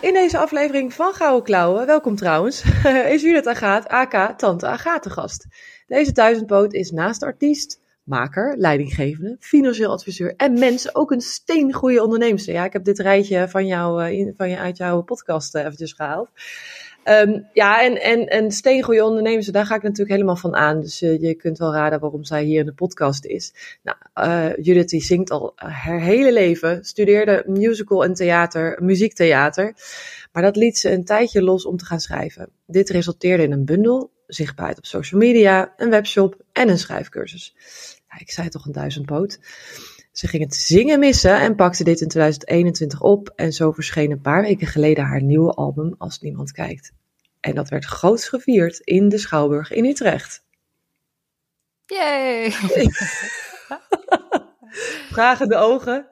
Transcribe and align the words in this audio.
In 0.00 0.12
deze 0.12 0.38
aflevering 0.38 0.94
van 0.94 1.14
Gouden 1.14 1.42
Klauwen, 1.42 1.86
welkom 1.86 2.16
trouwens, 2.16 2.62
is 3.14 3.22
Judith 3.22 3.46
Agaat, 3.46 3.88
AK 3.88 4.38
Tante 4.38 4.66
Agathe 4.66 5.10
gast. 5.10 5.46
Deze 5.86 6.12
duizendpoot 6.12 6.72
is 6.72 6.90
naast 6.90 7.22
artiest, 7.22 7.80
maker, 8.02 8.54
leidinggevende, 8.56 9.36
financieel 9.40 9.90
adviseur 9.90 10.34
en 10.36 10.58
mens 10.58 10.94
ook 10.94 11.10
een 11.10 11.20
steengoede 11.20 12.02
onderneemster. 12.02 12.52
Ja, 12.52 12.64
ik 12.64 12.72
heb 12.72 12.84
dit 12.84 12.98
rijtje 12.98 13.48
van 13.48 13.66
jou, 13.66 14.04
eh, 14.04 14.32
van 14.36 14.50
je, 14.50 14.58
uit 14.58 14.76
jouw 14.76 15.02
podcast 15.02 15.54
uh, 15.54 15.64
eventjes 15.64 15.92
gehaald. 15.92 16.30
Um, 17.08 17.48
ja, 17.52 17.82
en, 17.82 18.02
en, 18.02 18.26
en 18.28 19.04
ondernemers, 19.04 19.46
daar 19.46 19.66
ga 19.66 19.74
ik 19.74 19.82
natuurlijk 19.82 20.10
helemaal 20.10 20.36
van 20.36 20.54
aan. 20.54 20.80
Dus 20.80 21.02
uh, 21.02 21.20
je 21.20 21.34
kunt 21.34 21.58
wel 21.58 21.72
raden 21.72 22.00
waarom 22.00 22.24
zij 22.24 22.44
hier 22.44 22.60
in 22.60 22.66
de 22.66 22.72
podcast 22.72 23.24
is. 23.24 23.54
Nou, 23.82 23.96
uh, 24.14 24.64
Judith 24.64 24.88
die 24.88 25.02
zingt 25.02 25.30
al 25.30 25.52
haar 25.54 26.00
hele 26.00 26.32
leven, 26.32 26.84
studeerde 26.84 27.42
musical 27.46 28.04
en 28.04 28.14
theater, 28.14 28.82
muziektheater. 28.82 29.74
Maar 30.32 30.42
dat 30.42 30.56
liet 30.56 30.78
ze 30.78 30.90
een 30.90 31.04
tijdje 31.04 31.42
los 31.42 31.66
om 31.66 31.76
te 31.76 31.84
gaan 31.84 32.00
schrijven. 32.00 32.48
Dit 32.66 32.88
resulteerde 32.88 33.42
in 33.42 33.52
een 33.52 33.64
bundel, 33.64 34.10
zichtbaarheid 34.26 34.78
op 34.78 34.86
social 34.86 35.20
media, 35.20 35.72
een 35.76 35.90
webshop 35.90 36.36
en 36.52 36.68
een 36.68 36.78
schrijfcursus. 36.78 37.54
Ja, 38.08 38.18
ik 38.18 38.30
zei 38.30 38.48
toch 38.48 38.66
een 38.66 38.72
duizendpoot. 38.72 39.38
Ze 40.16 40.28
ging 40.28 40.42
het 40.42 40.54
zingen 40.54 40.98
missen 40.98 41.40
en 41.40 41.54
pakte 41.54 41.84
dit 41.84 42.00
in 42.00 42.08
2021 42.08 43.00
op. 43.00 43.32
En 43.34 43.52
zo 43.52 43.72
verscheen 43.72 44.10
een 44.10 44.20
paar 44.20 44.42
weken 44.42 44.66
geleden 44.66 45.04
haar 45.04 45.22
nieuwe 45.22 45.52
album 45.52 45.94
Als 45.98 46.20
Niemand 46.20 46.52
Kijkt. 46.52 46.92
En 47.40 47.54
dat 47.54 47.68
werd 47.68 47.84
groots 47.84 48.28
gevierd 48.28 48.78
in 48.78 49.08
de 49.08 49.18
Schouwburg 49.18 49.70
in 49.70 49.84
Utrecht. 49.84 50.44
Yay! 51.86 52.50
Vragende 55.12 55.56
ogen 55.56 56.06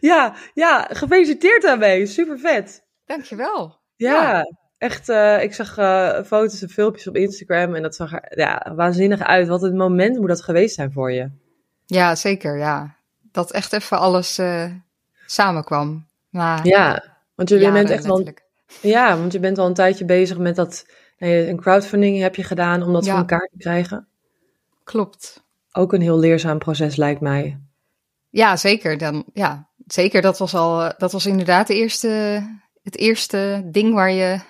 Ja, 0.00 0.34
ja, 0.54 0.88
gefeliciteerd 0.92 1.62
daarmee. 1.62 2.06
Super 2.06 2.38
vet. 2.38 2.84
Dankjewel. 3.04 3.80
Ja, 3.96 4.12
ja. 4.12 4.44
echt. 4.78 5.08
Uh, 5.08 5.42
ik 5.42 5.54
zag 5.54 5.78
uh, 5.78 6.22
foto's 6.22 6.62
en 6.62 6.68
filmpjes 6.68 7.06
op 7.06 7.16
Instagram 7.16 7.74
en 7.74 7.82
dat 7.82 7.94
zag 7.94 8.12
er 8.12 8.38
ja, 8.38 8.72
waanzinnig 8.74 9.20
uit. 9.20 9.48
Wat 9.48 9.62
een 9.62 9.76
moment 9.76 10.18
moet 10.18 10.28
dat 10.28 10.42
geweest 10.42 10.74
zijn 10.74 10.92
voor 10.92 11.12
je. 11.12 11.46
Ja, 11.88 12.14
zeker. 12.14 12.58
Ja. 12.58 12.94
Dat 13.32 13.50
echt 13.50 13.72
even 13.72 13.98
alles 13.98 14.38
uh, 14.38 14.64
samenkwam. 15.26 16.06
Maar, 16.28 16.66
ja, 16.66 17.04
want 17.34 17.48
je 17.48 17.70
bent 17.72 17.90
echt 17.90 18.04
wel. 18.04 18.28
Ja, 18.80 19.18
want 19.18 19.32
je 19.32 19.38
bent 19.38 19.58
al 19.58 19.66
een 19.66 19.74
tijdje 19.74 20.04
bezig 20.04 20.38
met 20.38 20.56
dat. 20.56 20.86
Een 21.18 21.60
crowdfunding 21.60 22.20
heb 22.20 22.34
je 22.34 22.44
gedaan 22.44 22.82
om 22.82 22.92
dat 22.92 23.04
ja. 23.04 23.10
voor 23.10 23.18
elkaar 23.18 23.48
te 23.50 23.58
krijgen. 23.58 24.06
Klopt. 24.84 25.42
Ook 25.72 25.92
een 25.92 26.00
heel 26.00 26.18
leerzaam 26.18 26.58
proces 26.58 26.96
lijkt 26.96 27.20
mij. 27.20 27.58
Ja, 28.30 28.56
zeker. 28.56 28.98
Dan, 28.98 29.24
ja, 29.32 29.68
zeker. 29.86 30.22
Dat 30.22 30.38
was 30.38 30.54
al. 30.54 30.92
Dat 30.98 31.12
was 31.12 31.26
inderdaad 31.26 31.66
de 31.66 31.74
eerste, 31.74 32.08
het 32.82 32.96
eerste 32.96 33.62
ding 33.64 33.94
waar 33.94 34.10
je. 34.10 34.40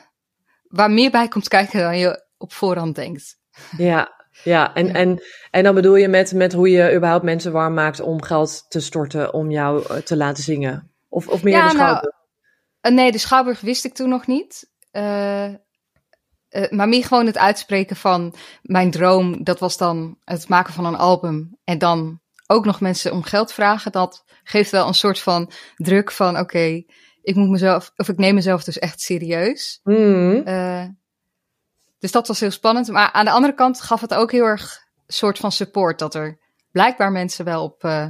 waar 0.68 0.90
meer 0.90 1.10
bij 1.10 1.28
komt 1.28 1.48
kijken 1.48 1.80
dan 1.80 1.98
je 1.98 2.24
op 2.38 2.52
voorhand 2.52 2.94
denkt. 2.94 3.38
Ja, 3.76 4.12
ja, 4.44 4.74
en, 4.74 4.94
en, 4.94 5.22
en 5.50 5.62
dan 5.62 5.74
bedoel 5.74 5.96
je 5.96 6.08
met, 6.08 6.32
met 6.32 6.52
hoe 6.52 6.70
je 6.70 6.94
überhaupt 6.94 7.24
mensen 7.24 7.52
warm 7.52 7.74
maakt 7.74 8.00
om 8.00 8.22
geld 8.22 8.64
te 8.68 8.80
storten 8.80 9.34
om 9.34 9.50
jou 9.50 10.02
te 10.02 10.16
laten 10.16 10.42
zingen? 10.42 10.90
Of, 11.08 11.28
of 11.28 11.42
meer 11.42 11.54
ja, 11.54 11.68
de 11.68 11.74
Schouwburg? 11.74 12.16
Nou, 12.80 12.94
nee, 12.94 13.12
de 13.12 13.18
Schouwburg 13.18 13.60
wist 13.60 13.84
ik 13.84 13.94
toen 13.94 14.08
nog 14.08 14.26
niet. 14.26 14.70
Uh, 14.92 15.44
uh, 15.44 16.70
maar 16.70 16.88
meer 16.88 17.04
gewoon 17.04 17.26
het 17.26 17.38
uitspreken 17.38 17.96
van 17.96 18.34
mijn 18.62 18.90
droom. 18.90 19.44
Dat 19.44 19.58
was 19.58 19.76
dan 19.76 20.18
het 20.24 20.48
maken 20.48 20.72
van 20.72 20.84
een 20.84 20.96
album. 20.96 21.58
En 21.64 21.78
dan 21.78 22.20
ook 22.46 22.64
nog 22.64 22.80
mensen 22.80 23.12
om 23.12 23.22
geld 23.22 23.52
vragen. 23.52 23.92
Dat 23.92 24.24
geeft 24.42 24.70
wel 24.70 24.86
een 24.86 24.94
soort 24.94 25.20
van 25.20 25.50
druk 25.76 26.10
van 26.10 26.30
oké, 26.30 26.40
okay, 26.40 26.86
ik 27.22 27.34
moet 27.34 27.48
mezelf, 27.48 27.92
of 27.96 28.08
ik 28.08 28.18
neem 28.18 28.34
mezelf 28.34 28.64
dus 28.64 28.78
echt 28.78 29.00
serieus. 29.00 29.80
Mm. 29.82 30.42
Uh, 30.46 30.84
dus 31.98 32.12
dat 32.12 32.28
was 32.28 32.40
heel 32.40 32.50
spannend. 32.50 32.88
Maar 32.88 33.12
aan 33.12 33.24
de 33.24 33.30
andere 33.30 33.54
kant 33.54 33.80
gaf 33.80 34.00
het 34.00 34.14
ook 34.14 34.32
heel 34.32 34.44
erg 34.44 34.86
soort 35.06 35.38
van 35.38 35.52
support. 35.52 35.98
Dat 35.98 36.14
er 36.14 36.38
blijkbaar 36.70 37.12
mensen 37.12 37.44
wel 37.44 37.64
op, 37.64 37.84
uh, 37.84 38.06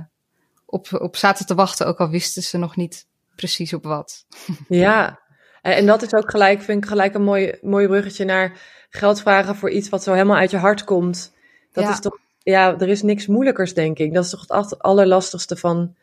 op, 0.66 0.88
op 0.93 1.16
zaten 1.16 1.47
te 1.47 1.54
wachten. 1.54 1.87
Ook 1.87 1.99
al 1.99 2.09
wisten 2.09 2.43
ze 2.43 2.59
nog 2.59 2.76
niet 2.76 3.06
precies 3.37 3.72
op 3.72 3.84
wat. 3.84 4.25
Ja, 4.69 5.21
en, 5.62 5.72
en 5.72 5.87
dat 5.87 6.03
is 6.03 6.15
ook 6.15 6.31
gelijk, 6.31 6.62
vind 6.62 6.82
ik 6.82 6.88
gelijk 6.88 7.15
een 7.15 7.22
mooi, 7.22 7.59
mooi 7.62 7.87
bruggetje 7.87 8.25
naar 8.25 8.60
geld 8.91 9.21
vragen 9.21 9.56
voor 9.56 9.71
iets 9.71 9.88
wat 9.88 10.03
zo 10.03 10.12
helemaal 10.12 10.37
uit 10.37 10.50
je 10.50 10.56
hart 10.56 10.84
komt. 10.84 11.32
Dat 11.72 11.84
ja. 11.84 11.91
is 11.91 12.00
toch, 12.00 12.19
ja, 12.43 12.78
er 12.78 12.88
is 12.88 13.03
niks 13.03 13.26
moeilijkers, 13.26 13.75
denk 13.75 13.99
ik. 13.99 14.15
Dat 14.15 14.25
is 14.25 14.31
toch 14.31 14.44
het 14.49 14.78
allerlastigste 14.78 15.56
van, 15.56 15.94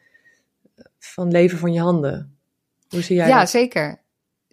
van 0.99 1.31
leven 1.31 1.57
van 1.57 1.73
je 1.73 1.79
handen. 1.79 2.37
Hoe 2.89 3.01
zie 3.01 3.15
jij 3.15 3.27
ja, 3.27 3.39
dat? 3.39 3.49
zeker. 3.49 4.01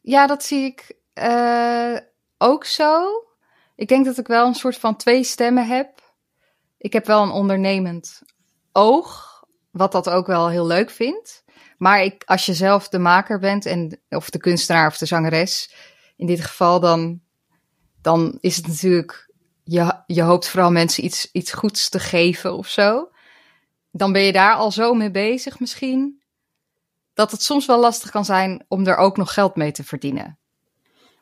Ja, 0.03 0.27
dat 0.27 0.45
zie 0.45 0.65
ik. 0.65 0.95
Uh, 1.15 1.97
ook 2.43 2.65
zo. 2.65 3.25
Ik 3.75 3.89
denk 3.89 4.05
dat 4.05 4.19
ik 4.19 4.27
wel 4.27 4.47
een 4.47 4.55
soort 4.55 4.77
van 4.77 4.97
twee 4.97 5.25
stemmen 5.25 5.67
heb. 5.67 6.15
Ik 6.79 6.93
heb 6.93 7.07
wel 7.07 7.23
een 7.23 7.31
ondernemend 7.31 8.23
oog, 8.73 9.41
wat 9.71 9.93
dat 9.93 10.11
ook 10.11 10.27
wel 10.27 10.49
heel 10.49 10.67
leuk 10.67 10.91
vindt. 10.91 11.45
Maar 11.79 12.03
ik, 12.03 12.23
als 12.25 12.47
je 12.47 12.55
zelf 12.55 12.89
de 12.89 12.99
maker 12.99 13.39
bent, 13.39 13.67
en, 13.67 14.01
of 14.09 14.31
de 14.31 14.39
kunstenaar 14.39 14.87
of 14.87 14.99
de 14.99 15.07
zangeres, 15.07 15.75
in 16.17 16.27
dit 16.27 16.41
geval, 16.41 16.81
dan, 16.81 17.21
dan 18.01 18.39
is 18.41 18.57
het 18.57 18.67
natuurlijk, 18.67 19.33
je, 19.65 20.03
je 20.07 20.23
hoopt 20.23 20.49
vooral 20.49 20.71
mensen 20.71 21.05
iets, 21.05 21.31
iets 21.33 21.53
goeds 21.53 21.89
te 21.89 21.99
geven 21.99 22.57
of 22.57 22.69
zo. 22.69 23.11
Dan 23.91 24.13
ben 24.13 24.23
je 24.23 24.33
daar 24.33 24.55
al 24.55 24.71
zo 24.73 24.95
mee 24.95 25.11
bezig 25.11 25.61
misschien, 25.61 26.23
dat 27.15 27.31
het 27.31 27.43
soms 27.43 27.67
wel 27.67 27.81
lastig 27.81 28.11
kan 28.11 28.25
zijn 28.25 28.65
om 28.69 28.87
er 28.87 28.97
ook 28.97 29.17
nog 29.17 29.33
geld 29.33 29.57
mee 29.57 29.73
te 29.73 29.85
verdienen. 29.85 30.39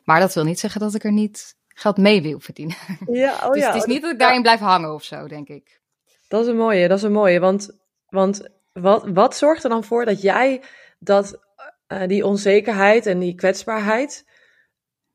Maar 0.03 0.19
dat 0.19 0.33
wil 0.33 0.43
niet 0.43 0.59
zeggen 0.59 0.81
dat 0.81 0.95
ik 0.95 1.03
er 1.03 1.11
niet 1.11 1.55
geld 1.67 1.97
mee 1.97 2.21
wil 2.21 2.39
verdienen. 2.39 2.75
Ja, 3.11 3.33
oh 3.33 3.51
dus 3.53 3.61
ja. 3.61 3.67
het 3.67 3.75
is 3.75 3.85
niet 3.85 4.01
dat 4.01 4.11
ik 4.11 4.19
daarin 4.19 4.41
blijf 4.41 4.59
hangen 4.59 4.93
of 4.93 5.03
zo, 5.03 5.27
denk 5.27 5.47
ik. 5.47 5.81
Dat 6.27 6.41
is 6.41 6.47
een 6.47 6.57
mooie, 6.57 6.87
dat 6.87 6.97
is 6.97 7.03
een 7.03 7.11
mooie. 7.11 7.39
Want, 7.39 7.79
want 8.07 8.49
wat, 8.73 9.07
wat 9.07 9.35
zorgt 9.35 9.63
er 9.63 9.69
dan 9.69 9.83
voor 9.83 10.05
dat 10.05 10.21
jij 10.21 10.63
dat, 10.99 11.39
uh, 11.87 12.07
die 12.07 12.25
onzekerheid 12.25 13.05
en 13.05 13.19
die 13.19 13.35
kwetsbaarheid, 13.35 14.25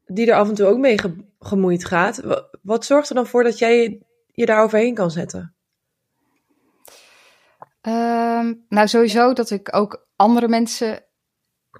die 0.04 0.30
er 0.30 0.36
af 0.36 0.48
en 0.48 0.54
toe 0.54 0.66
ook 0.66 0.78
mee 0.78 0.98
ge, 0.98 1.16
gemoeid 1.38 1.84
gaat, 1.84 2.20
wat, 2.20 2.58
wat 2.62 2.84
zorgt 2.84 3.08
er 3.08 3.14
dan 3.14 3.26
voor 3.26 3.44
dat 3.44 3.58
jij 3.58 4.02
je 4.32 4.46
daar 4.46 4.62
overheen 4.62 4.94
kan 4.94 5.10
zetten? 5.10 5.54
Um, 7.82 8.64
nou, 8.68 8.88
sowieso 8.88 9.32
dat 9.32 9.50
ik 9.50 9.76
ook 9.76 10.06
andere 10.16 10.48
mensen 10.48 11.05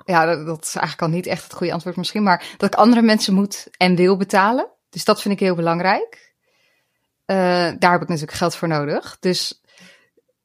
ja, 0.04 0.44
dat, 0.44 0.62
is 0.62 0.74
eigenlijk 0.74 1.02
al 1.02 1.16
niet 1.16 1.26
echt 1.26 1.42
het 1.42 1.52
goede 1.52 1.72
antwoord 1.72 1.96
misschien, 1.96 2.22
maar 2.22 2.54
dat 2.56 2.72
ik 2.72 2.78
andere 2.78 3.02
mensen 3.02 3.34
moet 3.34 3.68
en 3.76 3.96
wil 3.96 4.16
betalen. 4.16 4.70
Dus 4.90 5.04
dat 5.04 5.22
vind 5.22 5.34
ik 5.34 5.40
heel 5.40 5.54
belangrijk. 5.54 6.34
Uh, 7.26 7.36
daar 7.78 7.92
heb 7.92 8.02
ik 8.02 8.08
natuurlijk 8.08 8.38
geld 8.38 8.56
voor 8.56 8.68
nodig. 8.68 9.16
Dus 9.20 9.62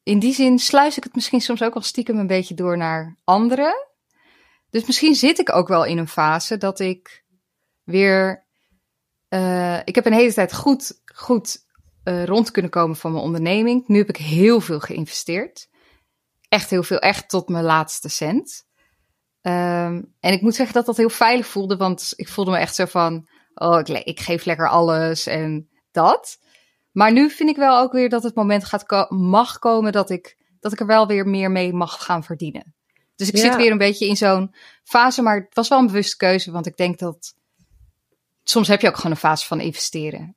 in 0.02 0.18
die 0.18 0.34
zin 0.34 0.58
sluis 0.58 0.96
ik 0.96 1.04
het 1.04 1.14
misschien 1.14 1.40
soms 1.40 1.62
ook 1.62 1.74
al 1.74 1.80
stiekem 1.80 2.18
een 2.18 2.26
beetje 2.26 2.54
door 2.54 2.76
naar 2.76 3.16
anderen. 3.24 3.86
Dus 4.70 4.84
misschien 4.86 5.14
zit 5.14 5.38
ik 5.38 5.52
ook 5.54 5.68
wel 5.68 5.84
in 5.84 5.98
een 5.98 6.08
fase 6.08 6.56
dat 6.56 6.80
ik 6.80 7.24
weer. 7.84 8.46
Uh, 9.28 9.78
ik 9.84 9.94
heb 9.94 10.06
een 10.06 10.12
hele 10.12 10.32
tijd 10.32 10.54
goed, 10.54 11.00
goed 11.14 11.64
uh, 12.04 12.24
rond 12.24 12.50
kunnen 12.50 12.70
komen 12.70 12.96
van 12.96 13.12
mijn 13.12 13.24
onderneming. 13.24 13.88
Nu 13.88 13.98
heb 13.98 14.08
ik 14.08 14.16
heel 14.16 14.60
veel 14.60 14.80
geïnvesteerd. 14.80 15.68
Echt 16.48 16.70
heel 16.70 16.82
veel, 16.82 16.98
echt 16.98 17.28
tot 17.28 17.48
mijn 17.48 17.64
laatste 17.64 18.08
cent. 18.08 18.66
Um, 19.42 20.14
en 20.20 20.32
ik 20.32 20.40
moet 20.40 20.54
zeggen 20.54 20.74
dat 20.74 20.86
dat 20.86 20.96
heel 20.96 21.10
veilig 21.10 21.46
voelde, 21.46 21.76
want 21.76 22.12
ik 22.16 22.28
voelde 22.28 22.50
me 22.50 22.58
echt 22.58 22.74
zo 22.74 22.84
van, 22.84 23.28
oh, 23.54 23.78
ik, 23.78 23.88
ik 23.88 24.20
geef 24.20 24.44
lekker 24.44 24.68
alles 24.68 25.26
en 25.26 25.68
dat. 25.90 26.38
Maar 26.92 27.12
nu 27.12 27.30
vind 27.30 27.48
ik 27.48 27.56
wel 27.56 27.78
ook 27.78 27.92
weer 27.92 28.08
dat 28.08 28.22
het 28.22 28.34
moment 28.34 28.64
gaat 28.64 28.86
ko 28.86 29.06
mag 29.08 29.58
komen 29.58 29.92
dat 29.92 30.10
ik, 30.10 30.36
dat 30.60 30.72
ik 30.72 30.80
er 30.80 30.86
wel 30.86 31.06
weer 31.06 31.26
meer 31.26 31.50
mee 31.50 31.72
mag 31.72 32.04
gaan 32.04 32.24
verdienen. 32.24 32.74
Dus 33.16 33.28
ik 33.28 33.36
ja. 33.36 33.42
zit 33.42 33.56
weer 33.56 33.70
een 33.70 33.78
beetje 33.78 34.06
in 34.06 34.16
zo'n 34.16 34.54
fase, 34.84 35.22
maar 35.22 35.36
het 35.36 35.54
was 35.54 35.68
wel 35.68 35.78
een 35.78 35.86
bewuste 35.86 36.16
keuze, 36.16 36.50
want 36.50 36.66
ik 36.66 36.76
denk 36.76 36.98
dat 36.98 37.34
soms 38.42 38.68
heb 38.68 38.80
je 38.80 38.88
ook 38.88 38.96
gewoon 38.96 39.12
een 39.12 39.16
fase 39.16 39.46
van 39.46 39.60
investeren. 39.60 40.36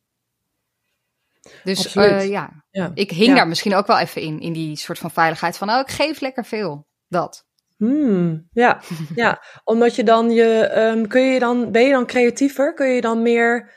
Dus 1.63 1.95
uh, 1.95 2.27
ja. 2.27 2.63
ja. 2.71 2.91
ik 2.93 3.11
hing 3.11 3.27
ja. 3.27 3.35
daar 3.35 3.47
misschien 3.47 3.75
ook 3.75 3.87
wel 3.87 3.99
even 3.99 4.21
in, 4.21 4.39
in 4.39 4.53
die 4.53 4.77
soort 4.77 4.99
van 4.99 5.11
veiligheid 5.11 5.57
van, 5.57 5.69
oh, 5.69 5.79
ik 5.79 5.89
geef 5.89 6.19
lekker 6.19 6.45
veel. 6.45 6.87
Dat. 7.07 7.44
Hmm, 7.77 8.47
ja, 8.51 8.81
ja, 9.15 9.41
omdat 9.63 9.95
je 9.95 10.03
dan 10.03 10.31
je, 10.31 10.65
ehm, 10.65 11.05
kun 11.07 11.21
je 11.21 11.39
dan, 11.39 11.71
ben 11.71 11.83
je 11.83 11.91
dan 11.91 12.05
creatiever? 12.05 12.73
Kun 12.73 12.87
je 12.87 13.01
dan 13.01 13.21
meer 13.21 13.71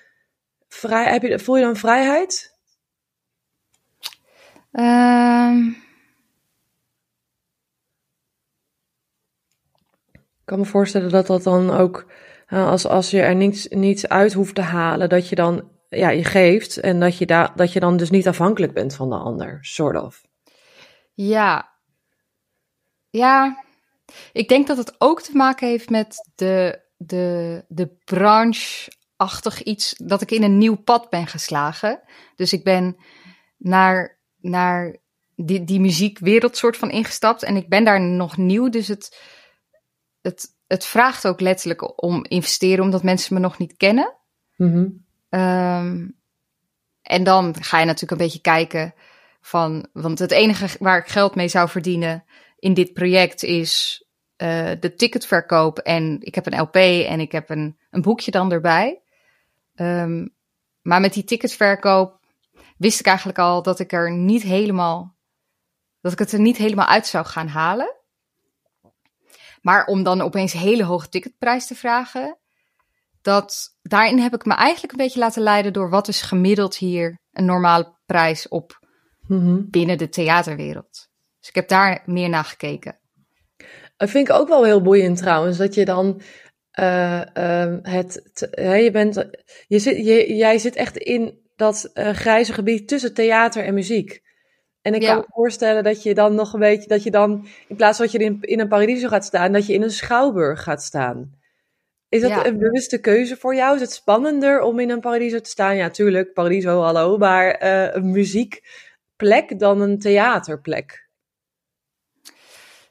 vrij, 0.68 1.04
heb 1.12 1.22
je, 1.22 1.38
voel 1.38 1.56
je 1.56 1.64
dan 1.64 1.76
vrijheid? 1.76 2.56
Ehm, 4.72 5.58
Ik 10.48 10.54
kan 10.54 10.62
me 10.62 10.70
voorstellen 10.70 11.10
dat 11.10 11.26
dat 11.26 11.42
dan 11.42 11.70
ook, 11.70 12.06
als, 12.48 12.86
als 12.86 13.10
je 13.10 13.20
er 13.20 13.34
niets, 13.34 13.68
niets 13.68 14.08
uit 14.08 14.32
hoeft 14.32 14.54
te 14.54 14.60
halen, 14.60 15.08
dat 15.08 15.28
je 15.28 15.34
dan, 15.34 15.70
ja, 15.88 16.08
je 16.10 16.24
geeft 16.24 16.76
en 16.76 17.00
dat 17.00 17.18
je, 17.18 17.26
daar 17.26 17.52
dat 17.56 17.72
je 17.72 17.80
dan 17.80 17.96
dus 17.96 18.10
niet 18.10 18.28
afhankelijk 18.28 18.72
bent 18.72 18.94
van 18.94 19.08
de 19.08 19.16
ander, 19.16 19.58
sort 19.60 19.96
of. 20.02 20.22
ja. 21.14 21.76
Ja, 23.10 23.64
ik 24.32 24.48
denk 24.48 24.66
dat 24.66 24.76
het 24.76 24.94
ook 24.98 25.22
te 25.22 25.36
maken 25.36 25.68
heeft 25.68 25.90
met 25.90 26.30
de, 26.34 26.80
de, 26.96 27.64
de 27.68 27.96
branche-achtig 28.04 29.62
iets, 29.62 29.94
dat 29.96 30.22
ik 30.22 30.30
in 30.30 30.42
een 30.42 30.58
nieuw 30.58 30.76
pad 30.76 31.10
ben 31.10 31.26
geslagen. 31.26 32.00
Dus 32.36 32.52
ik 32.52 32.64
ben 32.64 32.96
naar, 33.56 34.18
naar 34.40 34.96
die, 35.36 35.64
die 35.64 35.80
muziekwereld 35.80 36.56
soort 36.56 36.76
van 36.76 36.90
ingestapt 36.90 37.42
en 37.42 37.56
ik 37.56 37.68
ben 37.68 37.84
daar 37.84 38.00
nog 38.00 38.36
nieuw, 38.36 38.68
dus 38.68 38.88
het, 38.88 39.22
het, 40.20 40.56
het 40.66 40.84
vraagt 40.84 41.26
ook 41.26 41.40
letterlijk 41.40 42.02
om 42.02 42.24
investeren, 42.24 42.84
omdat 42.84 43.02
mensen 43.02 43.34
me 43.34 43.40
nog 43.40 43.58
niet 43.58 43.76
kennen. 43.76 44.16
Mhm. 44.56 44.86
Ehm, 45.28 46.08
en 47.02 47.24
dan 47.24 47.62
ga 47.62 47.78
je 47.78 47.84
natuurlijk 47.84 48.12
een 48.12 48.26
beetje 48.26 48.40
kijken 48.40 48.94
van, 49.40 49.88
want 49.92 50.18
het 50.18 50.30
enige 50.30 50.68
waar 50.78 50.98
ik 50.98 51.08
geld 51.08 51.34
mee 51.34 51.48
zou 51.48 51.68
verdienen 51.68 52.24
in 52.58 52.74
dit 52.74 52.92
project 52.92 53.42
is 53.42 54.04
eh, 54.36 54.70
de 54.80 54.94
ticketverkoop. 54.94 55.78
En 55.78 56.16
ik 56.20 56.34
heb 56.34 56.46
een 56.46 56.60
LP 56.60 56.74
en 56.74 57.20
ik 57.20 57.32
heb 57.32 57.50
een, 57.50 57.78
een 57.90 58.02
boekje 58.02 58.30
dan 58.30 58.52
erbij. 58.52 59.02
Ehm, 59.74 60.26
maar 60.82 61.00
met 61.00 61.12
die 61.12 61.24
ticketverkoop 61.24 62.20
wist 62.76 63.00
ik 63.00 63.06
eigenlijk 63.06 63.38
al 63.38 63.62
dat 63.62 63.78
ik 63.78 63.92
er 63.92 64.12
niet 64.12 64.42
helemaal, 64.42 65.16
dat 66.00 66.12
ik 66.12 66.18
het 66.18 66.32
er 66.32 66.40
niet 66.40 66.56
helemaal 66.56 66.86
uit 66.86 67.06
zou 67.06 67.26
gaan 67.26 67.48
halen. 67.48 67.96
Maar 69.62 69.86
om 69.86 70.02
dan 70.02 70.20
opeens 70.20 70.52
hele 70.52 70.84
hoge 70.84 71.08
ticketprijs 71.08 71.66
te 71.66 71.74
vragen, 71.74 72.38
dat, 73.22 73.76
daarin 73.82 74.18
heb 74.18 74.34
ik 74.34 74.44
me 74.44 74.54
eigenlijk 74.54 74.92
een 74.92 74.98
beetje 74.98 75.18
laten 75.18 75.42
leiden 75.42 75.72
door 75.72 75.90
wat 75.90 76.08
is 76.08 76.22
gemiddeld 76.22 76.76
hier 76.76 77.18
een 77.32 77.44
normale 77.44 77.96
prijs 78.06 78.48
op 78.48 78.86
Mhm. 79.28 79.62
binnen 79.70 79.98
de 79.98 80.08
theaterwereld. 80.08 81.07
Dus 81.48 81.56
ik 81.56 81.68
heb 81.68 81.68
daar 81.68 82.02
meer 82.06 82.28
naar 82.28 82.44
gekeken. 82.44 82.98
Dat 83.96 84.10
vind 84.10 84.28
ik 84.28 84.34
ook 84.34 84.48
wel 84.48 84.64
heel 84.64 84.82
boeiend 84.82 85.16
trouwens, 85.16 85.56
dat 85.56 85.74
je 85.74 85.84
dan 85.84 86.20
eh, 86.70 87.36
ehm, 87.36 87.78
het, 87.82 88.48
hè, 88.50 88.74
je 88.74 88.90
bent, 88.90 89.26
je 89.66 89.78
zit, 89.78 89.96
je, 89.96 90.34
jij 90.34 90.58
zit 90.58 90.76
echt 90.76 90.96
in 90.96 91.38
dat 91.56 91.90
eh, 91.94 92.10
grijze 92.10 92.52
gebied 92.52 92.88
tussen 92.88 93.14
theater 93.14 93.64
en 93.64 93.74
muziek. 93.74 94.22
En 94.82 94.94
ik 94.94 95.02
Ja. 95.02 95.08
kan 95.08 95.18
me 95.18 95.24
voorstellen 95.28 95.84
dat 95.84 96.02
je 96.02 96.14
dan 96.14 96.34
nog 96.34 96.52
een 96.52 96.60
beetje, 96.60 96.88
dat 96.88 97.02
je 97.02 97.10
dan, 97.10 97.46
in 97.68 97.76
plaats 97.76 97.96
van 97.96 98.06
dat 98.06 98.14
je 98.14 98.24
in, 98.26 98.38
in 98.40 98.60
een 98.60 98.68
Paradiso 98.68 99.08
gaat 99.08 99.24
staan, 99.24 99.52
dat 99.52 99.66
je 99.66 99.72
in 99.72 99.82
een 99.82 99.90
schouwburg 99.90 100.62
gaat 100.62 100.82
staan. 100.82 101.32
Is 102.08 102.20
dat 102.20 102.30
Ja. 102.30 102.46
een 102.46 102.58
bewuste 102.58 103.00
keuze 103.00 103.36
voor 103.36 103.54
jou? 103.54 103.74
Is 103.74 103.80
het 103.80 103.92
spannender 103.92 104.60
om 104.60 104.78
in 104.78 104.90
een 104.90 105.00
Paradiso 105.00 105.40
te 105.40 105.50
staan? 105.50 105.76
Ja, 105.76 105.90
tuurlijk, 105.90 106.32
Paradiso, 106.32 106.80
hallo, 106.80 107.18
maar 107.18 107.50
eh, 107.50 107.94
een 107.94 108.10
muziekplek 108.10 109.58
dan 109.58 109.80
een 109.80 109.98
theaterplek. 109.98 111.07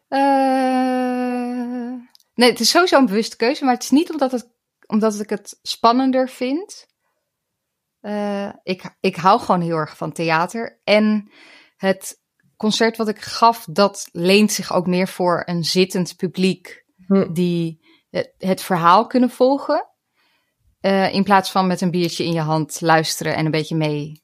Eh, 0.07 1.94
nee, 2.33 2.50
het 2.50 2.59
is 2.59 2.69
sowieso 2.69 2.98
een 2.98 3.06
bewuste 3.06 3.36
keuze, 3.36 3.63
maar 3.63 3.74
het 3.74 3.83
is 3.83 3.89
niet 3.89 4.12
omdat, 4.12 4.31
het, 4.31 4.50
omdat 4.88 5.19
ik 5.19 5.30
het 5.30 5.59
spannender 5.62 6.30
vind. 6.30 6.88
Eh, 8.00 8.50
ik, 8.63 8.95
ik 9.00 9.15
hou 9.15 9.39
gewoon 9.39 9.62
heel 9.62 9.77
erg 9.77 9.98
van 9.98 10.12
theater. 10.12 10.81
En 10.83 11.31
het 11.77 12.21
concert 12.57 12.98
wat 12.98 13.07
ik 13.07 13.21
gaf, 13.21 13.65
dat 13.69 14.09
leent 14.12 14.51
zich 14.51 14.74
ook 14.74 14.88
meer 14.88 15.07
voor 15.07 15.44
een 15.45 15.63
zittend 15.63 16.15
publiek 16.15 16.86
Hm. 17.07 17.33
die 17.33 17.86
het, 18.10 18.33
het 18.38 18.62
verhaal 18.62 19.07
kunnen 19.07 19.30
volgen. 19.30 19.89
Eh, 20.80 21.13
in 21.13 21.24
plaats 21.24 21.51
van 21.51 21.68
met 21.68 21.81
een 21.81 21.92
biertje 21.92 22.24
in 22.24 22.33
je 22.33 22.39
hand 22.39 22.81
luisteren 22.81 23.36
en 23.36 23.45
een 23.45 23.51
beetje 23.51 23.75
mee 23.75 24.24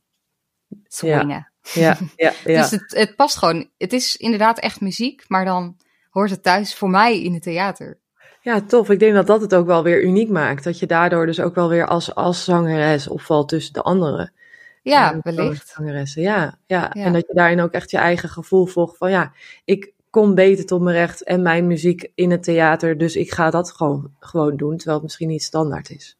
swingen. 0.84 1.28
Ja, 1.28 1.52
ja, 1.74 1.98
ja. 2.16 2.34
Dus 2.44 2.72
het, 2.72 2.94
het 2.96 3.16
past 3.16 3.38
gewoon. 3.38 3.70
Het 3.78 3.94
is 3.94 4.16
inderdaad 4.16 4.60
echt 4.60 4.82
muziek, 4.82 5.24
maar 5.28 5.46
dan 5.46 5.78
hoort 6.10 6.30
het 6.30 6.44
thuis 6.44 6.76
voor 6.76 6.90
mij 6.90 7.22
in 7.22 7.34
het 7.34 7.44
theater. 7.44 7.98
Ja, 8.42 8.62
tof. 8.62 8.90
Ik 8.90 9.00
denk 9.00 9.14
dat 9.14 9.28
dat 9.28 9.42
het 9.42 9.56
ook 9.56 9.66
wel 9.66 9.84
weer 9.84 10.04
uniek 10.04 10.30
maakt. 10.30 10.64
Dat 10.64 10.80
je 10.80 10.86
daardoor 10.86 11.26
dus 11.26 11.40
ook 11.40 11.56
wel 11.56 11.70
weer 11.70 11.88
als, 11.88 12.16
als 12.16 12.44
zangeres 12.44 13.08
opvalt 13.08 13.50
tussen 13.50 13.74
de 13.74 13.82
andere 13.82 14.32
Ja, 14.82 15.20
wellicht. 15.22 15.68
zangeressen. 15.68 16.22
Ja, 16.22 16.58
ja, 16.66 16.92
Ja. 16.94 17.04
En 17.04 17.14
dat 17.14 17.28
je 17.28 17.34
daarin 17.34 17.62
ook 17.62 17.72
echt 17.72 17.92
je 17.92 17.98
eigen 17.98 18.30
gevoel 18.30 18.66
volgt 18.66 18.98
van 18.98 19.12
ja, 19.12 19.32
ik 19.66 19.94
kom 20.10 20.36
beter 20.36 20.66
tot 20.66 20.82
mijn 20.82 20.96
recht 20.96 21.24
en 21.24 21.42
mijn 21.42 21.68
muziek 21.68 22.12
in 22.16 22.32
het 22.32 22.44
theater, 22.44 22.98
dus 22.98 23.16
ik 23.16 23.32
ga 23.32 23.50
dat 23.50 23.72
gewoon, 23.72 24.12
gewoon 24.20 24.58
doen, 24.58 24.76
terwijl 24.76 24.96
het 24.96 25.04
misschien 25.04 25.28
niet 25.28 25.44
standaard 25.44 25.90
is. 25.90 26.18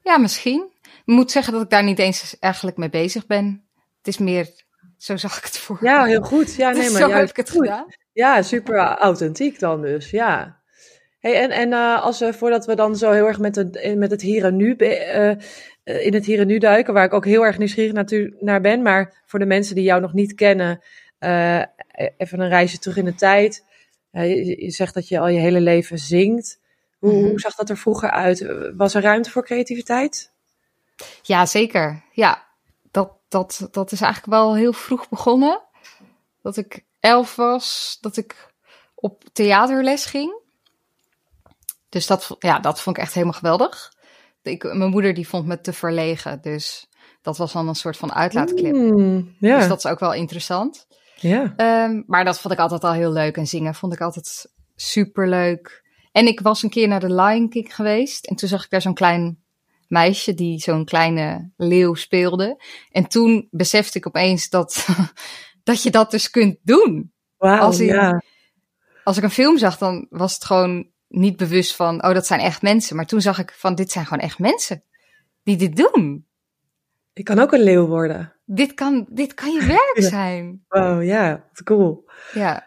Ja, 0.00 0.18
misschien. 0.18 0.70
Ik 0.82 1.14
moet 1.14 1.30
zeggen 1.30 1.52
dat 1.52 1.62
ik 1.62 1.70
daar 1.70 1.84
niet 1.84 1.98
eens 1.98 2.38
eigenlijk 2.38 2.76
mee 2.76 2.90
bezig 2.90 3.26
ben. 3.26 3.64
Het 3.98 4.06
is 4.06 4.18
meer, 4.18 4.50
zo 4.98 5.16
zag 5.16 5.38
ik 5.38 5.44
het 5.44 5.58
voor. 5.58 5.78
Ja, 5.80 6.04
heel 6.04 6.22
goed. 6.22 6.54
Ja, 6.54 6.70
nee, 6.72 6.80
Dus 6.82 6.90
maar 6.92 7.00
zo 7.00 7.06
heb 7.06 7.16
juist 7.16 7.30
ik 7.30 7.36
het 7.36 7.50
goed. 7.50 7.66
gedaan. 7.66 7.86
Ja, 8.12 8.42
super 8.42 8.76
authentiek 8.78 9.58
dan 9.58 9.82
dus, 9.82 10.10
ja. 10.10 10.56
Hey, 11.18 11.34
en 11.42 11.50
en 11.50 11.72
eh, 11.72 12.02
als 12.02 12.18
we, 12.18 12.32
voordat 12.32 12.66
we 12.66 12.74
dan 12.74 12.96
zo 12.96 13.10
heel 13.10 13.26
erg 13.26 13.38
met 13.38 13.56
het, 13.56 13.94
met 13.96 14.10
het 14.10 14.22
hier 14.22 14.44
en 14.44 14.56
nu, 14.56 14.74
eh, 14.76 15.30
eh, 15.30 15.36
in 15.84 16.14
het 16.14 16.24
hier 16.26 16.40
en 16.40 16.46
nu 16.46 16.58
duiken, 16.58 16.94
waar 16.94 17.04
ik 17.04 17.12
ook 17.12 17.24
heel 17.24 17.46
erg 17.46 17.58
nieuwsgierig 17.58 17.92
natu- 17.92 18.36
naar 18.40 18.60
ben, 18.60 18.82
maar 18.82 19.22
voor 19.26 19.38
de 19.38 19.46
mensen 19.46 19.74
die 19.74 19.84
jou 19.84 20.00
nog 20.00 20.12
niet 20.12 20.34
kennen, 20.34 20.80
eh, 21.18 21.62
even 22.16 22.40
een 22.40 22.48
reisje 22.48 22.78
terug 22.78 22.96
in 22.96 23.04
de 23.04 23.14
tijd. 23.14 23.64
Eh, 24.10 24.28
je, 24.46 24.62
je 24.64 24.70
zegt 24.70 24.94
dat 24.94 25.08
je 25.08 25.18
al 25.18 25.28
je 25.28 25.38
hele 25.38 25.60
leven 25.60 25.98
zingt. 25.98 26.60
Hoe, 26.98 27.12
Mhm. 27.12 27.28
hoe 27.28 27.40
zag 27.40 27.54
dat 27.54 27.70
er 27.70 27.76
vroeger 27.78 28.10
uit? 28.10 28.46
Was 28.76 28.94
er 28.94 29.02
ruimte 29.02 29.30
voor 29.30 29.44
creativiteit? 29.44 30.32
Ja, 31.22 31.46
zeker. 31.46 32.02
Ja, 32.12 32.46
dat, 33.28 33.68
dat, 33.70 33.92
is 33.92 34.00
eigenlijk 34.00 34.32
wel 34.32 34.54
heel 34.54 34.72
vroeg 34.72 35.08
begonnen. 35.08 35.60
Dat 36.42 36.56
ik 36.56 36.84
elf 37.00 37.36
was, 37.36 37.98
dat 38.00 38.16
ik 38.16 38.52
op 38.94 39.24
theaterles 39.32 40.04
ging. 40.04 40.40
Dus 41.88 42.06
dat, 42.06 42.36
ja, 42.38 42.58
dat 42.58 42.80
vond 42.80 42.96
ik 42.96 43.02
echt 43.02 43.14
helemaal 43.14 43.34
geweldig. 43.38 43.92
Ik, 44.42 44.62
mijn 44.62 44.90
moeder 44.90 45.14
die 45.14 45.28
vond 45.28 45.46
me 45.46 45.60
te 45.60 45.72
verlegen, 45.72 46.40
dus 46.42 46.88
dat 47.22 47.36
was 47.36 47.52
dan 47.52 47.68
een 47.68 47.74
soort 47.74 47.96
van 47.96 48.12
uitlaatklep. 48.12 48.74
Ja, 49.38 49.58
Dus 49.58 49.68
dat 49.68 49.78
is 49.78 49.86
ook 49.86 49.98
wel 49.98 50.14
interessant. 50.14 50.86
ja. 51.16 51.54
Ehm, 51.56 52.02
maar 52.06 52.24
dat 52.24 52.40
vond 52.40 52.54
ik 52.54 52.60
altijd 52.60 52.84
al 52.84 52.92
heel 52.92 53.12
leuk. 53.12 53.36
En 53.36 53.46
zingen 53.46 53.74
vond 53.74 53.92
ik 53.92 54.00
altijd 54.00 54.52
super 54.76 55.28
leuk. 55.28 55.84
En 56.12 56.26
ik 56.26 56.40
was 56.40 56.62
een 56.62 56.70
keer 56.70 56.88
naar 56.88 57.00
de 57.00 57.14
Lion 57.14 57.48
King 57.48 57.74
geweest. 57.74 58.26
En 58.26 58.36
toen 58.36 58.48
zag 58.48 58.64
ik 58.64 58.70
daar 58.70 58.82
zo'n 58.82 58.94
klein 58.94 59.42
meisje 59.88 60.34
die 60.34 60.58
zo'n 60.60 60.84
kleine 60.84 61.50
leeuw 61.56 61.94
speelde. 61.94 62.62
En 62.90 63.06
toen 63.06 63.48
besefte 63.50 63.98
ik 63.98 64.06
opeens 64.06 64.48
dat, 64.48 64.86
dat 65.62 65.82
je 65.82 65.90
dat 65.90 66.10
dus 66.10 66.30
kunt 66.30 66.56
doen. 66.62 67.12
Wauw, 67.36 67.60
als 67.60 67.80
in- 67.80 67.86
ja. 67.86 68.22
Als 69.04 69.16
ik 69.16 69.22
een 69.22 69.30
film 69.30 69.58
zag, 69.58 69.78
dan 69.78 70.06
was 70.10 70.34
het 70.34 70.44
gewoon 70.44 70.90
niet 71.08 71.36
bewust 71.36 71.76
van, 71.76 72.04
oh, 72.04 72.14
dat 72.14 72.26
zijn 72.26 72.40
echt 72.40 72.62
mensen. 72.62 72.96
Maar 72.96 73.06
toen 73.06 73.20
zag 73.20 73.38
ik 73.38 73.52
van, 73.56 73.74
dit 73.74 73.90
zijn 73.92 74.06
gewoon 74.06 74.22
echt 74.24 74.38
mensen 74.38 74.82
die 75.42 75.56
dit 75.56 75.76
doen. 75.76 76.26
Ik 77.12 77.24
kan 77.24 77.38
ook 77.38 77.52
een 77.52 77.62
leeuw 77.62 77.86
worden. 77.86 78.32
Dit 78.44 78.74
kan, 78.74 79.06
dit 79.10 79.34
kan 79.34 79.52
je 79.52 79.66
werk 79.76 79.92
Ja. 79.94 80.08
zijn. 80.08 80.64
Wow, 80.68 81.02
ja, 81.04 81.44
wat 81.52 81.62
cool. 81.62 82.10
Ja, 82.32 82.66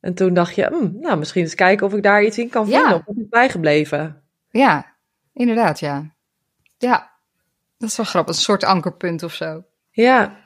En 0.00 0.14
toen 0.14 0.34
dacht 0.34 0.54
je, 0.54 0.66
hm, 0.66 1.00
nou, 1.00 1.18
misschien 1.18 1.42
eens 1.42 1.54
kijken 1.54 1.86
of 1.86 1.94
ik 1.94 2.02
daar 2.02 2.24
iets 2.24 2.38
in 2.38 2.48
kan 2.48 2.66
Ja. 2.68 2.80
vinden. 2.80 2.96
Of 3.06 3.06
is 3.14 3.20
het 3.20 3.30
bijgebleven? 3.30 4.22
Ja, 4.50 4.93
inderdaad, 5.34 5.80
ja. 5.80 6.14
Ja, 6.78 7.10
dat 7.78 7.88
is 7.88 7.96
wel 7.96 8.06
grappig. 8.06 8.34
Een 8.36 8.40
soort 8.42 8.64
ankerpunt 8.64 9.22
of 9.22 9.32
zo. 9.34 9.64
Ja. 9.90 10.40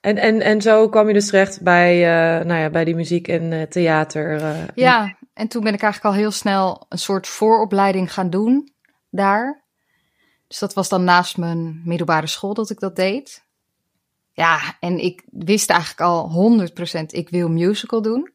En, 0.00 0.16
en, 0.16 0.40
en 0.40 0.62
zo 0.62 0.88
kwam 0.88 1.06
je 1.08 1.12
dus 1.14 1.26
terecht 1.26 1.62
bij, 1.62 1.94
eh, 2.04 2.44
nou 2.46 2.60
ja, 2.60 2.70
bij 2.70 2.84
die 2.84 2.94
muziek 2.94 3.28
en 3.28 3.52
eh, 3.52 3.62
theater. 3.62 4.40
eh, 4.42 4.68
Ja, 4.74 5.16
en 5.34 5.48
toen 5.48 5.62
ben 5.64 5.74
ik 5.74 5.82
eigenlijk 5.82 6.14
al 6.14 6.20
heel 6.20 6.30
snel 6.30 6.86
een 6.88 6.98
soort 6.98 7.26
vooropleiding 7.26 8.12
gaan 8.12 8.30
doen 8.30 8.72
daar. 9.10 9.64
Dus 10.48 10.58
dat 10.58 10.74
was 10.74 10.88
dan 10.88 11.04
naast 11.04 11.36
mijn 11.36 11.82
middelbare 11.84 12.26
school 12.26 12.54
dat 12.54 12.70
ik 12.70 12.80
dat 12.80 12.96
deed. 12.96 13.44
Ja, 14.32 14.76
en 14.80 14.98
ik 14.98 15.22
wist 15.30 15.70
eigenlijk 15.70 16.00
al 16.00 16.30
100% 17.00 17.02
ik 17.06 17.28
wil 17.28 17.48
musical 17.48 18.02
doen. 18.02 18.32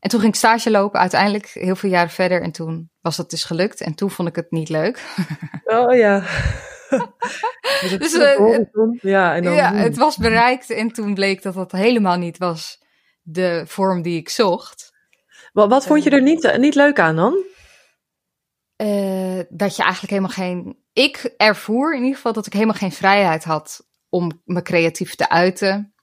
En 0.00 0.10
toen 0.10 0.20
ging 0.20 0.32
ik 0.32 0.38
stage 0.38 0.70
lopen, 0.70 1.00
uiteindelijk 1.00 1.46
heel 1.46 1.76
veel 1.76 1.90
jaren 1.90 2.10
verder. 2.10 2.42
En 2.42 2.52
toen 2.52 2.90
was 3.00 3.16
dat 3.16 3.30
dus 3.30 3.44
gelukt. 3.44 3.80
En 3.80 3.94
toen 3.94 4.10
vond 4.10 4.28
ik 4.28 4.36
het 4.36 4.50
niet 4.50 4.68
leuk. 4.68 5.02
Oh 5.64 5.96
ja. 5.96 6.18
dus 7.80 7.98
Dus, 7.98 8.14
eh, 8.14 8.58
ja, 9.00 9.34
en 9.34 9.42
dan, 9.42 9.54
ja, 9.54 9.74
het 9.74 9.96
was 9.96 10.16
bereikt. 10.16 10.70
En 10.70 10.92
toen 10.92 11.14
bleek 11.14 11.42
dat 11.42 11.54
dat 11.54 11.72
helemaal 11.72 12.16
niet 12.16 12.38
was 12.38 12.82
de 13.22 13.62
vorm 13.66 14.02
die 14.02 14.18
ik 14.18 14.28
zocht. 14.28 14.92
Wat, 15.52 15.68
wat 15.68 15.86
vond 15.86 16.02
je 16.02 16.10
er 16.10 16.22
niet, 16.22 16.56
niet 16.58 16.74
leuk 16.74 16.98
aan 16.98 17.16
dan? 17.16 17.44
Uh, 18.82 19.40
dat 19.48 19.76
je 19.76 19.82
eigenlijk 19.82 20.12
helemaal 20.12 20.30
geen. 20.30 20.78
Ik 20.92 21.34
ervoer 21.36 21.94
in 21.94 22.00
ieder 22.00 22.16
geval 22.16 22.32
dat 22.32 22.46
ik 22.46 22.52
helemaal 22.52 22.74
geen 22.74 22.92
vrijheid 22.92 23.44
had 23.44 23.86
om 24.08 24.42
me 24.44 24.62
creatief 24.62 25.14
te 25.14 25.28
uiten. 25.28 25.94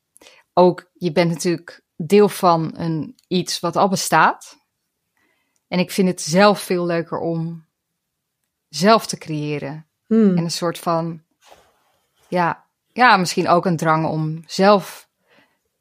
Ook, 0.54 0.90
je 0.94 1.12
bent 1.12 1.30
natuurlijk 1.30 1.87
deel 1.98 2.30
van 2.30 2.72
een, 2.76 3.16
iets 3.28 3.60
wat 3.60 3.76
al 3.76 3.88
bestaat. 3.88 4.58
En 5.68 5.80
ik 5.80 5.92
vind 5.92 6.08
het 6.08 6.22
zelf 6.22 6.62
veel 6.62 6.86
leuker 6.86 7.20
om 7.20 7.66
zelf 8.70 9.08
te 9.08 9.18
creëren. 9.18 9.88
Hmm. 10.06 10.38
En 10.38 10.44
een 10.44 10.52
soort 10.52 10.80
van, 10.80 11.24
ja, 12.28 12.66
ja, 12.88 13.18
misschien 13.18 13.48
ook 13.48 13.66
een 13.66 13.78
drang 13.78 14.06
om 14.06 14.44
zelf 14.46 15.10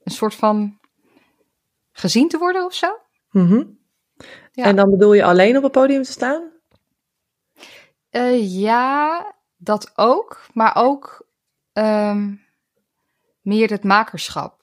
een 0.03 0.13
soort 0.13 0.35
van 0.35 0.79
gezien 1.93 2.29
te 2.29 2.39
worden 2.39 2.65
of 2.65 2.75
zo. 2.75 2.99
Mhm. 3.31 3.65
Ja. 4.53 4.65
En 4.65 4.77
dan 4.77 4.91
bedoel 4.91 5.13
je 5.13 5.25
alleen 5.25 5.57
op 5.57 5.63
het 5.63 5.73
podium 5.73 6.03
te 6.03 6.11
staan? 6.11 6.51
Eh, 8.11 8.61
ja, 8.61 9.35
dat 9.57 9.93
ook. 9.99 10.47
Maar 10.53 10.77
ook 10.77 11.27
ehm, 11.73 12.35
meer 13.41 13.71
het 13.71 13.85
makerschap. 13.85 14.56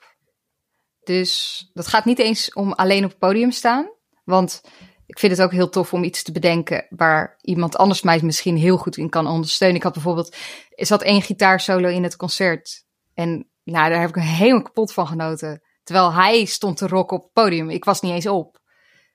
Dus 1.04 1.64
dat 1.74 1.88
gaat 1.88 2.06
niet 2.06 2.20
eens 2.20 2.54
om 2.54 2.72
alleen 2.72 3.04
op 3.04 3.10
het 3.10 3.20
podium 3.20 3.52
staan. 3.52 3.90
Want 4.24 4.62
ik 5.06 5.20
vind 5.20 5.32
het 5.32 5.42
ook 5.42 5.52
heel 5.52 5.70
tof 5.70 5.94
om 5.94 6.04
iets 6.04 6.24
te 6.24 6.32
bedenken 6.32 6.86
waar 6.90 7.38
iemand 7.42 7.78
anders 7.78 8.02
mij 8.02 8.20
misschien 8.24 8.58
heel 8.58 8.78
goed 8.78 8.98
in 8.98 9.10
kan 9.10 9.28
ondersteunen. 9.28 9.78
Ik 9.78 9.84
had 9.84 9.94
bijvoorbeeld, 9.94 10.36
er 10.76 10.86
zat 10.86 11.02
één 11.02 11.22
gitaarsolo 11.22 11.88
in 11.88 12.04
het 12.04 12.16
concert. 12.16 12.86
En 13.14 13.50
nou, 13.64 13.90
daar 13.90 14.00
heb 14.00 14.10
ik 14.10 14.24
helemaal 14.24 14.62
kapot 14.62 14.94
van 14.94 15.08
genoten. 15.08 15.62
Terwijl 15.84 16.14
hij 16.14 16.46
stond 16.46 16.78
te 16.78 16.88
rocken 16.88 17.18
op 17.18 17.24
het 17.24 17.34
podium. 17.34 17.70
Ik 17.70 17.86
was 17.86 18.02
niet 18.02 18.14
eens 18.14 18.28
op. 18.28 18.62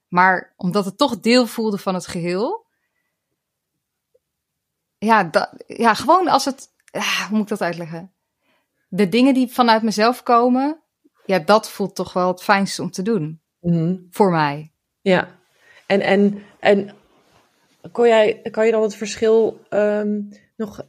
Maar 0.08 0.54
omdat 0.56 0.84
het 0.84 0.98
toch 0.98 1.20
deel 1.20 1.46
voelde 1.46 1.78
van 1.78 1.94
het 1.94 2.06
geheel. 2.06 2.66
Ja, 4.98 5.24
dat, 5.24 5.50
ja 5.66 5.94
gewoon 5.94 6.28
als 6.28 6.44
het. 6.44 6.68
ah, 6.90 7.20
hoe 7.20 7.36
moet 7.36 7.42
ik 7.42 7.48
dat 7.48 7.60
uitleggen? 7.60 8.12
De 8.88 9.08
dingen 9.08 9.34
die 9.34 9.52
vanuit 9.52 9.82
mezelf 9.82 10.22
komen. 10.22 10.82
Ja, 11.28 11.38
dat 11.38 11.70
voelt 11.70 11.94
toch 11.94 12.12
wel 12.12 12.28
het 12.28 12.42
fijnste 12.42 12.82
om 12.82 12.90
te 12.90 13.02
doen. 13.02 13.40
Mhm. 13.60 13.96
Voor 14.10 14.30
mij. 14.30 14.72
Ja. 15.00 15.28
En, 15.86 16.00
en, 16.00 16.42
en 16.60 16.90
kon 17.92 18.08
jij, 18.08 18.40
kan 18.50 18.66
je 18.66 18.72
dan 18.72 18.82
het 18.82 18.94
verschil 18.94 19.60
ehm, 19.68 20.20
nog 20.56 20.86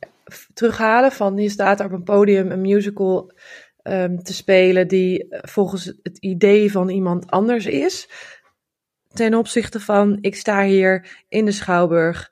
terughalen 0.54 1.12
van 1.12 1.38
je 1.38 1.50
staat 1.50 1.80
op 1.80 1.92
een 1.92 2.04
podium 2.04 2.52
een 2.52 2.62
musical 2.62 3.32
ehm, 3.82 4.18
te 4.18 4.34
spelen 4.34 4.88
die 4.88 5.28
eh, 5.28 5.40
volgens 5.42 5.86
het 6.04 6.18
idee 6.18 6.72
van 6.72 6.90
iemand 6.90 7.32
anders 7.32 7.66
is, 7.66 8.10
ten 9.08 9.34
opzichte 9.34 9.80
van 9.80 10.18
ik 10.22 10.36
sta 10.36 10.64
hier 10.64 11.24
in 11.30 11.46
de 11.46 11.52
Schouwburg 11.52 12.32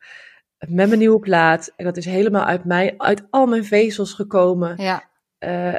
met 0.58 0.88
mijn 0.88 1.00
nieuwe 1.00 1.20
plaat 1.20 1.74
en 1.76 1.86
dat 1.86 1.98
is 1.98 2.06
helemaal 2.06 2.46
uit 2.46 2.66
mij, 2.66 2.94
uit 2.98 3.28
al 3.30 3.46
mijn 3.46 3.66
vezels 3.66 4.14
gekomen. 4.14 4.82
Ja. 4.82 5.10
Eh, 5.38 5.76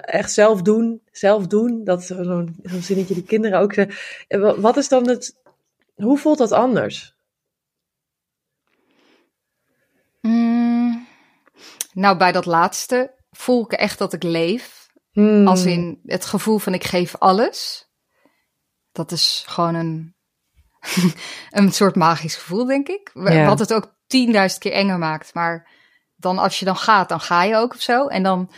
echt 0.00 0.32
zelf 0.32 0.62
doen, 0.62 1.02
zelf 1.10 1.46
doen, 1.46 1.84
dat 1.84 2.00
is 2.00 2.06
zo'n 2.06 2.56
zo'n 2.62 2.82
zinnetje 2.82 3.14
die 3.14 3.22
kinderen 3.24 3.58
ook 3.60 3.72
zeggen. 3.74 3.96
Wa- 4.40 4.60
Wat 4.60 4.76
is 4.76 4.88
dan 4.88 5.08
het, 5.08 5.36
hoe 5.94 6.18
voelt 6.18 6.38
dat 6.38 6.52
anders? 6.52 7.14
Mm, 10.20 11.06
nou, 11.92 12.16
bij 12.16 12.32
dat 12.32 12.46
laatste 12.46 13.14
voel 13.30 13.64
ik 13.64 13.72
echt 13.72 13.98
dat 13.98 14.12
ik 14.12 14.22
leef. 14.22 14.82
Hmm. 15.12 15.46
Als 15.46 15.64
in 15.64 16.00
het 16.04 16.24
gevoel 16.24 16.58
van 16.58 16.74
ik 16.74 16.84
geef 16.84 17.16
alles. 17.18 17.88
Dat 18.92 19.12
is 19.12 19.44
gewoon 19.46 19.74
een, 19.74 20.14
een 21.50 21.72
soort 21.72 21.94
magisch 21.96 22.34
gevoel, 22.36 22.64
denk 22.64 22.88
ik. 22.88 23.10
Ja. 23.14 23.46
Wat 23.46 23.58
het 23.58 23.72
ook 23.74 23.94
tienduizend 24.06 24.62
keer 24.62 24.72
enger 24.72 24.98
maakt. 24.98 25.34
Maar 25.34 25.70
dan 26.16 26.38
als 26.38 26.58
je 26.58 26.64
dan 26.64 26.76
gaat, 26.76 27.08
dan 27.08 27.20
ga 27.20 27.42
je 27.42 27.56
ook 27.56 27.74
of 27.74 27.80
zo. 27.80 28.06
En 28.06 28.22
dan, 28.22 28.50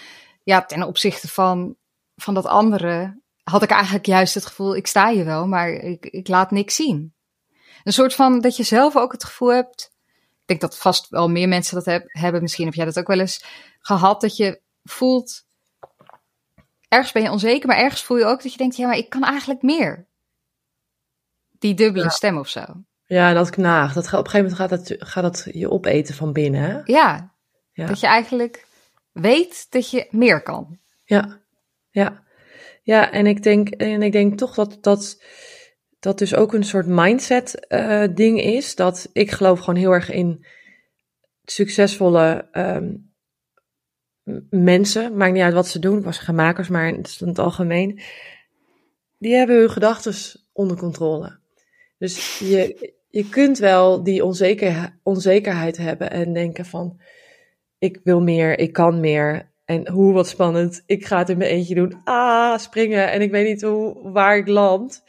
ja, 0.47 0.65
ten 0.65 0.83
opzichte 0.83 1.29
van, 1.29 1.77
van 2.17 2.35
dat 2.35 2.47
andere, 2.47 3.21
had 3.43 3.63
ik 3.63 3.71
eigenlijk 3.71 4.07
juist 4.07 4.35
het 4.35 4.47
gevoel, 4.47 4.77
ik 4.77 4.87
sta 4.87 5.11
hier 5.11 5.25
wel, 5.25 5.47
maar 5.47 5.69
ik, 5.71 6.07
ik 6.07 6.29
laat 6.29 6.51
niks 6.51 6.75
zien. 6.75 7.15
Een 7.85 7.93
soort 7.93 8.15
van 8.15 8.41
dat 8.41 8.57
je 8.57 8.63
zelf 8.63 8.97
ook 8.97 9.13
het 9.13 9.25
gevoel 9.25 9.53
hebt. 9.53 9.91
Ik 10.41 10.47
denk 10.47 10.61
dat 10.61 10.79
vast 10.79 11.09
wel 11.09 11.29
meer 11.31 11.49
mensen 11.49 11.75
dat 11.75 11.85
heb- 11.85 12.05
hebben. 12.07 12.43
Misschien 12.43 12.65
heb 12.65 12.75
jij 12.75 12.85
dat 12.85 12.99
ook 12.99 13.07
wel 13.07 13.19
eens 13.21 13.45
gehad. 13.81 14.21
Dat 14.21 14.37
je 14.37 14.61
voelt. 14.83 15.45
Ergens 16.89 17.13
ben 17.13 17.23
je 17.23 17.31
onzeker, 17.31 17.69
maar 17.69 17.77
ergens 17.77 18.03
voel 18.05 18.17
je 18.19 18.25
ook 18.25 18.43
dat 18.43 18.53
je 18.53 18.59
denkt: 18.59 18.77
ja, 18.77 18.87
maar 18.87 18.97
ik 18.97 19.11
kan 19.11 19.25
eigenlijk 19.25 19.63
meer. 19.63 20.09
Die 21.59 21.75
dubbele 21.75 22.05
Ja. 22.05 22.11
stem 22.11 22.39
of 22.39 22.49
zo. 22.49 22.65
Ja, 23.05 23.33
dat 23.33 23.51
knaagt. 23.51 23.95
Dat, 23.95 24.07
op 24.07 24.13
een 24.13 24.31
gegeven 24.31 24.41
moment 24.41 24.57
gaat 24.59 24.71
dat, 24.89 25.09
gaat 25.09 25.23
dat 25.23 25.55
je 25.55 25.71
opeten 25.71 26.15
van 26.15 26.33
binnen. 26.33 26.61
Hè? 26.63 26.81
Ja, 26.85 27.35
Ja. 27.73 27.87
dat 27.87 28.01
je 28.01 28.07
eigenlijk 28.07 28.66
weet 29.21 29.67
dat 29.71 29.91
je 29.91 30.07
meer 30.11 30.43
kan. 30.43 30.79
Ja, 31.05 31.41
ja. 31.91 32.25
Ja, 32.83 33.13
en 33.13 33.27
ik 33.27 33.43
denk, 33.43 33.69
en 33.69 34.03
ik 34.03 34.13
denk 34.13 34.39
toch 34.39 34.55
dat 34.55 34.79
dat, 34.81 35.23
dat 36.01 36.19
dus 36.19 36.35
ook 36.35 36.53
een 36.53 36.65
soort 36.65 36.87
mindset 36.87 37.67
eh, 37.67 38.05
ding 38.15 38.43
is. 38.43 38.75
Dat 38.75 39.11
ik 39.13 39.31
geloof 39.31 39.59
gewoon 39.59 39.81
heel 39.81 39.93
erg 39.93 40.11
in 40.11 40.47
succesvolle 41.45 42.49
ehm, 42.53 42.95
mensen. 44.51 45.17
Maakt 45.17 45.33
niet 45.33 45.43
uit 45.43 45.55
wat 45.55 45.69
ze 45.69 45.79
doen. 45.79 46.03
Was 46.03 46.19
geen 46.19 46.35
makers, 46.35 46.69
maar 46.69 46.89
in 46.89 47.05
het 47.19 47.39
algemeen. 47.39 48.01
Die 49.19 49.35
hebben 49.35 49.57
hun 49.57 49.71
gedachten 49.71 50.15
onder 50.53 50.77
controle. 50.77 51.39
Dus 51.99 52.39
je, 52.39 52.95
je 53.09 53.29
kunt 53.29 53.59
wel 53.59 54.03
die 54.03 54.25
onzeker, 54.25 54.99
onzekerheid 55.03 55.77
hebben 55.77 56.11
en 56.11 56.33
denken 56.33 56.65
van... 56.65 57.01
Ik 57.87 58.01
wil 58.05 58.21
meer, 58.21 58.59
ik 58.59 58.73
kan 58.73 59.01
meer. 59.01 59.51
En 59.65 59.89
hoe, 59.89 60.13
wat 60.13 60.29
spannend. 60.29 60.83
Ik 60.87 61.07
ga 61.07 61.19
het 61.19 61.29
in 61.29 61.39
mijn 61.39 61.51
eentje 61.51 61.75
doen. 61.75 62.01
Ah, 62.05 62.59
springen. 62.59 63.11
En 63.11 63.21
ik 63.23 63.31
weet 63.31 63.47
niet 63.47 63.63
hoe, 63.63 64.11
waar 64.11 64.37
ik 64.37 64.49
land. 64.49 65.03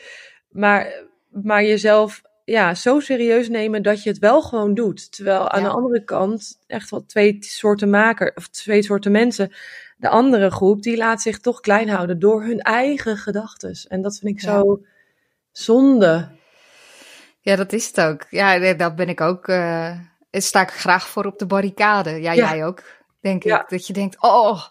Maar, 0.49 1.03
maar 1.29 1.63
jezelf 1.63 2.21
ja, 2.45 2.75
zo 2.75 2.99
serieus 2.99 3.49
nemen 3.49 3.83
dat 3.83 4.03
je 4.03 4.09
het 4.09 4.19
wel 4.19 4.41
gewoon 4.41 4.73
doet. 4.73 5.11
Terwijl 5.11 5.49
aan 5.49 5.61
Ja. 5.61 5.67
de 5.67 5.73
andere 5.73 6.03
kant 6.03 6.59
echt 6.67 6.89
wel 6.89 7.05
twee 7.05 7.37
soorten 7.39 7.89
maker, 7.89 8.31
of 8.35 8.47
twee 8.47 8.83
soorten 8.83 9.11
mensen. 9.11 9.51
De 9.97 10.09
andere 10.09 10.51
groep, 10.51 10.81
die 10.81 10.97
laat 10.97 11.21
zich 11.21 11.39
toch 11.39 11.59
klein 11.59 11.89
houden 11.89 12.19
door 12.19 12.43
hun 12.43 12.59
eigen 12.59 13.17
gedachten. 13.17 13.85
En 13.87 14.01
dat 14.01 14.17
vind 14.19 14.35
ik 14.35 14.41
Ja. 14.43 14.51
zo 14.51 14.81
zonde. 15.51 16.27
Ja, 17.41 17.55
dat 17.55 17.73
is 17.73 17.87
het 17.87 18.01
ook. 18.01 18.25
Ja, 18.29 18.73
daar 18.73 18.93
ben 18.93 19.09
ik 19.09 19.21
ook. 19.21 19.47
eh 19.47 19.99
sta 20.31 20.61
ik 20.61 20.69
graag 20.69 21.07
voor 21.07 21.25
op 21.25 21.39
de 21.39 21.45
barricade. 21.45 22.09
Ja, 22.09 22.31
Ja. 22.31 22.49
jij 22.53 22.65
ook, 22.65 22.83
denk 23.21 23.43
Ja. 23.43 23.61
ik. 23.61 23.69
Dat 23.69 23.87
je 23.87 23.93
denkt: 23.93 24.21
oh, 24.21 24.63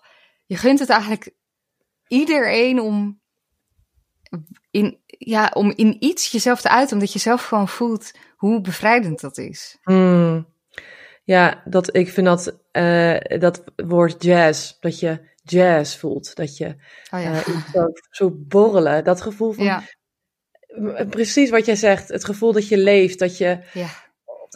je 0.46 0.56
gunt 0.56 0.78
het 0.78 0.88
eigenlijk 0.90 1.30
iedereen 2.08 2.80
om 2.80 3.20
in, 4.70 4.98
ja, 5.06 5.50
om 5.54 5.72
in 5.76 5.96
iets 6.04 6.30
jezelf 6.30 6.60
te 6.60 6.68
uiten, 6.68 6.96
omdat 6.96 7.12
je 7.12 7.18
zelf 7.18 7.44
gewoon 7.44 7.68
voelt 7.68 8.10
hoe 8.36 8.60
bevrijdend 8.60 9.20
dat 9.20 9.38
is. 9.38 9.76
Hmm. 9.82 10.54
Ja, 11.24 11.62
dat, 11.64 11.96
ik 11.96 12.08
vind 12.10 12.26
dat, 12.26 12.58
eh, 12.72 13.16
dat 13.40 13.64
woord 13.76 14.22
jazz, 14.22 14.72
dat 14.80 15.00
je 15.00 15.28
jazz 15.42 15.96
voelt. 15.96 16.34
Dat 16.34 16.56
je 16.56 16.66
Oh 17.10 17.20
ja. 17.22 17.32
eh, 17.32 17.46
zo, 17.72 17.86
zo 18.10 18.30
borrelen. 18.32 19.04
Dat 19.04 19.20
gevoel 19.20 19.52
van, 19.52 19.64
ja, 19.64 19.82
precies 21.10 21.50
wat 21.50 21.66
jij 21.66 21.76
zegt. 21.76 22.08
Het 22.08 22.24
gevoel 22.24 22.52
dat 22.52 22.68
je 22.68 22.78
leeft. 22.78 23.18
Dat 23.18 23.38
je, 23.38 23.58
ja, 23.72 23.88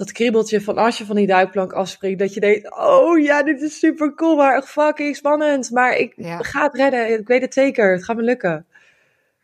dat 0.01 0.13
kriebeltje 0.13 0.61
van 0.61 0.77
als 0.79 0.99
je 0.99 1.05
van 1.07 1.17
die 1.17 1.27
duikplank 1.27 1.73
afspringt. 1.73 2.19
Dat 2.19 2.35
je 2.35 2.41
denkt, 2.41 2.77
oh 2.79 3.19
ja, 3.19 3.43
dit 3.43 3.61
is 3.63 3.79
super 3.79 4.15
cool, 4.15 4.37
maar 4.37 4.63
fucking 4.63 5.17
spannend. 5.17 5.71
Maar 5.71 5.97
ik 5.97 6.13
Ja. 6.17 6.39
ga 6.39 6.63
het 6.63 6.75
redden. 6.75 7.19
Ik 7.19 7.27
weet 7.29 7.41
het 7.43 7.55
zeker. 7.55 7.93
Het 7.93 8.05
gaat 8.05 8.17
me 8.17 8.23
lukken. 8.23 8.67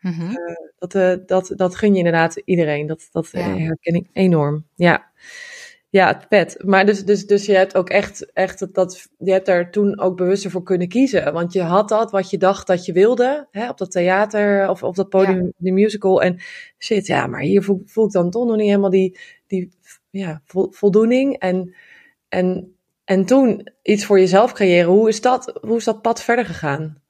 Mhm. 0.01 0.33
Dat, 0.79 0.95
eh, 0.95 1.13
dat, 1.25 1.53
dat 1.55 1.75
gun 1.75 1.91
je 1.91 1.97
inderdaad 1.97 2.41
iedereen. 2.45 2.87
Dat, 2.87 3.07
dat 3.11 3.29
eh, 3.31 3.41
Ja. 3.47 3.57
herken 3.63 3.93
ik 3.95 4.07
enorm. 4.13 4.65
Ja, 4.75 5.05
ja 5.89 6.21
vet. 6.29 6.63
Maar 6.65 6.85
dus, 6.85 7.05
dus, 7.05 7.25
dus 7.27 7.45
je 7.45 7.55
hebt 7.55 7.75
ook 7.75 7.89
echt, 7.89 8.31
echt 8.33 8.59
dat- 8.59 8.73
dat, 8.73 9.07
je 9.17 9.31
hebt 9.31 9.45
daar 9.45 9.71
toen 9.71 9.99
ook 9.99 10.17
bewuster 10.17 10.51
voor 10.51 10.63
kunnen 10.63 10.87
kiezen. 10.87 11.33
Want 11.33 11.53
je 11.53 11.61
had 11.61 11.89
dat 11.89 12.11
wat 12.11 12.29
je 12.29 12.37
dacht 12.37 12.67
dat 12.67 12.85
je 12.85 12.91
wilde, 12.93 13.47
hè, 13.51 13.69
op 13.69 13.77
dat 13.77 13.91
theater 13.91 14.69
of 14.69 14.83
op 14.83 14.95
dat 14.95 15.09
podium, 15.09 15.53
die 15.57 15.73
musical. 15.73 16.21
En 16.21 16.39
shit, 16.79 17.07
ja, 17.07 17.27
maar 17.27 17.41
hier 17.41 17.63
voel, 17.63 17.81
voel 17.85 18.05
ik 18.05 18.11
dan 18.11 18.29
toch 18.31 18.45
nog 18.47 18.55
niet 18.57 18.67
helemaal 18.67 18.89
die, 18.89 19.17
die 19.47 19.71
ja, 20.17 20.41
vol- 20.45 20.71
voldoening. 20.71 21.37
En, 21.37 21.75
en, 22.29 22.75
en 23.03 23.25
toen 23.25 23.71
iets 23.81 24.05
voor 24.05 24.19
jezelf 24.19 24.51
creëren. 24.51 24.89
Hoe 24.89 25.09
is 25.09 25.21
dat, 25.21 25.59
hoe 25.61 25.77
is 25.77 25.83
dat 25.83 26.01
pad 26.01 26.23
verder 26.23 26.45
gegaan? 26.45 27.01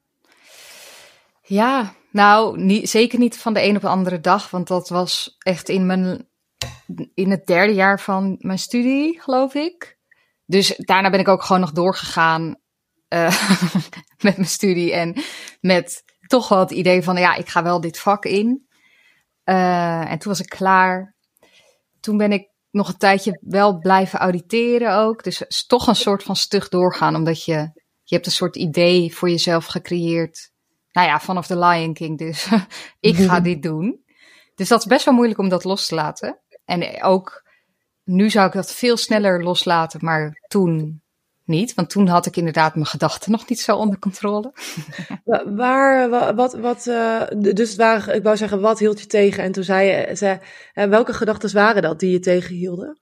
Ja, 1.42 1.94
nou, 2.10 2.60
niet, 2.60 2.90
zeker 2.90 3.18
niet 3.18 3.36
van 3.36 3.52
de 3.52 3.62
een 3.62 3.76
op 3.76 3.82
de 3.82 3.88
andere 3.88 4.20
dag, 4.20 4.50
want 4.50 4.68
dat 4.68 4.88
was 4.88 5.36
echt 5.38 5.68
in, 5.68 5.86
mijn, 5.86 6.28
in 7.14 7.30
het 7.30 7.46
derde 7.46 7.74
jaar 7.74 8.00
van 8.00 8.36
mijn 8.38 8.58
studie, 8.58 9.20
geloof 9.20 9.54
ik. 9.54 9.98
Dus 10.46 10.76
daarna 10.76 11.10
ben 11.10 11.20
ik 11.20 11.28
ook 11.28 11.42
gewoon 11.42 11.60
nog 11.60 11.72
doorgegaan 11.72 12.56
eh, 13.08 13.50
met 14.24 14.36
mijn 14.36 14.48
studie 14.48 14.92
en 14.92 15.22
met 15.60 16.04
toch 16.26 16.48
wel 16.48 16.58
het 16.58 16.70
idee 16.70 17.02
van, 17.02 17.16
ja, 17.16 17.34
ik 17.34 17.48
ga 17.48 17.62
wel 17.62 17.80
dit 17.80 17.98
vak 17.98 18.24
in. 18.24 18.68
Eh, 19.44 20.10
en 20.10 20.18
toen 20.18 20.30
was 20.30 20.40
ik 20.40 20.48
klaar. 20.48 21.16
Toen 22.00 22.16
ben 22.16 22.32
ik 22.32 22.48
nog 22.70 22.88
een 22.88 22.96
tijdje 22.96 23.38
wel 23.40 23.78
blijven 23.78 24.18
auditeren 24.18 24.96
ook. 24.96 25.24
Dus 25.24 25.38
het 25.38 25.50
is 25.50 25.66
toch 25.66 25.86
een 25.86 25.96
soort 25.96 26.22
van 26.22 26.36
stug 26.36 26.68
doorgaan, 26.68 27.14
omdat 27.14 27.44
je, 27.44 27.54
je 28.02 28.14
hebt 28.14 28.26
een 28.26 28.32
soort 28.32 28.56
idee 28.56 29.14
voor 29.14 29.30
jezelf 29.30 29.66
gecreëerd. 29.66 30.50
Nou 30.92 31.08
ja, 31.08 31.20
vanaf 31.20 31.46
The 31.46 31.58
Lion 31.58 31.94
King 31.94 32.18
dus. 32.18 32.48
ik 33.00 33.16
ga 33.16 33.40
dit 33.50 33.62
doen. 33.62 34.04
Dus 34.54 34.68
dat 34.68 34.80
is 34.80 34.86
best 34.86 35.04
wel 35.04 35.14
moeilijk 35.14 35.38
om 35.38 35.48
dat 35.48 35.64
los 35.64 35.86
te 35.86 35.94
laten. 35.94 36.40
En 36.64 37.02
ook 37.02 37.46
nu 38.04 38.30
zou 38.30 38.46
ik 38.46 38.52
dat 38.52 38.72
veel 38.72 38.96
sneller 38.96 39.42
loslaten, 39.42 40.04
maar 40.04 40.44
toen 40.48 41.02
niet. 41.48 41.74
Want 41.74 41.90
toen 41.90 42.06
had 42.06 42.26
ik 42.26 42.36
inderdaad 42.36 42.74
mijn 42.74 42.86
gedachten 42.86 43.30
nog 43.30 43.48
niet 43.48 43.60
zo 43.60 43.76
onder 43.76 43.98
controle. 43.98 44.52
Waar, 45.56 46.34
wat, 46.34 46.54
wat, 46.54 46.86
uh, 46.86 47.22
dus 47.54 47.76
waar, 47.76 48.08
ik 48.08 48.22
wou 48.22 48.36
zeggen, 48.36 48.60
wat 48.60 48.78
hield 48.78 49.00
je 49.00 49.06
tegen? 49.06 49.42
En 49.42 49.52
toen 49.52 49.64
zei 49.64 49.88
je, 49.88 50.16
zei, 50.16 50.40
welke 50.72 51.12
gedachten 51.12 51.54
waren 51.54 51.82
dat 51.82 52.00
die 52.00 52.10
je 52.10 52.20
tegenhielden? 52.20 52.98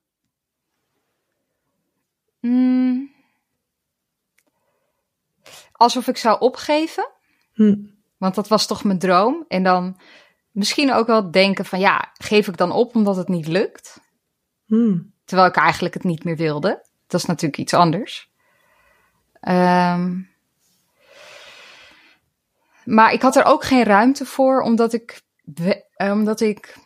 Mm. 2.41 3.11
Alsof 5.73 6.09
ik 6.09 6.17
zou 6.17 6.41
opgeven. 6.41 7.09
Hm. 7.53 7.77
Want 8.17 8.35
dat 8.35 8.49
was 8.49 8.67
toch 8.67 8.85
mijn 8.85 8.99
droom. 8.99 9.45
En 9.49 9.63
dan 9.63 10.01
misschien 10.51 10.93
ook 10.93 11.07
wel 11.07 11.31
denken 11.31 11.65
van 11.65 11.79
ja, 11.79 12.13
geef 12.15 12.49
ik 12.49 12.57
dan 12.57 12.73
op 12.73 12.95
omdat 12.95 13.17
het 13.17 13.29
niet 13.29 13.47
lukt? 13.47 14.01
Hmm. 14.65 15.15
Terwijl 15.25 15.49
ik 15.49 15.57
eigenlijk 15.57 15.95
het 15.95 16.05
niet 16.05 16.25
meer 16.25 16.37
wilde. 16.37 16.87
Dat 17.07 17.21
is 17.21 17.27
natuurlijk 17.27 17.59
iets 17.61 17.75
anders. 17.75 18.31
Um, 19.49 20.35
maar 22.85 23.13
ik 23.13 23.23
had 23.23 23.37
er 23.37 23.45
ook 23.45 23.65
geen 23.65 23.85
ruimte 23.85 24.25
voor, 24.25 24.61
omdat 24.61 24.93
ik, 24.93 25.23
omdat 25.97 26.41
ik, 26.41 26.77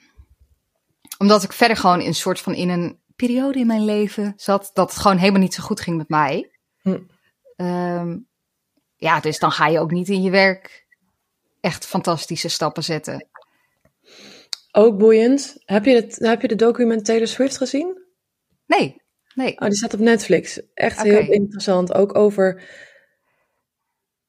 omdat 1.19 1.43
ik 1.43 1.53
verder 1.53 1.77
gewoon 1.77 2.01
in 2.01 2.07
een 2.07 2.15
soort 2.15 2.41
van 2.41 2.55
in 2.55 2.69
een 2.69 3.01
periode 3.17 3.59
in 3.59 3.67
mijn 3.67 3.85
leven 3.85 4.33
zat 4.37 4.71
dat 4.73 4.91
het 4.91 5.01
gewoon 5.01 5.17
helemaal 5.17 5.41
niet 5.41 5.55
zo 5.55 5.63
goed 5.63 5.81
ging 5.81 5.97
met 5.97 6.09
mij. 6.09 6.51
Hm. 6.83 6.99
Um, 7.57 8.29
ja, 8.97 9.21
dus 9.21 9.39
dan 9.39 9.51
ga 9.51 9.67
je 9.67 9.81
ook 9.81 9.91
niet 9.91 10.09
in 10.09 10.23
je 10.23 10.31
werk 10.31 10.87
echt 11.61 11.87
fantastische 11.87 12.49
stappen 12.49 12.85
zetten. 12.85 13.29
Ook 14.73 14.99
boeiend. 14.99 15.57
Heb 15.65 15.85
je, 15.85 15.95
het, 15.95 16.17
heb 16.17 16.41
je 16.41 16.49
de 16.49 16.55
document 16.55 17.05
Taylor 17.05 17.27
Swift 17.27 17.57
gezien? 17.57 18.03
Nee, 18.67 19.03
nee. 19.35 19.61
Oh, 19.61 19.69
die 19.69 19.77
staat 19.77 19.95
op 19.95 20.01
Netflix. 20.01 20.61
Echt 20.75 21.03
heel 21.03 21.33
interessant. 21.33 21.95
Ook 21.95 22.15
over... 22.15 22.63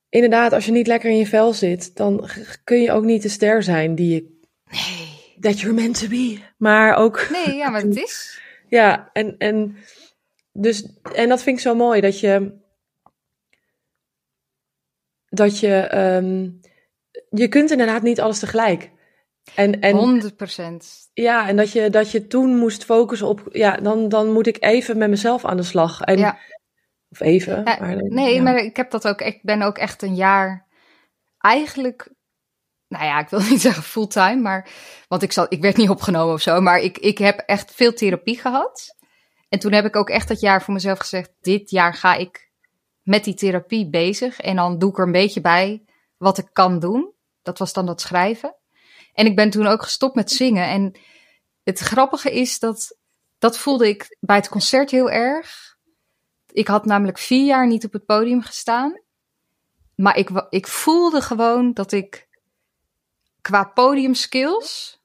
Inderdaad, 0.09 0.53
als 0.53 0.65
je 0.65 0.71
niet 0.71 0.87
lekker 0.87 1.09
in 1.09 1.17
je 1.17 1.27
vel 1.27 1.53
zit, 1.53 1.95
dan 1.95 2.29
kun 2.63 2.81
je 2.81 2.91
ook 2.91 3.03
niet 3.03 3.21
de 3.21 3.29
ster 3.29 3.63
zijn 3.63 3.95
die 3.95 4.13
je... 4.13 4.39
Nee. 4.71 5.35
That 5.39 5.59
you're 5.59 5.75
meant 5.75 5.99
to 5.99 6.07
be. 6.07 6.39
Maar 6.57 6.95
ook... 6.95 7.27
Nee, 7.31 7.55
ja, 7.55 7.69
maar 7.69 7.81
het 7.81 7.97
is... 7.97 8.41
ja, 8.67 9.09
en, 9.13 9.37
en, 9.37 9.75
dus, 10.53 10.87
en 11.13 11.29
dat 11.29 11.43
vind 11.43 11.57
ik 11.57 11.63
zo 11.63 11.75
mooi, 11.75 12.01
dat 12.01 12.19
je... 12.19 12.59
Dat 15.29 15.59
je... 15.59 15.95
Um, 15.95 16.59
je 17.29 17.47
kunt 17.47 17.71
inderdaad 17.71 18.01
niet 18.01 18.21
alles 18.21 18.39
tegelijk. 18.39 18.91
En, 19.55 19.79
en, 19.79 20.31
100%. 20.31 21.11
Ja, 21.13 21.47
en 21.47 21.55
dat 21.55 21.71
je, 21.71 21.89
dat 21.89 22.11
je 22.11 22.27
toen 22.27 22.57
moest 22.57 22.85
focussen 22.85 23.27
op, 23.27 23.47
ja, 23.51 23.77
dan, 23.77 24.09
dan 24.09 24.31
moet 24.31 24.47
ik 24.47 24.57
even 24.59 24.97
met 24.97 25.09
mezelf 25.09 25.45
aan 25.45 25.57
de 25.57 25.63
slag. 25.63 26.01
En, 26.01 26.17
ja. 26.17 26.37
Of 27.09 27.19
even. 27.19 27.61
Ja, 27.65 27.77
maar, 27.79 27.95
nee, 27.95 28.35
ja. 28.35 28.41
maar 28.41 28.57
ik 28.57 28.75
heb 28.75 28.91
dat 28.91 29.07
ook, 29.07 29.21
ik 29.21 29.39
ben 29.41 29.61
ook 29.61 29.77
echt 29.77 30.01
een 30.01 30.15
jaar 30.15 30.67
eigenlijk, 31.37 32.09
nou 32.87 33.05
ja, 33.05 33.19
ik 33.19 33.29
wil 33.29 33.39
niet 33.49 33.61
zeggen 33.61 33.83
fulltime, 33.83 34.41
maar, 34.41 34.69
want 35.07 35.21
ik, 35.21 35.31
zal, 35.31 35.45
ik 35.49 35.61
werd 35.61 35.77
niet 35.77 35.89
opgenomen 35.89 36.33
of 36.33 36.41
zo, 36.41 36.61
maar 36.61 36.79
ik, 36.79 36.97
ik 36.97 37.17
heb 37.17 37.39
echt 37.39 37.71
veel 37.71 37.93
therapie 37.93 38.39
gehad. 38.39 38.95
En 39.49 39.59
toen 39.59 39.71
heb 39.71 39.85
ik 39.85 39.95
ook 39.95 40.09
echt 40.09 40.27
dat 40.27 40.39
jaar 40.39 40.61
voor 40.61 40.73
mezelf 40.73 40.99
gezegd, 40.99 41.31
dit 41.41 41.69
jaar 41.69 41.93
ga 41.93 42.15
ik 42.15 42.51
met 43.01 43.23
die 43.23 43.33
therapie 43.33 43.89
bezig 43.89 44.39
en 44.39 44.55
dan 44.55 44.79
doe 44.79 44.89
ik 44.89 44.97
er 44.97 45.05
een 45.05 45.11
beetje 45.11 45.41
bij 45.41 45.83
wat 46.17 46.37
ik 46.37 46.49
kan 46.53 46.79
doen. 46.79 47.13
Dat 47.41 47.57
was 47.57 47.73
dan 47.73 47.85
dat 47.85 48.01
schrijven. 48.01 48.55
En 49.13 49.25
ik 49.25 49.35
ben 49.35 49.49
toen 49.49 49.67
ook 49.67 49.83
gestopt 49.83 50.15
met 50.15 50.31
zingen. 50.31 50.67
En 50.67 50.95
het 51.63 51.79
grappige 51.79 52.31
is 52.31 52.59
dat 52.59 52.97
dat 53.39 53.57
voelde 53.57 53.87
ik 53.87 54.17
bij 54.19 54.35
het 54.35 54.49
concert 54.49 54.91
heel 54.91 55.09
erg. 55.09 55.77
Ik 56.51 56.67
had 56.67 56.85
namelijk 56.85 57.17
vier 57.17 57.45
jaar 57.45 57.67
niet 57.67 57.85
op 57.85 57.93
het 57.93 58.05
podium 58.05 58.41
gestaan. 58.41 59.01
Maar 59.95 60.17
ik, 60.17 60.29
ik 60.49 60.67
voelde 60.67 61.21
gewoon 61.21 61.73
dat 61.73 61.91
ik 61.91 62.27
qua 63.41 63.63
podiumskills 63.63 64.99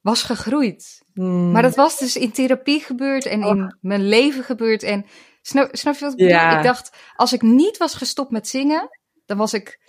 was 0.00 0.22
gegroeid. 0.22 1.02
Hmm. 1.14 1.50
Maar 1.50 1.62
dat 1.62 1.74
was 1.74 1.98
dus 1.98 2.16
in 2.16 2.32
therapie 2.32 2.80
gebeurd 2.80 3.26
en 3.26 3.42
in 3.42 3.76
mijn 3.80 4.08
leven 4.08 4.44
gebeurd. 4.44 4.82
En 4.82 5.06
snap, 5.42 5.76
snap 5.76 5.94
je 5.94 6.00
wat 6.00 6.12
ik 6.12 6.18
bedoel? 6.18 6.32
Ja. 6.32 6.56
Ik 6.56 6.64
dacht, 6.64 6.96
als 7.16 7.32
ik 7.32 7.42
niet 7.42 7.76
was 7.76 7.94
gestopt 7.94 8.30
met 8.30 8.48
zingen, 8.48 8.98
dan 9.26 9.36
was 9.36 9.54
ik, 9.54 9.80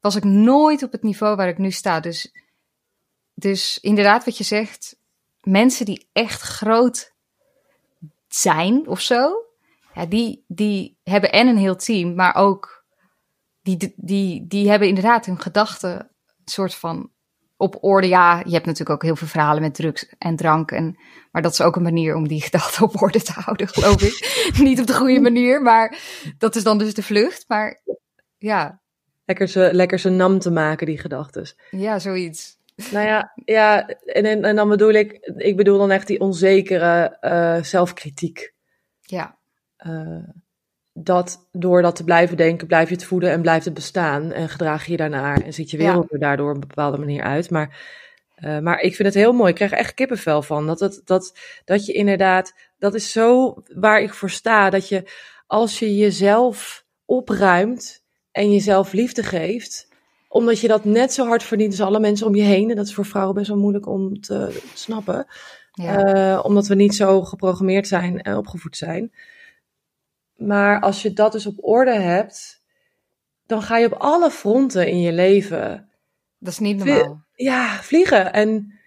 was 0.00 0.16
ik 0.16 0.24
nooit 0.24 0.82
op 0.82 0.92
het 0.92 1.02
niveau 1.02 1.36
waar 1.36 1.48
ik 1.48 1.58
nu 1.58 1.70
sta. 1.70 2.00
Dus 2.00 2.32
dus 3.40 3.78
inderdaad, 3.80 4.24
wat 4.24 4.38
je 4.38 4.44
zegt, 4.44 4.96
mensen 5.42 5.84
die 5.84 6.08
echt 6.12 6.40
groot 6.40 7.12
zijn 8.28 8.86
of 8.88 9.00
zo, 9.00 9.44
ja, 9.94 10.06
die, 10.06 10.44
die 10.46 10.96
hebben 11.02 11.32
en 11.32 11.46
een 11.46 11.56
heel 11.56 11.76
team, 11.76 12.14
maar 12.14 12.34
ook 12.34 12.84
die, 13.62 13.94
die, 13.96 14.46
die 14.46 14.70
hebben 14.70 14.88
inderdaad 14.88 15.26
hun 15.26 15.40
gedachten 15.40 16.10
soort 16.44 16.74
van 16.74 17.10
op 17.56 17.76
orde. 17.80 18.08
Ja, 18.08 18.42
je 18.44 18.52
hebt 18.52 18.66
natuurlijk 18.66 18.90
ook 18.90 19.02
heel 19.02 19.16
veel 19.16 19.26
verhalen 19.26 19.62
met 19.62 19.74
drugs 19.74 20.06
en 20.18 20.36
drank. 20.36 20.70
En, 20.70 20.98
maar 21.30 21.42
dat 21.42 21.52
is 21.52 21.60
ook 21.60 21.76
een 21.76 21.82
manier 21.82 22.14
om 22.14 22.28
die 22.28 22.42
gedachten 22.48 22.82
op 22.82 23.02
orde 23.02 23.22
te 23.22 23.32
houden, 23.32 23.68
geloof 23.68 24.02
ik. 24.02 24.52
Niet 24.62 24.80
op 24.80 24.86
de 24.86 24.94
goede 24.94 25.20
manier, 25.20 25.62
maar 25.62 25.98
dat 26.38 26.56
is 26.56 26.62
dan 26.62 26.78
dus 26.78 26.94
de 26.94 27.02
vlucht. 27.02 27.44
Maar 27.48 27.80
ja. 28.38 28.80
Lekker 29.24 29.48
ze, 29.48 29.68
lekker 29.72 29.98
ze 29.98 30.08
nam 30.08 30.38
te 30.38 30.50
maken, 30.50 30.86
die 30.86 30.98
gedachten. 30.98 31.46
Ja, 31.70 31.98
zoiets. 31.98 32.58
Nou 32.90 33.06
ja, 33.06 33.32
ja 33.44 33.88
en, 33.88 34.24
en, 34.24 34.44
en 34.44 34.56
dan 34.56 34.68
bedoel 34.68 34.92
ik, 34.92 35.32
ik 35.36 35.56
bedoel 35.56 35.78
dan 35.78 35.90
echt 35.90 36.06
die 36.06 36.20
onzekere 36.20 37.18
uh, 37.20 37.62
zelfkritiek. 37.62 38.54
Ja. 39.00 39.38
Uh, 39.86 40.28
dat 40.92 41.48
door 41.52 41.82
dat 41.82 41.96
te 41.96 42.04
blijven 42.04 42.36
denken, 42.36 42.66
blijf 42.66 42.88
je 42.88 42.94
het 42.94 43.04
voeden 43.04 43.30
en 43.30 43.40
blijft 43.42 43.64
het 43.64 43.74
bestaan. 43.74 44.32
En 44.32 44.48
gedraag 44.48 44.84
je 44.84 44.90
je 44.90 44.96
daarnaar 44.96 45.42
en 45.42 45.52
ziet 45.52 45.70
je 45.70 45.76
wereld 45.76 46.06
Ja. 46.08 46.14
er 46.14 46.18
daardoor 46.18 46.48
op 46.48 46.54
een 46.54 46.68
bepaalde 46.68 46.98
manier 46.98 47.22
uit. 47.22 47.50
Maar, 47.50 47.78
uh, 48.36 48.58
maar 48.58 48.80
ik 48.80 48.94
vind 48.94 49.08
het 49.08 49.16
heel 49.16 49.32
mooi. 49.32 49.48
Ik 49.50 49.54
krijg 49.54 49.72
echt 49.72 49.94
kippenvel 49.94 50.42
van. 50.42 50.66
Dat, 50.66 50.80
het, 50.80 51.00
dat, 51.04 51.38
dat 51.64 51.86
je 51.86 51.92
inderdaad, 51.92 52.54
dat 52.78 52.94
is 52.94 53.12
zo 53.12 53.56
waar 53.74 54.00
ik 54.00 54.14
voor 54.14 54.30
sta. 54.30 54.70
Dat 54.70 54.88
je 54.88 55.10
als 55.46 55.78
je 55.78 55.96
jezelf 55.96 56.84
opruimt 57.04 58.04
en 58.30 58.52
jezelf 58.52 58.92
liefde 58.92 59.22
geeft 59.22 59.88
omdat 60.32 60.60
je 60.60 60.68
dat 60.68 60.84
net 60.84 61.12
zo 61.12 61.26
hard 61.26 61.42
verdient 61.42 61.70
als 61.70 61.80
alle 61.80 62.00
mensen 62.00 62.26
om 62.26 62.34
je 62.34 62.42
heen. 62.42 62.70
En 62.70 62.76
dat 62.76 62.86
is 62.86 62.94
voor 62.94 63.04
vrouwen 63.04 63.34
best 63.34 63.48
wel 63.48 63.58
moeilijk 63.58 63.86
om 63.86 64.20
te 64.20 64.60
snappen. 64.74 65.26
Ja. 65.72 66.14
Uh, 66.36 66.44
omdat 66.44 66.66
we 66.66 66.74
niet 66.74 66.94
zo 66.94 67.22
geprogrammeerd 67.22 67.86
zijn 67.86 68.20
en 68.22 68.36
opgevoed 68.36 68.76
zijn. 68.76 69.12
Maar 70.36 70.80
als 70.80 71.02
je 71.02 71.12
dat 71.12 71.32
dus 71.32 71.46
op 71.46 71.54
orde 71.64 71.98
hebt, 71.98 72.62
dan 73.46 73.62
ga 73.62 73.76
je 73.78 73.86
op 73.86 73.92
alle 73.92 74.30
fronten 74.30 74.86
in 74.88 75.00
je 75.00 75.12
leven. 75.12 75.90
Dat 76.38 76.52
is 76.52 76.58
niet 76.58 76.76
normaal. 76.76 77.24
Ja, 77.34 77.82
vliegen. 77.82 78.32
En 78.32 78.78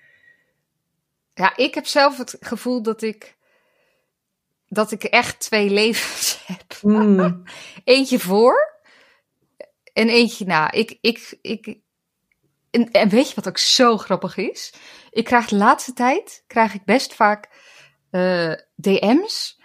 Ja, 1.33 1.55
ik 1.55 1.73
heb 1.73 1.85
zelf 1.85 2.17
het 2.17 2.37
gevoel 2.39 2.81
dat 2.81 3.01
ik, 3.01 3.37
dat 4.67 4.91
ik 4.91 5.03
echt 5.03 5.39
twee 5.39 5.69
levens 5.69 6.39
heb. 6.47 6.77
mm, 6.81 7.43
Eentje 7.83 8.19
voor 8.19 8.72
en 9.93 10.09
eentje 10.09 10.45
na. 10.45 10.71
Ik, 10.71 10.97
ik, 11.01 11.37
ik, 11.41 11.79
en, 12.69 12.91
en 12.91 13.09
weet 13.09 13.29
je 13.29 13.35
wat 13.35 13.47
ook 13.47 13.57
zo 13.57 13.97
grappig 13.97 14.37
is? 14.37 14.73
Ik 15.09 15.23
krijg 15.23 15.47
de 15.47 15.55
laatste 15.55 15.93
tijd, 15.93 16.43
krijg 16.47 16.73
ik 16.73 16.85
best 16.85 17.13
vaak 17.13 17.49
eh, 18.09 18.53
DM's 18.75 19.61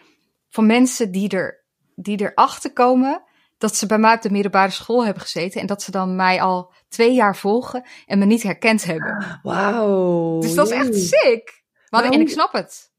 van 0.49 0.67
mensen 0.67 1.11
die, 1.13 1.29
er, 1.29 1.65
die 1.95 2.21
erachter 2.21 2.73
komen 2.73 3.23
dat 3.59 3.77
ze 3.77 3.87
bij 3.87 3.99
mij 3.99 4.15
op 4.15 4.23
de 4.23 4.31
middelbare 4.31 4.71
school 4.71 5.05
hebben 5.05 5.23
gezeten 5.23 5.61
en 5.61 5.67
dat 5.67 5.83
ze 5.83 5.91
dan 5.91 6.17
mij 6.17 6.43
al 6.43 6.73
twee 6.89 7.13
jaar 7.13 7.37
volgen 7.37 7.87
en 8.07 8.19
me 8.19 8.25
niet 8.25 8.43
herkend 8.43 8.85
hebben. 8.85 9.41
wauw. 9.43 10.41
Dus 10.41 10.55
dat 10.55 10.71
is 10.71 10.77
echt 10.77 10.97
sick. 10.97 11.63
Maar, 11.89 12.03
Maar 12.03 12.13
en 12.13 12.21
ik 12.21 12.29
snap 12.29 12.53
het. 12.53 12.93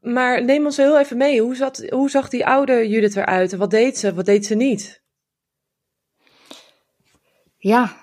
Maar 0.00 0.44
neem 0.44 0.64
ons 0.64 0.76
heel 0.76 0.98
even 0.98 1.16
mee. 1.16 1.40
Hoe, 1.40 1.56
zat, 1.56 1.86
hoe 1.88 2.10
zag 2.10 2.28
die 2.28 2.46
oude 2.46 2.88
Judith 2.88 3.16
eruit? 3.16 3.52
En 3.52 3.58
wat 3.58 3.70
deed 3.70 3.98
ze? 3.98 4.14
Wat 4.14 4.24
deed 4.24 4.46
ze 4.46 4.54
niet? 4.54 5.03
Ja, 7.64 7.96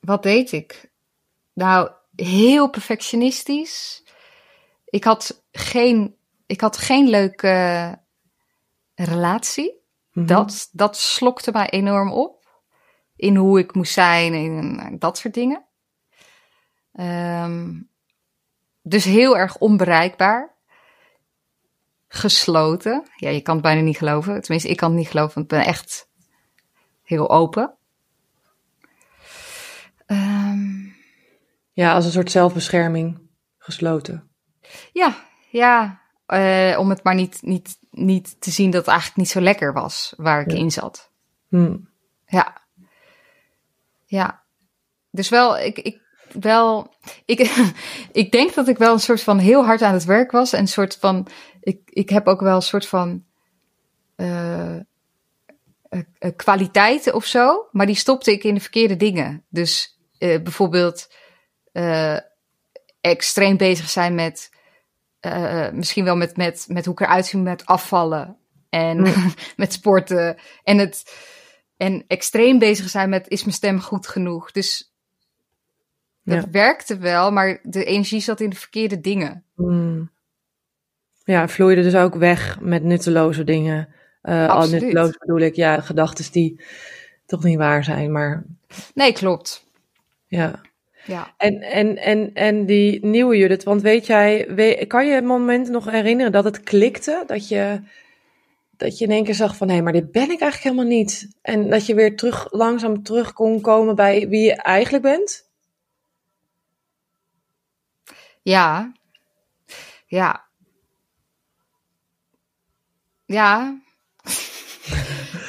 wat 0.00 0.22
deed 0.22 0.52
ik? 0.52 0.90
Nou, 1.52 1.90
heel 2.14 2.70
perfectionistisch. 2.70 4.04
Ik 4.84 5.04
had 5.04 5.44
geen, 5.52 6.16
ik 6.46 6.60
had 6.60 6.76
geen 6.76 7.08
leuke 7.08 7.98
relatie. 8.94 9.82
Mhm. 10.12 10.26
Dat, 10.26 10.68
dat 10.72 10.96
slokte 10.96 11.52
mij 11.52 11.70
enorm 11.70 12.12
op. 12.12 12.62
In 13.16 13.36
hoe 13.36 13.58
ik 13.58 13.74
moest 13.74 13.92
zijn 13.92 14.34
en 14.34 14.98
dat 14.98 15.18
soort 15.18 15.34
dingen. 15.34 15.64
Ehm, 16.92 17.80
dus 18.82 19.04
heel 19.04 19.36
erg 19.36 19.58
onbereikbaar. 19.58 20.54
Gesloten. 22.08 23.08
Ja, 23.16 23.28
je 23.28 23.40
kan 23.40 23.54
het 23.54 23.64
bijna 23.64 23.80
niet 23.80 23.98
geloven. 23.98 24.40
Tenminste, 24.40 24.70
ik 24.70 24.76
kan 24.76 24.90
het 24.90 24.98
niet 24.98 25.08
geloven, 25.08 25.34
want 25.34 25.52
ik 25.52 25.58
ben 25.58 25.66
echt 25.66 26.08
heel 27.02 27.30
open. 27.30 27.75
Ehm, 30.06 30.84
Ja, 31.72 31.94
als 31.94 32.04
een 32.04 32.10
soort 32.10 32.30
zelfbescherming 32.30 33.20
gesloten. 33.58 34.30
ja, 34.92 35.16
ja. 35.50 36.00
eh, 36.26 36.76
om 36.78 36.90
het 36.90 37.02
maar 37.04 37.14
niet, 37.14 37.38
niet, 37.42 37.76
niet 37.90 38.40
te 38.40 38.50
zien 38.50 38.70
dat 38.70 38.80
het 38.80 38.88
eigenlijk 38.90 39.18
niet 39.18 39.28
zo 39.28 39.40
lekker 39.40 39.72
was 39.72 40.14
waar 40.16 40.40
ik 40.40 40.50
Ja. 40.50 40.56
in 40.56 40.70
zat. 40.70 41.10
Hm. 41.48 41.76
Ja. 42.26 42.62
Ja. 44.06 44.42
Dus 45.10 45.28
wel, 45.28 45.58
ik, 45.58 45.78
ik, 45.78 46.00
wel, 46.40 46.94
ik, 47.24 47.38
ik 48.12 48.32
denk 48.32 48.54
dat 48.54 48.68
ik 48.68 48.78
wel 48.78 48.92
een 48.92 49.00
soort 49.00 49.22
van 49.22 49.38
heel 49.38 49.64
hard 49.64 49.82
aan 49.82 49.92
het 49.94 50.04
werk 50.04 50.30
was. 50.30 50.52
En 50.52 50.60
een 50.60 50.68
soort 50.68 50.96
van, 50.96 51.26
ik, 51.60 51.80
ik 51.84 52.08
heb 52.08 52.26
ook 52.26 52.40
wel 52.40 52.56
een 52.56 52.62
soort 52.62 52.86
van 52.86 53.24
eh, 54.16 54.76
eh, 54.76 54.82
kwaliteiten 56.36 57.14
of 57.14 57.24
zo. 57.24 57.68
Maar 57.70 57.86
die 57.86 57.94
stopte 57.94 58.32
ik 58.32 58.44
in 58.44 58.54
de 58.54 58.60
verkeerde 58.60 58.96
dingen. 58.96 59.44
Dus 59.48 59.95
eh, 60.18 60.42
bijvoorbeeld 60.42 61.12
eh, 61.72 62.18
extreem 63.00 63.56
bezig 63.56 63.88
zijn 63.88 64.14
met, 64.14 64.50
eh, 65.20 65.70
misschien 65.70 66.04
wel 66.04 66.16
met, 66.16 66.36
met, 66.36 66.64
met 66.68 66.84
hoe 66.84 66.94
ik 66.94 67.00
eruit 67.00 67.26
zie 67.26 67.38
met 67.38 67.66
afvallen. 67.66 68.36
En 68.68 69.12
met 69.56 69.72
sporten. 69.72 70.36
En 70.62 70.78
het 70.78 71.04
en 71.76 72.04
extreem 72.06 72.58
bezig 72.58 72.88
zijn 72.88 73.08
met 73.08 73.28
is 73.28 73.40
mijn 73.42 73.54
stem 73.54 73.80
goed 73.80 74.06
genoeg. 74.06 74.52
Dus 74.52 74.94
dat 76.22 76.44
Ja. 76.44 76.50
werkte 76.50 76.98
wel, 76.98 77.30
maar 77.30 77.58
de 77.62 77.84
energie 77.84 78.20
zat 78.20 78.40
in 78.40 78.50
de 78.50 78.56
verkeerde 78.56 79.00
dingen. 79.00 79.44
Hm. 79.54 80.04
Ja, 81.24 81.48
vloeide 81.48 81.82
dus 81.82 81.94
ook 81.94 82.14
weg 82.14 82.60
met 82.60 82.82
nutteloze 82.82 83.44
dingen. 83.44 83.88
Eh 84.22 84.48
al 84.48 84.68
nutteloos 84.68 85.18
bedoel 85.18 85.40
ik, 85.40 85.54
ja, 85.54 85.80
gedachten 85.80 86.32
die 86.32 86.60
toch 87.26 87.42
niet 87.42 87.58
waar 87.58 87.84
zijn, 87.84 88.12
maar 88.12 88.44
Nee, 88.94 89.12
klopt. 89.12 89.65
Ja. 90.26 90.60
Ja. 91.04 91.34
En, 91.36 91.60
en, 91.60 91.96
en, 91.96 92.34
en 92.34 92.66
die 92.66 93.06
nieuwe 93.06 93.36
Judith, 93.36 93.64
want 93.64 93.82
weet 93.82 94.06
jij, 94.06 94.54
weet, 94.54 94.86
kan 94.86 95.06
je 95.06 95.12
het 95.12 95.24
moment 95.24 95.68
nog 95.68 95.90
herinneren 95.90 96.32
dat 96.32 96.44
het 96.44 96.62
klikte? 96.62 97.24
Dat 97.26 97.48
je, 97.48 97.80
dat 98.76 98.98
je 98.98 99.04
in 99.04 99.10
één 99.10 99.24
keer 99.24 99.34
zag 99.34 99.56
van, 99.56 99.68
hé, 99.68 99.82
maar 99.82 99.92
dit 99.92 100.12
ben 100.12 100.30
ik 100.30 100.40
eigenlijk 100.40 100.62
helemaal 100.62 100.98
niet. 100.98 101.36
En 101.42 101.70
dat 101.70 101.86
je 101.86 101.94
weer 101.94 102.16
terug, 102.16 102.52
langzaam 102.52 103.02
terug 103.02 103.32
kon 103.32 103.60
komen 103.60 103.94
bij 103.94 104.28
wie 104.28 104.44
je 104.44 104.54
eigenlijk 104.54 105.02
bent? 105.02 105.50
Ja. 108.42 108.92
Ja. 110.06 110.44
Ja. 113.26 113.80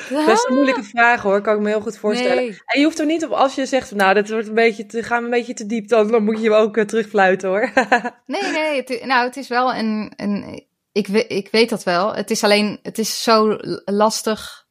Best 0.09 0.47
een 0.47 0.53
moeilijke 0.53 0.83
vraag 0.83 1.21
hoor, 1.21 1.41
kan 1.41 1.55
ik 1.55 1.61
me 1.61 1.67
heel 1.67 1.81
goed 1.81 1.97
voorstellen. 1.97 2.35
Nee. 2.43 2.61
En 2.65 2.79
je 2.79 2.85
hoeft 2.85 2.99
er 2.99 3.05
niet 3.05 3.25
op, 3.25 3.31
als 3.31 3.55
je 3.55 3.65
zegt, 3.65 3.91
nou, 3.95 4.13
dat 4.13 4.29
wordt 4.29 4.47
een 4.47 4.53
beetje 4.53 4.85
te, 4.85 5.03
gaan 5.03 5.19
we 5.19 5.23
een 5.25 5.29
beetje 5.31 5.53
te 5.53 5.65
diep, 5.65 5.87
dan, 5.87 6.11
dan 6.11 6.23
moet 6.23 6.37
je 6.41 6.43
hem 6.51 6.59
ook 6.59 6.77
eh, 6.77 6.85
terugfluiten 6.85 7.49
hoor. 7.49 7.71
Nee, 8.25 8.41
nee. 8.51 8.75
Het, 8.75 9.05
nou, 9.05 9.25
het 9.25 9.37
is 9.37 9.47
wel 9.47 9.73
een. 9.73 10.13
een 10.15 10.65
ik, 10.91 11.07
ik 11.07 11.47
weet 11.51 11.69
dat 11.69 11.83
wel. 11.83 12.15
Het 12.15 12.31
is 12.31 12.43
alleen. 12.43 12.79
Het 12.81 12.97
is 12.97 13.23
zo 13.23 13.57
lastig. 13.85 14.65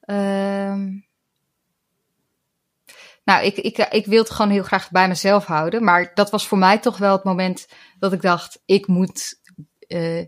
Ehm. 0.00 0.88
nou, 3.24 3.44
ik, 3.44 3.56
ik, 3.56 3.78
ik 3.78 4.06
wil 4.06 4.18
het 4.22 4.30
gewoon 4.30 4.50
heel 4.50 4.62
graag 4.62 4.90
bij 4.90 5.08
mezelf 5.08 5.44
houden. 5.44 5.84
Maar 5.84 6.10
dat 6.14 6.30
was 6.30 6.46
voor 6.46 6.58
mij 6.58 6.78
toch 6.78 6.98
wel 6.98 7.12
het 7.12 7.24
moment 7.24 7.66
dat 7.98 8.12
ik 8.12 8.22
dacht: 8.22 8.62
ik 8.64 8.86
moet. 8.86 9.40
eh, 9.78 10.18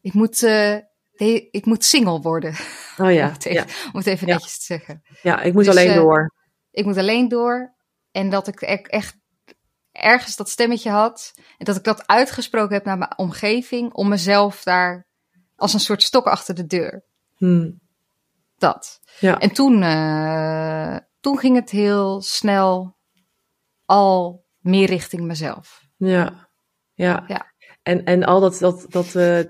ik 0.00 0.12
moet. 0.12 0.42
eh, 0.42 0.76
nee, 1.22 1.48
ik 1.50 1.64
moet 1.64 1.84
single 1.84 2.20
worden. 2.20 2.50
Oh 2.50 2.98
om, 3.06 3.08
ja, 3.10 3.30
het 3.30 3.44
even, 3.44 3.66
ja, 3.66 3.88
om 3.92 3.98
het 3.98 4.06
even 4.06 4.26
Ja. 4.26 4.32
netjes 4.32 4.58
te 4.58 4.64
zeggen. 4.64 5.02
ja 5.22 5.40
ik 5.40 5.52
moet 5.52 5.64
Dus, 5.64 5.76
alleen 5.76 5.90
eh, 5.90 5.94
door. 5.94 6.34
Ik 6.70 6.84
moet 6.84 6.96
alleen 6.96 7.28
door. 7.28 7.74
En 8.10 8.30
dat 8.30 8.48
ik 8.48 8.60
e- 8.60 8.66
echt 8.66 9.16
ergens 9.92 10.36
dat 10.36 10.48
stemmetje 10.48 10.90
had. 10.90 11.32
En 11.58 11.64
dat 11.64 11.76
ik 11.76 11.84
dat 11.84 12.06
uitgesproken 12.06 12.74
heb 12.74 12.84
naar 12.84 12.98
mijn 12.98 13.18
omgeving. 13.18 13.92
Om 13.92 14.08
mezelf 14.08 14.62
daar 14.62 15.06
als 15.56 15.72
een 15.74 15.80
soort 15.80 16.02
stok 16.02 16.26
achter 16.26 16.54
de 16.54 16.66
deur. 16.66 17.04
Hm. 17.36 17.70
Dat. 18.56 19.00
Ja. 19.18 19.38
En 19.38 19.52
toen, 19.52 19.82
eh, 19.82 20.96
toen 21.20 21.38
ging 21.38 21.56
het 21.56 21.70
heel 21.70 22.20
snel 22.20 22.96
al 23.84 24.44
meer 24.58 24.86
richting 24.86 25.22
mezelf. 25.22 25.82
Ja, 25.96 26.48
ja. 26.94 27.24
Ja. 27.28 27.52
En, 27.82 28.04
en 28.04 28.24
al 28.24 28.40
dat, 28.40 28.58
dat, 28.58 28.86
dat 28.88 29.14
eh, 29.14 29.40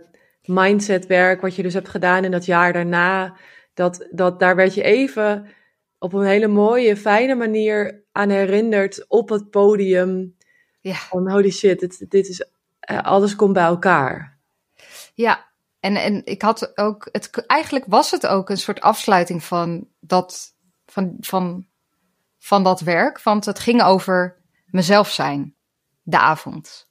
mindsetwerk 0.45 1.41
wat 1.41 1.55
je 1.57 1.63
dus 1.63 1.75
hebt 1.75 1.89
gedaan 1.89 2.25
in 2.25 2.31
dat 2.31 2.45
jaar 2.45 2.73
daarna, 2.73 3.37
dat, 3.75 4.09
dat, 4.11 4.39
daar 4.39 4.57
werd 4.57 4.75
je 4.75 4.83
even 4.83 5.47
op 5.99 6.13
een 6.13 6.25
hele 6.25 6.49
mooie, 6.49 6.97
fijne 6.97 7.35
manier 7.35 8.05
aan 8.13 8.29
herinnerd 8.29 9.05
op 9.09 9.29
het 9.29 9.51
podium. 9.51 10.37
Ja. 10.81 10.95
Van 10.95 11.31
holy 11.31 11.51
shit, 11.51 11.81
dit, 11.81 12.11
dit 12.11 12.29
is, 12.29 12.47
eh, 12.81 13.03
alles 13.03 13.37
komt 13.37 13.53
bij 13.53 13.65
elkaar. 13.65 14.39
Ja, 15.15 15.51
en, 15.81 15.97
en 15.97 16.25
ik 16.25 16.43
had 16.43 16.79
ook, 16.79 17.09
het, 17.13 17.47
eigenlijk 17.47 17.85
was 17.89 18.11
het 18.11 18.27
ook 18.27 18.51
een 18.51 18.57
soort 18.57 18.81
afsluiting 18.81 19.45
van 19.45 19.89
dat, 20.01 20.55
van, 20.87 21.17
van, 21.21 21.67
van 22.39 22.65
dat 22.65 22.81
werk. 22.81 23.23
Want 23.23 23.45
het 23.45 23.59
ging 23.59 23.83
over 23.83 24.43
mezelf 24.67 25.11
zijn, 25.11 25.55
de 26.03 26.19
avond. 26.19 26.89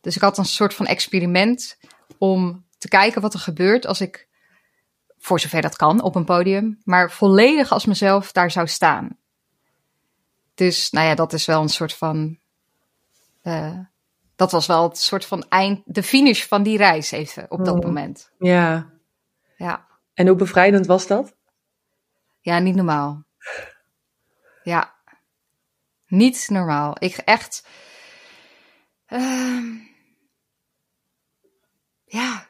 Dus 0.00 0.16
ik 0.16 0.22
had 0.22 0.38
een 0.38 0.44
soort 0.44 0.74
van 0.74 0.86
experiment 0.86 1.78
om 2.18 2.66
te 2.82 2.88
kijken 2.88 3.20
wat 3.20 3.34
er 3.34 3.40
gebeurt 3.40 3.86
als 3.86 4.00
ik, 4.00 4.28
voor 5.18 5.40
zover 5.40 5.62
dat 5.62 5.76
kan, 5.76 6.02
op 6.02 6.14
een 6.14 6.24
podium, 6.24 6.78
maar 6.84 7.10
volledig 7.10 7.72
als 7.72 7.86
mezelf 7.86 8.32
daar 8.32 8.50
zou 8.50 8.66
staan. 8.66 9.18
Dus, 10.54 10.90
nou 10.90 11.06
ja, 11.06 11.14
dat 11.14 11.32
is 11.32 11.46
wel 11.46 11.62
een 11.62 11.68
soort 11.68 11.94
van. 11.94 12.38
eh, 13.42 13.78
dat 14.36 14.52
was 14.52 14.66
wel 14.66 14.82
het 14.82 14.98
soort 14.98 15.24
van 15.24 15.46
eind, 15.48 15.80
de 15.84 16.02
finish 16.02 16.42
van 16.46 16.62
die 16.62 16.76
reis 16.76 17.10
even 17.10 17.50
op 17.50 17.64
dat 17.64 17.74
Mm. 17.74 17.80
moment. 17.82 18.30
Ja. 18.38 18.90
Ja, 19.56 19.86
En 20.14 20.26
hoe 20.26 20.36
bevrijdend 20.36 20.86
was 20.86 21.06
dat? 21.06 21.34
ja, 22.40 22.58
niet 22.58 22.74
normaal. 22.74 23.24
Ja, 24.62 24.94
niet 26.06 26.48
normaal. 26.50 26.96
Ik 26.98 27.16
echt. 27.16 27.66
ehm, 29.06 29.74
ja, 32.04 32.32
oh, 32.34 32.40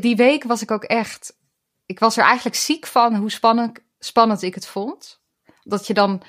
die 0.00 0.16
week 0.16 0.44
was 0.44 0.62
ik 0.62 0.70
ook 0.70 0.84
echt. 0.84 1.36
Ik 1.86 1.98
was 1.98 2.16
er 2.16 2.24
eigenlijk 2.24 2.56
ziek 2.56 2.86
van 2.86 3.14
hoe 3.14 3.30
spannend, 3.30 3.78
spannend 3.98 4.42
ik 4.42 4.54
het 4.54 4.66
vond. 4.66 5.20
Dat 5.62 5.86
je 5.86 5.94
dan 5.94 6.22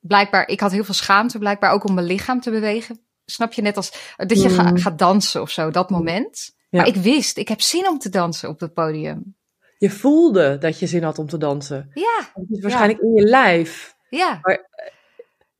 blijkbaar. 0.00 0.48
Ik 0.48 0.60
had 0.60 0.72
heel 0.72 0.84
veel 0.84 0.94
schaamte, 0.94 1.38
blijkbaar 1.38 1.70
ook 1.72 1.84
om 1.84 1.94
mijn 1.94 2.06
lichaam 2.06 2.40
te 2.40 2.50
bewegen. 2.50 3.00
Snap 3.24 3.52
je 3.52 3.62
net 3.62 3.76
als 3.76 4.12
dat 4.16 4.42
je 4.42 4.48
Mm. 4.48 4.78
gaat 4.78 4.98
dansen 4.98 5.40
of 5.42 5.50
zo, 5.50 5.70
dat 5.70 5.90
moment. 5.90 6.56
Ja. 6.70 6.78
Maar 6.78 6.86
ik 6.88 6.96
wist, 6.96 7.36
ik 7.36 7.48
heb 7.48 7.60
zin 7.60 7.88
om 7.88 7.98
te 7.98 8.08
dansen 8.08 8.48
op 8.48 8.60
het 8.60 8.72
podium. 8.74 9.36
Je 9.78 9.90
voelde 9.90 10.58
dat 10.58 10.78
je 10.78 10.86
zin 10.86 11.02
had 11.02 11.18
om 11.18 11.28
te 11.28 11.38
dansen. 11.38 11.90
Ja, 11.94 12.30
Het 12.34 12.50
is 12.50 12.60
waarschijnlijk 12.60 13.00
in 13.00 13.14
je 13.14 13.22
lijf. 13.22 13.96
ja. 14.10 14.38
Maar- 14.42 14.66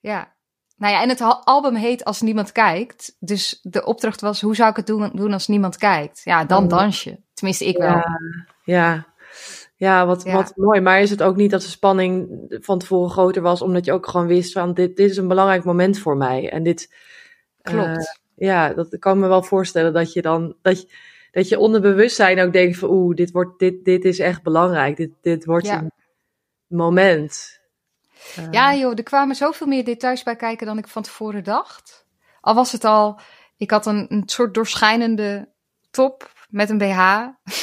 Ja. 0.01 0.37
Nou 0.79 0.93
ja, 0.93 1.03
en 1.03 1.09
het 1.09 1.21
al- 1.21 1.45
album 1.45 1.75
heet 1.75 2.05
Als 2.05 2.21
Niemand 2.21 2.53
Kijkt. 2.53 3.17
Dus 3.21 3.59
de 3.63 3.85
opdracht 3.85 4.21
was, 4.21 4.41
hoe 4.41 4.55
zou 4.55 4.71
ik 4.71 4.77
het 4.77 4.87
doen, 4.87 5.11
doen 5.15 5.33
als 5.33 5.49
niemand 5.49 5.77
kijkt? 5.77 6.21
Ja, 6.25 6.45
dan 6.45 6.63
Oh. 6.63 6.69
dans 6.69 7.05
je. 7.05 7.17
Tenminste, 7.35 7.65
ik 7.67 7.77
wel. 7.77 7.89
Ja, 7.89 8.07
ja. 8.65 9.07
Ja, 9.77 10.07
wat, 10.07 10.23
Ja. 10.25 10.33
wat 10.33 10.53
mooi. 10.57 10.81
Maar 10.81 11.01
is 11.01 11.11
het 11.11 11.23
ook 11.23 11.37
niet 11.37 11.51
dat 11.51 11.61
de 11.63 11.69
spanning 11.69 12.29
van 12.49 12.79
tevoren 12.79 13.11
groter 13.11 13.43
was, 13.43 13.63
omdat 13.63 13.85
je 13.85 13.93
ook 13.93 14.07
gewoon 14.07 14.27
wist 14.27 14.53
van 14.53 14.75
dit, 14.75 14.97
dit 14.97 15.11
is 15.11 15.17
een 15.17 15.29
belangrijk 15.29 15.65
moment 15.65 15.99
voor 15.99 16.17
mij. 16.17 16.51
En 16.51 16.63
dit, 16.63 16.95
Klopt. 17.63 17.87
eh, 17.87 18.47
ja, 18.49 18.75
dat 18.75 18.99
kan 18.99 19.19
me 19.19 19.29
wel 19.29 19.43
voorstellen 19.43 19.93
dat 19.93 20.13
je 20.13 20.23
dan, 20.23 20.55
dat 20.63 20.81
je, 20.81 20.89
dat 21.31 21.49
je 21.49 21.59
onder 21.59 21.81
bewustzijn 21.81 22.41
ook 22.41 22.53
denkt 22.53 22.79
van 22.79 22.91
oeh, 22.91 23.15
dit, 23.17 23.31
wordt, 23.31 23.59
dit, 23.59 23.85
dit 23.85 24.05
is 24.05 24.19
echt 24.19 24.43
belangrijk. 24.43 24.97
Dit, 24.97 25.11
dit 25.21 25.45
wordt 25.45 25.67
Ja. 25.67 25.79
een 25.79 25.91
moment. 26.67 27.58
Eh, 28.37 28.45
Ja, 28.51 28.75
joh, 28.75 28.93
er 28.97 29.03
kwamen 29.03 29.37
zoveel 29.37 29.67
meer 29.67 29.85
details 29.85 30.23
bij 30.23 30.37
kijken 30.37 30.67
dan 30.67 30.79
ik 30.79 30.89
van 30.89 31.03
tevoren 31.03 31.45
dacht. 31.45 32.07
Al 32.41 32.55
was 32.55 32.73
het 32.73 32.85
al, 32.85 33.21
ik 33.57 33.71
had 33.71 33.87
een, 33.87 34.07
een 34.09 34.23
soort 34.27 34.55
doorschijnende 34.55 35.53
top 35.91 36.33
met 36.49 36.71
een 36.71 36.79
BH. 36.79 36.99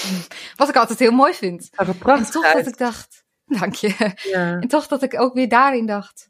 Wat 0.60 0.70
ik 0.70 0.76
altijd 0.76 1.00
heel 1.00 1.12
mooi 1.12 1.34
vind. 1.34 1.63
zag 1.72 1.88
er 1.88 1.94
En 1.94 2.00
prachtig 2.00 2.30
toch 2.30 2.52
dat 2.54 2.68
ik 2.68 2.78
dacht, 2.78 3.24
dank 3.60 3.74
je. 3.76 4.12
Ja. 4.24 4.60
En 4.60 4.68
toch 4.68 4.88
dat 4.88 5.04
ik 5.04 5.20
ook 5.20 5.34
weer 5.34 5.50
daarin 5.50 5.86
dacht, 5.86 6.30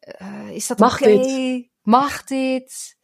eh, 0.00 0.50
is 0.50 0.66
dat 0.66 0.78
Mag 0.78 0.98
dit? 0.98 1.68
Mag 1.82 2.24
dit? 2.24 2.94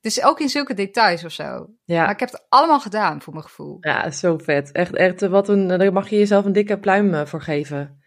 Dus 0.00 0.22
ook 0.22 0.40
in 0.40 0.48
zulke 0.48 0.74
details 0.74 1.24
of 1.24 1.32
zo. 1.32 1.44
Maar 1.44 1.68
Ja. 1.84 2.10
ik 2.10 2.20
heb 2.20 2.30
het 2.30 2.44
allemaal 2.48 2.80
gedaan 2.80 3.22
voor 3.22 3.32
mijn 3.32 3.44
gevoel. 3.44 3.76
ja, 3.80 4.10
zo 4.10 4.38
vet. 4.38 4.72
Echt, 4.72 4.94
echt, 4.96 5.20
wat 5.20 5.48
een, 5.48 5.66
daar 5.68 5.92
mag 5.92 6.08
je 6.08 6.16
jezelf 6.18 6.44
een 6.44 6.52
dikke 6.52 6.78
pluim 6.78 7.14
eh, 7.14 7.26
voor 7.26 7.42
geven. 7.42 7.99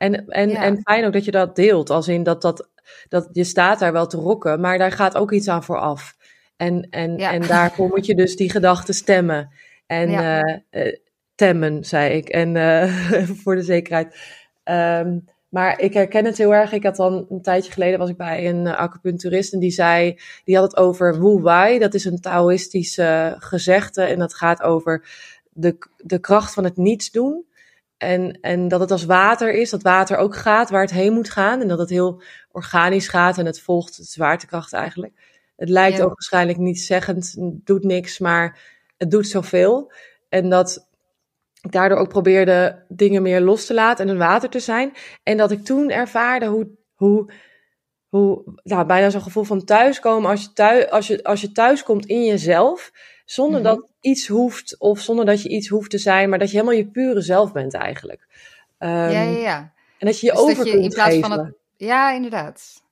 En, 0.00 0.26
en, 0.28 0.48
Ja. 0.48 0.62
en 0.62 0.80
fijn 0.82 1.04
ook 1.04 1.12
dat 1.12 1.24
je 1.24 1.30
dat 1.30 1.56
deelt, 1.56 1.90
als 1.90 2.08
in 2.08 2.22
dat 2.22 2.42
dat 2.42 2.68
dat 3.08 3.28
je 3.32 3.44
staat 3.44 3.78
daar 3.78 3.92
wel 3.92 4.06
te 4.06 4.16
rokken, 4.16 4.60
maar 4.60 4.78
daar 4.78 4.92
gaat 4.92 5.16
ook 5.16 5.32
iets 5.32 5.48
aan 5.48 5.64
vooraf. 5.64 6.16
En, 6.56 6.86
en, 6.90 7.16
Ja. 7.16 7.32
en 7.32 7.46
daarvoor 7.46 7.88
moet 7.88 8.06
je 8.06 8.14
dus 8.14 8.36
die 8.36 8.50
gedachten 8.50 8.94
stemmen. 8.94 9.50
En 9.86 10.10
Ja. 10.10 10.42
eh, 10.42 10.86
eh, 10.86 10.96
temmen, 11.34 11.84
zei 11.84 12.12
ik. 12.16 12.28
En 12.28 12.56
eh, 12.56 12.84
voor 13.42 13.54
de 13.54 13.62
zekerheid. 13.62 14.16
Ehm, 14.62 15.18
maar 15.48 15.80
ik 15.80 15.94
herken 15.94 16.24
het 16.24 16.38
heel 16.38 16.54
erg. 16.54 16.72
Ik 16.72 16.82
had 16.84 16.96
dan 16.96 17.26
een 17.30 17.42
tijdje 17.42 17.72
geleden 17.72 17.98
was 17.98 18.08
ik 18.10 18.16
bij 18.16 18.48
een 18.48 18.66
acupuncturist 18.66 19.52
en 19.52 19.58
die 19.58 19.70
zei, 19.70 20.18
die 20.44 20.56
had 20.56 20.64
het 20.64 20.76
over 20.76 21.20
Wu 21.20 21.42
Wei. 21.42 21.78
Dat 21.78 21.94
is 21.94 22.04
een 22.04 22.20
Taoïstische 22.20 23.34
gezegde 23.38 24.02
en 24.02 24.18
dat 24.18 24.34
gaat 24.34 24.62
over 24.62 25.04
de, 25.50 25.76
de 25.96 26.18
kracht 26.18 26.54
van 26.54 26.64
het 26.64 26.76
niets 26.76 27.10
doen. 27.10 27.44
En, 28.00 28.38
en 28.40 28.68
dat 28.68 28.80
het 28.80 28.90
als 28.90 29.04
water 29.04 29.52
is, 29.52 29.70
dat 29.70 29.82
water 29.82 30.16
ook 30.16 30.36
gaat 30.36 30.70
waar 30.70 30.80
het 30.80 30.90
heen 30.90 31.12
moet 31.12 31.30
gaan. 31.30 31.60
En 31.60 31.68
dat 31.68 31.78
het 31.78 31.90
heel 31.90 32.22
organisch 32.50 33.08
gaat 33.08 33.38
en 33.38 33.46
het 33.46 33.60
volgt 33.60 33.96
de 33.96 34.02
zwaartekracht 34.04 34.72
eigenlijk. 34.72 35.12
Het 35.56 35.68
lijkt 35.68 35.96
Ja. 35.96 36.02
ook 36.02 36.08
waarschijnlijk 36.08 36.58
niet 36.58 36.80
zeggend, 36.80 37.34
doet 37.38 37.84
niks, 37.84 38.18
maar 38.18 38.58
het 38.96 39.10
doet 39.10 39.26
zoveel. 39.26 39.92
En 40.28 40.48
dat 40.48 40.88
ik 41.62 41.72
daardoor 41.72 41.98
ook 41.98 42.08
probeerde 42.08 42.84
dingen 42.88 43.22
meer 43.22 43.40
los 43.40 43.66
te 43.66 43.74
laten 43.74 44.04
en 44.04 44.10
een 44.12 44.18
water 44.18 44.48
te 44.50 44.60
zijn. 44.60 44.92
En 45.22 45.36
dat 45.36 45.50
ik 45.50 45.64
toen 45.64 45.90
ervaarde 45.90 46.46
hoe, 46.46 46.68
hoe, 46.94 47.32
hoe 48.08 48.42
nou, 48.62 48.86
bijna 48.86 49.10
zo'n 49.10 49.22
gevoel 49.22 49.44
van 49.44 49.64
thuiskomen 49.64 50.30
als 50.30 50.42
je, 50.42 50.52
thuis, 50.52 50.90
als, 50.90 51.06
je, 51.06 51.24
als 51.24 51.40
je 51.40 51.52
thuis 51.52 51.82
komt 51.82 52.06
in 52.06 52.24
jezelf. 52.24 52.90
Zonder 53.30 53.60
Mhm. 53.60 53.68
dat 53.68 53.86
iets 54.00 54.26
hoeft 54.26 54.76
of 54.78 55.00
zonder 55.00 55.24
dat 55.24 55.42
je 55.42 55.48
iets 55.48 55.68
hoeft 55.68 55.90
te 55.90 55.98
zijn, 55.98 56.28
maar 56.28 56.38
dat 56.38 56.50
je 56.50 56.56
helemaal 56.56 56.78
je 56.78 56.86
pure 56.86 57.20
zelf 57.20 57.52
bent 57.52 57.74
eigenlijk. 57.74 58.26
Ehm, 58.78 58.92
ja, 58.92 59.22
ja, 59.22 59.38
ja. 59.38 59.72
En 59.98 60.06
dat 60.06 60.20
je 60.20 60.26
je 60.26 60.32
Dus 60.32 60.40
over 60.40 60.66
je 60.66 60.80
in 60.80 60.88
plaats 60.88 61.16
van 61.16 61.30
het. 61.30 61.52
Ja, 61.76 62.12
inderdaad. 62.12 62.82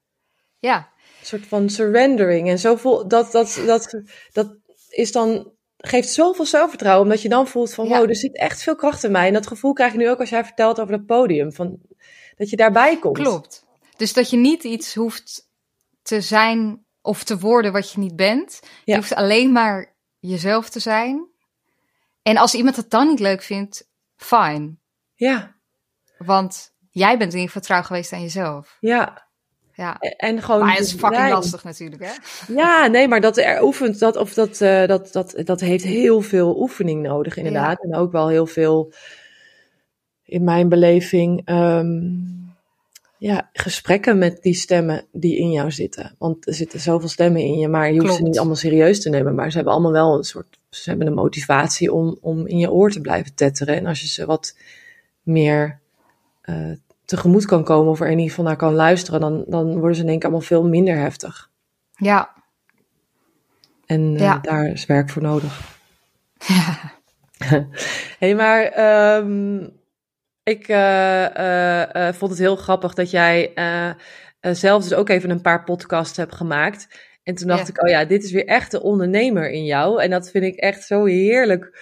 Ja, 0.58 0.76
Een 1.20 1.26
soort 1.26 1.46
van 1.46 1.68
surrendering. 1.70 2.48
En 2.48 2.58
zo 2.58 2.76
voel, 2.76 3.08
dat, 3.08 3.32
dat, 3.32 3.60
dat, 3.66 4.00
dat 4.32 4.54
is 4.88 5.12
dan, 5.12 5.50
geeft 5.76 6.08
zoveel 6.08 6.44
zelfvertrouwen, 6.46 7.04
omdat 7.04 7.22
je 7.22 7.28
dan 7.28 7.46
voelt 7.48 7.74
van, 7.74 7.88
Ja. 7.88 7.98
wow, 7.98 8.08
er 8.08 8.16
zit 8.16 8.36
echt 8.36 8.62
veel 8.62 8.76
kracht 8.76 9.04
in 9.04 9.10
mij. 9.12 9.26
En 9.26 9.32
dat 9.32 9.46
gevoel 9.46 9.72
krijg 9.72 9.92
je 9.92 9.98
nu 9.98 10.10
ook 10.10 10.20
als 10.20 10.30
jij 10.30 10.44
vertelt 10.44 10.80
over 10.80 10.96
dat 10.96 11.06
podium, 11.06 11.52
van, 11.52 11.78
dat 12.36 12.50
je 12.50 12.56
daarbij 12.56 12.98
komt. 12.98 13.18
klopt. 13.18 13.66
Dus 13.96 14.12
dat 14.12 14.30
je 14.30 14.36
niet 14.36 14.64
iets 14.64 14.94
hoeft 14.94 15.48
te 16.02 16.20
zijn 16.20 16.84
of 17.02 17.24
te 17.24 17.38
worden 17.38 17.72
wat 17.72 17.92
je 17.92 17.98
niet 17.98 18.16
bent. 18.16 18.60
Je 18.84 18.94
hoeft 18.94 19.14
alleen 19.14 19.52
maar 19.52 19.96
jezelf 20.18 20.70
te 20.70 20.80
zijn. 20.80 21.26
En 22.22 22.36
als 22.36 22.54
iemand 22.54 22.76
het 22.76 22.90
dan 22.90 23.06
niet 23.06 23.20
leuk 23.20 23.42
vindt, 23.42 23.88
fine. 24.16 24.76
Ja, 25.14 25.56
Want 26.18 26.72
jij 26.90 27.18
bent 27.18 27.32
in 27.32 27.38
ieder 27.38 27.52
geval 27.52 27.62
trouw 27.62 27.82
geweest 27.82 28.12
aan 28.12 28.20
jezelf. 28.22 28.76
ja. 28.80 29.26
Ja. 29.72 29.98
En- 29.98 30.42
gewoon. 30.42 30.60
Maar 30.60 30.74
het 30.76 30.84
is 30.84 30.92
fucking 30.94 31.28
lastig 31.30 31.64
natuurlijk, 31.64 32.04
hè? 32.04 32.12
Ja, 32.54 32.86
nee, 32.86 33.08
maar 33.08 33.20
dat 33.20 33.36
er 33.36 33.62
oefent, 33.62 33.98
dat, 33.98 34.16
of 34.16 34.34
dat, 34.34 34.60
eh, 34.60 34.86
dat, 34.86 35.12
dat, 35.12 35.34
dat 35.44 35.60
heeft 35.60 35.84
heel 35.84 36.20
veel 36.20 36.60
oefening 36.60 37.02
nodig, 37.02 37.36
inderdaad. 37.36 37.82
En 37.82 37.94
ook 37.94 38.12
wel 38.12 38.28
heel 38.28 38.46
veel, 38.46 38.92
in 40.24 40.44
mijn 40.44 40.68
beleving, 40.68 41.42
ehm, 41.44 42.10
ja, 43.18 43.48
gesprekken 43.52 44.18
met 44.18 44.42
die 44.42 44.54
stemmen 44.54 45.04
die 45.12 45.36
in 45.36 45.50
jou 45.50 45.70
zitten. 45.70 46.14
Want 46.18 46.46
er 46.46 46.54
zitten 46.54 46.80
zoveel 46.80 47.08
stemmen 47.08 47.40
in 47.40 47.58
je, 47.58 47.68
maar 47.68 47.92
je 47.92 48.00
hoeft 48.00 48.14
ze 48.14 48.22
niet 48.22 48.38
allemaal 48.38 48.56
serieus 48.56 49.00
te 49.02 49.08
nemen. 49.08 49.34
Maar 49.34 49.50
ze 49.50 49.56
hebben 49.56 49.72
allemaal 49.72 49.92
wel 49.92 50.16
een 50.16 50.24
soort, 50.24 50.58
ze 50.70 50.88
hebben 50.88 51.06
een 51.06 51.14
motivatie 51.14 51.92
om, 51.92 52.18
om 52.20 52.46
in 52.46 52.58
je 52.58 52.70
oor 52.70 52.90
te 52.90 53.00
blijven 53.00 53.34
tetteren. 53.34 53.76
En 53.76 53.86
als 53.86 54.00
je 54.00 54.06
ze 54.06 54.26
wat 54.26 54.56
meer 55.22 55.78
eh, 56.40 56.70
tegemoet 57.04 57.44
kan 57.44 57.64
komen, 57.64 57.90
of 57.90 58.00
er 58.00 58.06
in 58.06 58.12
ieder 58.12 58.28
geval 58.28 58.44
naar 58.44 58.56
kan 58.56 58.74
luisteren, 58.74 59.20
dan, 59.20 59.44
dan 59.46 59.78
worden 59.78 59.96
ze 59.96 60.02
in 60.02 60.08
één 60.08 60.18
keer 60.18 60.28
allemaal 60.28 60.46
veel 60.46 60.64
minder 60.64 60.96
heftig. 60.96 61.50
Ja. 61.96 62.30
En 63.86 64.14
eh, 64.14 64.20
Ja. 64.20 64.38
daar 64.38 64.66
is 64.66 64.86
werk 64.86 65.10
voor 65.10 65.22
nodig. 65.22 65.76
hey, 68.18 68.34
maar 68.34 68.62
ehm, 68.62 69.66
ik 70.48 70.68
eh, 70.68 71.36
eh, 71.36 72.08
eh, 72.08 72.14
vond 72.14 72.30
het 72.30 72.40
heel 72.40 72.56
grappig 72.56 72.94
dat 72.94 73.10
jij 73.10 73.52
zelf 74.40 74.82
dus 74.82 74.94
ook 74.94 75.08
even 75.08 75.30
een 75.30 75.40
paar 75.40 75.64
podcasts 75.64 76.16
hebt 76.16 76.34
gemaakt. 76.34 76.88
En 77.22 77.34
toen 77.34 77.48
dacht 77.48 77.66
Ja. 77.66 77.68
ik, 77.68 77.82
oh 77.82 77.88
ja, 77.88 78.04
dit 78.04 78.24
is 78.24 78.32
weer 78.32 78.46
echt 78.46 78.70
de 78.70 78.82
ondernemer 78.82 79.50
in 79.50 79.64
jou. 79.64 80.02
En 80.02 80.10
dat 80.10 80.30
vind 80.30 80.44
ik 80.44 80.56
echt 80.56 80.84
zo 80.84 81.04
heerlijk 81.04 81.78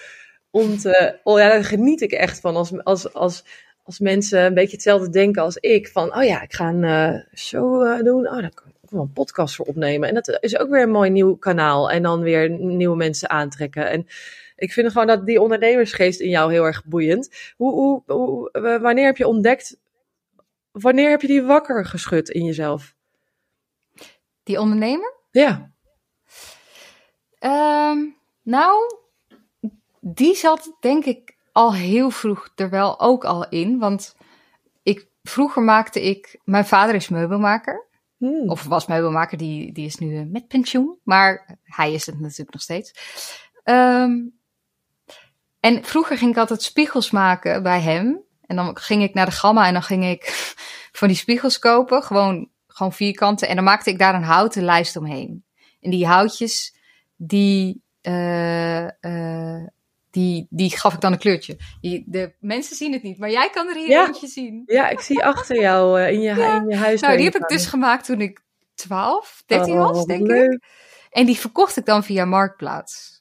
om 0.50 0.79
te... 0.79 1.18
Oh 1.22 1.38
ja, 1.38 1.48
daar 1.48 1.64
geniet 1.64 2.00
ik 2.00 2.12
echt 2.12 2.40
van 2.40 2.57
als, 2.57 2.83
als, 2.83 3.12
als, 3.12 3.44
als 3.83 3.98
mensen 3.98 4.44
een 4.44 4.55
beetje 4.55 4.72
hetzelfde 4.72 5.11
denken 5.11 5.42
als 5.42 5.57
ik. 5.57 5.88
Van, 5.88 6.16
oh 6.16 6.24
ja, 6.24 6.42
ik 6.42 6.55
ga 6.55 6.68
een 6.68 7.24
show 7.35 8.05
doen. 8.05 8.26
Oh, 8.26 8.33
kan 8.33 8.44
ik 8.44 8.62
ook 8.83 8.90
wel 8.90 9.00
een 9.00 9.12
podcast 9.12 9.55
voor 9.55 9.66
opnemen. 9.66 10.09
En 10.09 10.14
dat 10.14 10.38
is 10.40 10.59
ook 10.59 10.70
weer 10.70 10.83
een 10.83 10.90
mooi 10.90 11.11
nieuw 11.11 11.37
kanaal. 11.37 11.90
En 11.90 12.02
dan 12.02 12.20
weer 12.20 12.50
nieuwe 12.50 12.96
mensen 12.96 13.31
aantrekken. 13.31 13.90
En 13.90 14.07
ik 14.57 14.73
vind 14.73 14.92
gewoon 14.92 15.07
dat 15.07 15.27
die 15.27 15.40
ondernemersgeest 15.40 16.21
in 16.21 16.29
jou 16.29 16.53
heel 16.53 16.64
erg 16.64 16.85
boeiend. 16.85 17.53
Hoe, 17.57 17.73
hoe, 17.73 18.03
hoe, 18.07 18.49
w- 18.53 18.83
wanneer 18.83 19.07
heb 19.07 19.16
je 19.16 19.27
ontdekt... 19.27 19.79
Wanneer 20.71 21.11
heb 21.11 21.21
je 21.21 21.27
die 21.27 21.42
wakker 21.42 21.85
geschud 21.85 22.29
in 22.29 22.45
jezelf? 22.45 22.95
Die 24.42 24.61
ondernemer? 24.61 25.14
Ja. 25.31 25.71
Ehm, 27.38 27.99
nou, 28.42 28.97
die 30.01 30.35
zat 30.35 30.77
denk 30.81 31.05
ik 31.05 31.37
al 31.53 31.75
heel 31.75 32.11
vroeg 32.11 32.49
er 32.55 32.71
wel 32.71 33.01
ook 33.01 33.25
al 33.25 33.49
in. 33.49 33.79
Want 33.79 34.16
ik, 34.83 35.09
vroeger 35.23 35.62
maakte 35.62 36.03
ik... 36.03 36.40
Mijn 36.45 36.66
vader 36.66 36.95
is 36.95 37.09
meubelmaker. 37.09 37.87
Hmm. 38.16 38.51
Of 38.51 38.64
was 38.64 38.87
meubelmaker, 38.87 39.38
die, 39.38 39.73
die 39.73 39.87
is 39.87 39.97
nu 39.97 40.16
eh, 40.16 40.27
met 40.27 40.49
pensioen. 40.49 40.99
Maar 41.03 41.59
hij 41.62 41.92
is 41.92 42.07
het 42.07 42.21
natuurlijk 42.21 42.53
nog 42.53 42.62
steeds. 42.62 42.92
Ehm, 43.62 44.12
en 45.66 45.85
vroeger 45.85 46.18
ging 46.18 46.31
ik 46.31 46.37
altijd 46.37 46.62
spiegels 46.62 47.11
maken 47.11 47.62
bij 47.62 47.81
hem. 47.81 48.24
En 48.46 48.57
dan 48.57 48.79
ging 48.79 49.02
ik 49.02 49.14
naar 49.14 49.26
de 49.26 49.33
Gamma 49.33 49.66
en 49.66 49.72
dan 49.72 49.83
ging 49.83 50.05
ik 50.05 50.24
van 50.92 51.09
die 51.09 51.16
spiegels 51.16 51.59
kopen. 51.59 52.02
Gewoon, 52.02 52.48
gewoon 52.66 52.92
vierkanten. 52.92 53.48
En 53.48 53.55
dan 53.55 53.64
maakte 53.64 53.90
ik 53.90 53.98
daar 53.98 54.14
een 54.14 54.22
houten 54.22 54.62
lijst 54.62 54.96
omheen. 54.96 55.44
En 55.81 55.90
die 55.90 56.07
houtjes, 56.07 56.76
die, 57.16 57.83
eh, 58.00 58.85
eh, 59.05 59.66
die, 60.11 60.46
die 60.50 60.76
gaf 60.76 60.94
ik 60.94 61.00
dan 61.00 61.12
een 61.12 61.18
kleurtje. 61.18 61.57
Die, 61.81 62.05
de 62.07 62.35
mensen 62.40 62.76
zien 62.76 62.92
het 62.92 63.02
niet, 63.02 63.18
maar 63.18 63.31
jij 63.31 63.50
kan 63.50 63.68
er 63.68 63.76
hier 63.76 63.88
Ja. 63.88 64.07
eentje 64.07 64.26
zien. 64.26 64.62
Ja, 64.66 64.88
ik 64.88 65.00
zie 65.00 65.24
achter 65.24 65.61
jou 65.61 66.00
eh, 66.00 66.12
in, 66.12 66.20
je, 66.20 66.35
Ja. 66.40 66.57
in 66.57 66.68
je 66.68 66.76
huis. 66.76 67.00
Nou, 67.00 67.16
die 67.16 67.24
heb 67.24 67.35
ik 67.37 67.48
dus 67.48 67.66
gemaakt 67.66 68.05
toen 68.05 68.20
ik 68.20 68.42
12, 68.74 69.42
13 69.46 69.74
Oh, 69.74 69.81
was, 69.90 70.05
denk 70.05 70.29
ik. 70.29 70.61
En 71.11 71.26
die 71.26 71.37
verkocht 71.38 71.76
ik 71.76 71.85
dan 71.85 72.05
via 72.05 72.24
Marktplaats. 72.24 73.15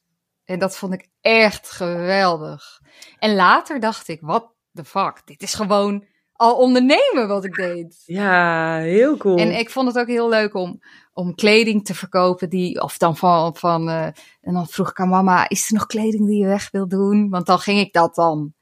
En 0.46 0.60
dat 0.60 0.78
vond 0.78 0.94
ik 0.94 1.08
echt 1.22 1.70
geweldig. 1.72 2.80
En 3.20 3.36
later 3.36 3.80
dacht 3.80 4.08
ik, 4.08 4.22
wat 4.22 4.54
the 4.74 4.86
fuck, 4.86 5.22
dit 5.26 5.42
is 5.42 5.54
gewoon 5.54 6.06
al 6.34 6.58
ondernemen 6.58 7.28
wat 7.28 7.46
ik 7.46 7.56
deed. 7.56 8.02
Ja, 8.06 8.78
heel 8.78 9.18
cool. 9.18 9.38
En 9.38 9.52
ik 9.52 9.70
vond 9.70 9.88
het 9.88 9.98
ook 9.98 10.08
heel 10.08 10.30
leuk 10.30 10.54
om, 10.54 10.80
om 11.14 11.36
kleding 11.36 11.86
te 11.86 11.96
verkopen 11.96 12.50
die, 12.50 12.82
of 12.82 12.98
dan 12.98 13.18
van, 13.18 13.56
van 13.56 13.90
eh, 13.90 14.06
en 14.42 14.54
dan 14.54 14.68
vroeg 14.68 14.90
ik 14.90 15.00
aan 15.00 15.10
mama, 15.10 15.50
is 15.50 15.68
er 15.68 15.74
nog 15.74 15.86
kleding 15.86 16.28
die 16.28 16.40
je 16.40 16.48
weg 16.48 16.72
wil 16.72 16.88
doen? 16.88 17.30
Want 17.30 17.46
dan 17.46 17.60
ging 17.60 17.80
ik 17.80 17.94
dat 17.94 18.16
dan 18.16 18.54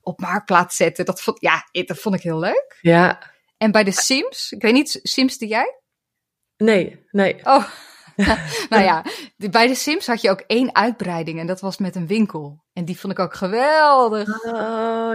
op 0.00 0.20
Marktplaats 0.20 0.76
zetten. 0.76 1.04
Dat 1.04 1.22
vond, 1.22 1.40
ja, 1.40 1.68
dat 1.84 1.98
vond 1.98 2.14
ik 2.14 2.22
heel 2.22 2.38
leuk. 2.38 2.78
Ja, 2.80 3.32
En 3.56 3.70
bij 3.70 3.84
de 3.84 3.92
Sims, 3.92 4.52
ik 4.52 4.62
weet 4.62 4.72
niet, 4.72 5.00
Sims 5.02 5.38
die 5.38 5.48
jij? 5.48 5.80
nee, 6.56 7.04
nee. 7.10 7.40
Oh, 7.44 7.64
nou 8.70 8.82
ja, 8.82 9.04
bij 9.36 9.66
de 9.66 9.74
Sims 9.74 10.06
had 10.06 10.20
je 10.20 10.30
ook 10.30 10.40
één 10.46 10.74
uitbreiding 10.74 11.40
en 11.40 11.46
dat 11.46 11.60
was 11.60 11.78
met 11.78 11.96
een 11.96 12.06
winkel. 12.06 12.64
En 12.72 12.84
die 12.84 12.98
vond 12.98 13.12
ik 13.12 13.18
ook 13.18 13.34
geweldig. 13.34 14.44
Oh, 14.44 14.52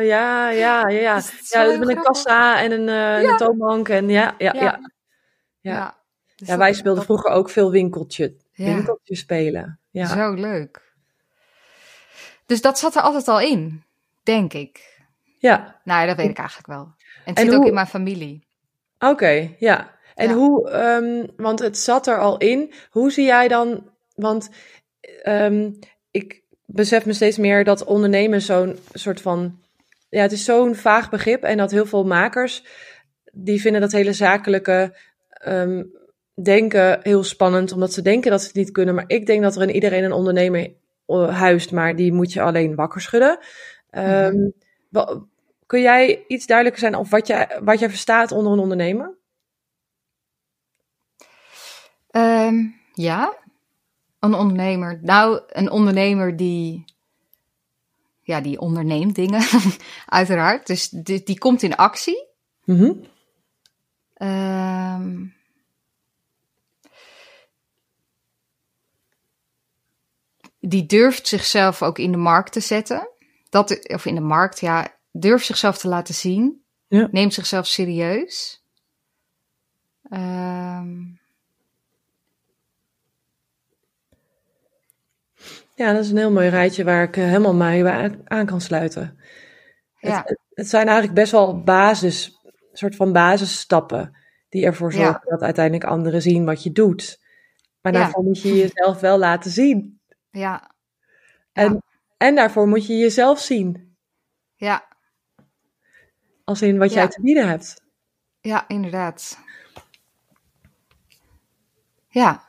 ja, 0.03 0.49
ja, 0.49 0.49
ja. 0.49 0.87
Ja, 0.89 1.21
ja 1.49 1.65
dus 1.65 1.77
met 1.77 1.89
een 1.89 2.01
kassa 2.01 2.61
en 2.61 2.71
een, 2.71 2.89
eh, 2.89 3.29
een 3.29 3.37
toonbank. 3.37 3.89
En 3.89 4.09
ja, 4.09 4.35
ja, 4.37 4.53
ja. 4.53 4.61
Ja. 4.61 4.79
Ja. 5.59 5.71
Ja, 5.71 5.95
dus 6.35 6.55
wij 6.55 6.73
speelden 6.73 7.03
vroeger 7.03 7.31
ook 7.31 7.49
veel 7.49 7.71
winkeltje, 7.71 8.35
winkeltje 8.55 9.15
spelen. 9.15 9.79
Ja. 9.89 10.05
Zo 10.05 10.33
leuk. 10.33 10.93
Dus 12.45 12.61
dat 12.61 12.79
zat 12.79 12.95
er 12.95 13.01
altijd 13.01 13.27
al 13.27 13.39
in, 13.39 13.83
denk 14.23 14.53
ik. 14.53 14.99
ja, 15.37 15.79
Nou 15.83 16.01
ja, 16.01 16.07
dat 16.07 16.15
weet 16.15 16.29
ik 16.29 16.37
eigenlijk 16.37 16.67
wel. 16.67 16.93
En 17.25 17.33
het 17.33 17.37
En 17.37 17.45
zit 17.45 17.55
ook 17.55 17.65
in 17.65 17.73
mijn 17.73 17.87
familie. 17.87 18.47
oké, 18.99 19.55
ja. 19.57 19.99
En 20.21 20.29
Ja. 20.29 20.35
hoe, 20.35 20.69
ehm, 20.69 21.25
want 21.35 21.59
het 21.59 21.77
zat 21.77 22.07
er 22.07 22.19
al 22.19 22.37
in. 22.37 22.73
Hoe 22.89 23.11
zie 23.11 23.25
jij 23.25 23.47
dan, 23.47 23.89
want 24.15 24.49
ehm, 25.21 25.71
ik 26.11 26.41
besef 26.65 27.05
me 27.05 27.13
steeds 27.13 27.37
meer 27.37 27.63
dat 27.63 27.83
ondernemen 27.83 28.41
zo'n 28.41 28.77
soort 28.93 29.21
van, 29.21 29.59
ja, 30.09 30.21
het 30.21 30.31
is 30.31 30.45
zo'n 30.45 30.75
vaag 30.75 31.09
begrip 31.09 31.43
en 31.43 31.57
dat 31.57 31.71
heel 31.71 31.85
veel 31.85 32.05
makers, 32.05 32.63
die 33.31 33.61
vinden 33.61 33.81
dat 33.81 33.91
hele 33.91 34.13
zakelijke 34.13 34.95
ehm, 35.29 35.83
denken 36.43 36.99
heel 37.03 37.23
spannend, 37.23 37.71
omdat 37.71 37.93
ze 37.93 38.01
denken 38.01 38.31
dat 38.31 38.41
ze 38.41 38.47
het 38.47 38.55
niet 38.55 38.71
kunnen. 38.71 38.95
Maar 38.95 39.03
ik 39.07 39.25
denk 39.25 39.41
dat 39.41 39.55
er 39.55 39.61
in 39.61 39.75
iedereen 39.75 40.03
een 40.03 40.11
ondernemer 40.11 40.73
eh, 41.05 41.37
huist, 41.39 41.71
maar 41.71 41.95
die 41.95 42.13
moet 42.13 42.33
je 42.33 42.41
alleen 42.41 42.75
wakker 42.75 43.01
schudden. 43.01 43.37
Mhm. 43.91 44.49
kun 45.65 45.81
jij 45.81 46.23
iets 46.27 46.45
duidelijker 46.45 46.81
zijn 46.83 46.95
of 46.95 47.09
wat 47.09 47.27
jij, 47.27 47.59
wat 47.63 47.79
jij 47.79 47.89
verstaat 47.89 48.31
onder 48.31 48.53
een 48.53 48.59
ondernemer? 48.59 49.19
Ehm, 52.11 52.65
ja, 52.93 53.37
een 54.19 54.33
ondernemer. 54.33 54.99
Nou, 55.01 55.41
een 55.47 55.69
ondernemer 55.69 56.37
die, 56.37 56.85
ja, 58.23 58.41
die 58.41 58.59
onderneemt 58.59 59.15
dingen, 59.15 59.43
uiteraard. 60.05 60.67
Dus 60.67 60.89
die, 60.89 61.23
die 61.23 61.37
komt 61.37 61.63
in 61.63 61.75
actie. 61.75 62.27
Mhm. 62.63 62.93
Ehm, 64.13 65.25
die 70.59 70.85
durft 70.85 71.27
zichzelf 71.27 71.81
ook 71.81 71.99
in 71.99 72.11
de 72.11 72.17
markt 72.17 72.51
te 72.51 72.59
zetten. 72.59 73.09
Dat, 73.49 73.89
of 73.93 74.05
in 74.05 74.15
de 74.15 74.21
markt, 74.21 74.59
ja, 74.59 74.95
durft 75.11 75.45
zichzelf 75.45 75.77
te 75.77 75.87
laten 75.87 76.13
zien. 76.13 76.63
Ja. 76.87 77.07
Neemt 77.11 77.33
zichzelf 77.33 77.67
serieus. 77.67 78.63
Ehm, 80.09 81.20
Ja, 85.81 85.93
dat 85.93 86.03
is 86.03 86.11
een 86.11 86.17
heel 86.17 86.31
mooi 86.31 86.49
rijtje 86.49 86.83
waar 86.83 87.03
ik 87.03 87.17
eh, 87.17 87.23
helemaal 87.23 87.53
mij 87.53 87.83
bij 87.83 88.19
aan- 88.25 88.45
kan 88.45 88.61
sluiten. 88.61 89.19
ja, 89.99 90.21
Het, 90.25 90.39
het 90.53 90.69
zijn 90.69 90.85
eigenlijk 90.85 91.15
best 91.15 91.31
wel 91.31 91.63
basis, 91.63 92.39
soort 92.71 92.95
van 92.95 93.13
basisstappen 93.13 94.17
die 94.49 94.65
ervoor 94.65 94.91
Ja. 94.93 94.97
zorgen 95.03 95.29
dat 95.29 95.41
uiteindelijk 95.41 95.83
anderen 95.85 96.21
zien 96.21 96.45
wat 96.45 96.63
je 96.63 96.71
doet. 96.71 97.19
Maar 97.81 97.93
Ja. 97.93 97.99
daarvoor 97.99 98.23
moet 98.23 98.41
je 98.41 98.55
jezelf 98.55 98.99
wel 98.99 99.17
laten 99.17 99.51
zien. 99.51 100.01
ja, 100.29 100.75
En, 101.53 101.83
en 102.17 102.35
daarvoor 102.35 102.67
moet 102.67 102.85
je 102.87 102.97
jezelf 102.97 103.39
zien. 103.39 103.95
ja, 104.55 104.87
Als 106.43 106.61
in 106.61 106.77
wat 106.77 106.93
jij 106.93 107.07
te 107.07 107.21
bieden 107.21 107.47
hebt. 107.47 107.81
ja, 108.41 108.67
inderdaad. 108.67 109.37
Ja, 112.07 112.43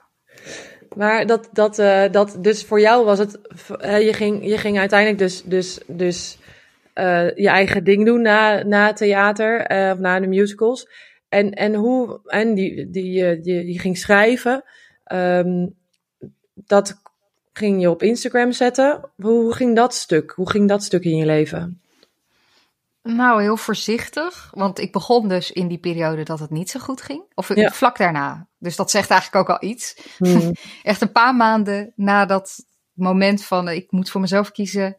Maar 0.94 1.26
dat, 1.26 1.48
dat, 1.52 1.78
eh, 1.78 2.05
dat, 2.11 2.37
dus 2.40 2.64
voor 2.64 2.81
jou 2.81 3.05
was 3.05 3.18
het, 3.18 3.38
je, 3.81 4.12
ging, 4.12 4.46
je 4.46 4.59
ging 4.59 4.78
uiteindelijk 4.78 5.18
dus, 5.18 5.42
dus, 5.42 5.78
dus 5.87 6.38
eh, 6.92 7.35
je 7.35 7.48
eigen 7.48 7.85
ding 7.85 8.07
doen 8.07 8.22
na, 8.22 8.62
na 8.62 8.92
theater 8.92 9.61
eh, 9.61 9.90
of 9.92 9.98
na 9.98 10.20
de 10.20 10.26
musicals. 10.26 10.88
En, 11.28 11.52
en 11.52 11.74
hoe, 11.74 12.20
en 12.24 12.55
die, 12.55 12.90
die, 12.90 13.40
die, 13.40 13.64
die 13.64 13.78
ging 13.78 13.98
schrijven. 13.98 14.64
Ehm, 15.05 15.66
dat 16.55 17.00
ging 17.52 17.81
je 17.81 17.90
op 17.90 18.02
Instagram 18.02 18.52
zetten. 18.52 19.11
Hoe 19.16 19.55
ging 19.55 19.76
dat 19.76 19.94
stuk? 19.94 20.31
Hoe 20.31 20.50
ging 20.50 20.68
dat 20.68 20.83
stuk 20.83 21.05
in 21.05 21.16
je 21.16 21.26
leven? 21.26 21.81
Nou 23.02 23.42
heel 23.42 23.56
voorzichtig. 23.56 24.50
Want 24.54 24.78
ik 24.78 24.92
begon 24.92 25.28
dus 25.28 25.50
in 25.52 25.68
die 25.68 25.78
periode 25.78 26.22
dat 26.22 26.38
het 26.38 26.50
niet 26.50 26.70
zo 26.70 26.80
goed 26.80 27.02
ging. 27.02 27.22
Of 27.34 27.54
Ja. 27.54 27.70
vlak 27.70 27.98
daarna. 27.98 28.48
Dus 28.58 28.76
dat 28.76 28.90
zegt 28.90 29.10
eigenlijk 29.10 29.48
ook 29.48 29.56
al 29.60 29.68
iets. 29.68 29.96
Hmm. 30.18 30.52
Echt 30.82 31.00
een 31.00 31.12
paar 31.12 31.34
maanden 31.36 31.92
na 31.96 32.26
dat 32.26 32.64
moment 32.92 33.44
van 33.44 33.68
eh, 33.68 33.76
ik 33.76 33.92
moet 33.92 34.10
voor 34.10 34.20
mezelf 34.20 34.50
kiezen, 34.50 34.96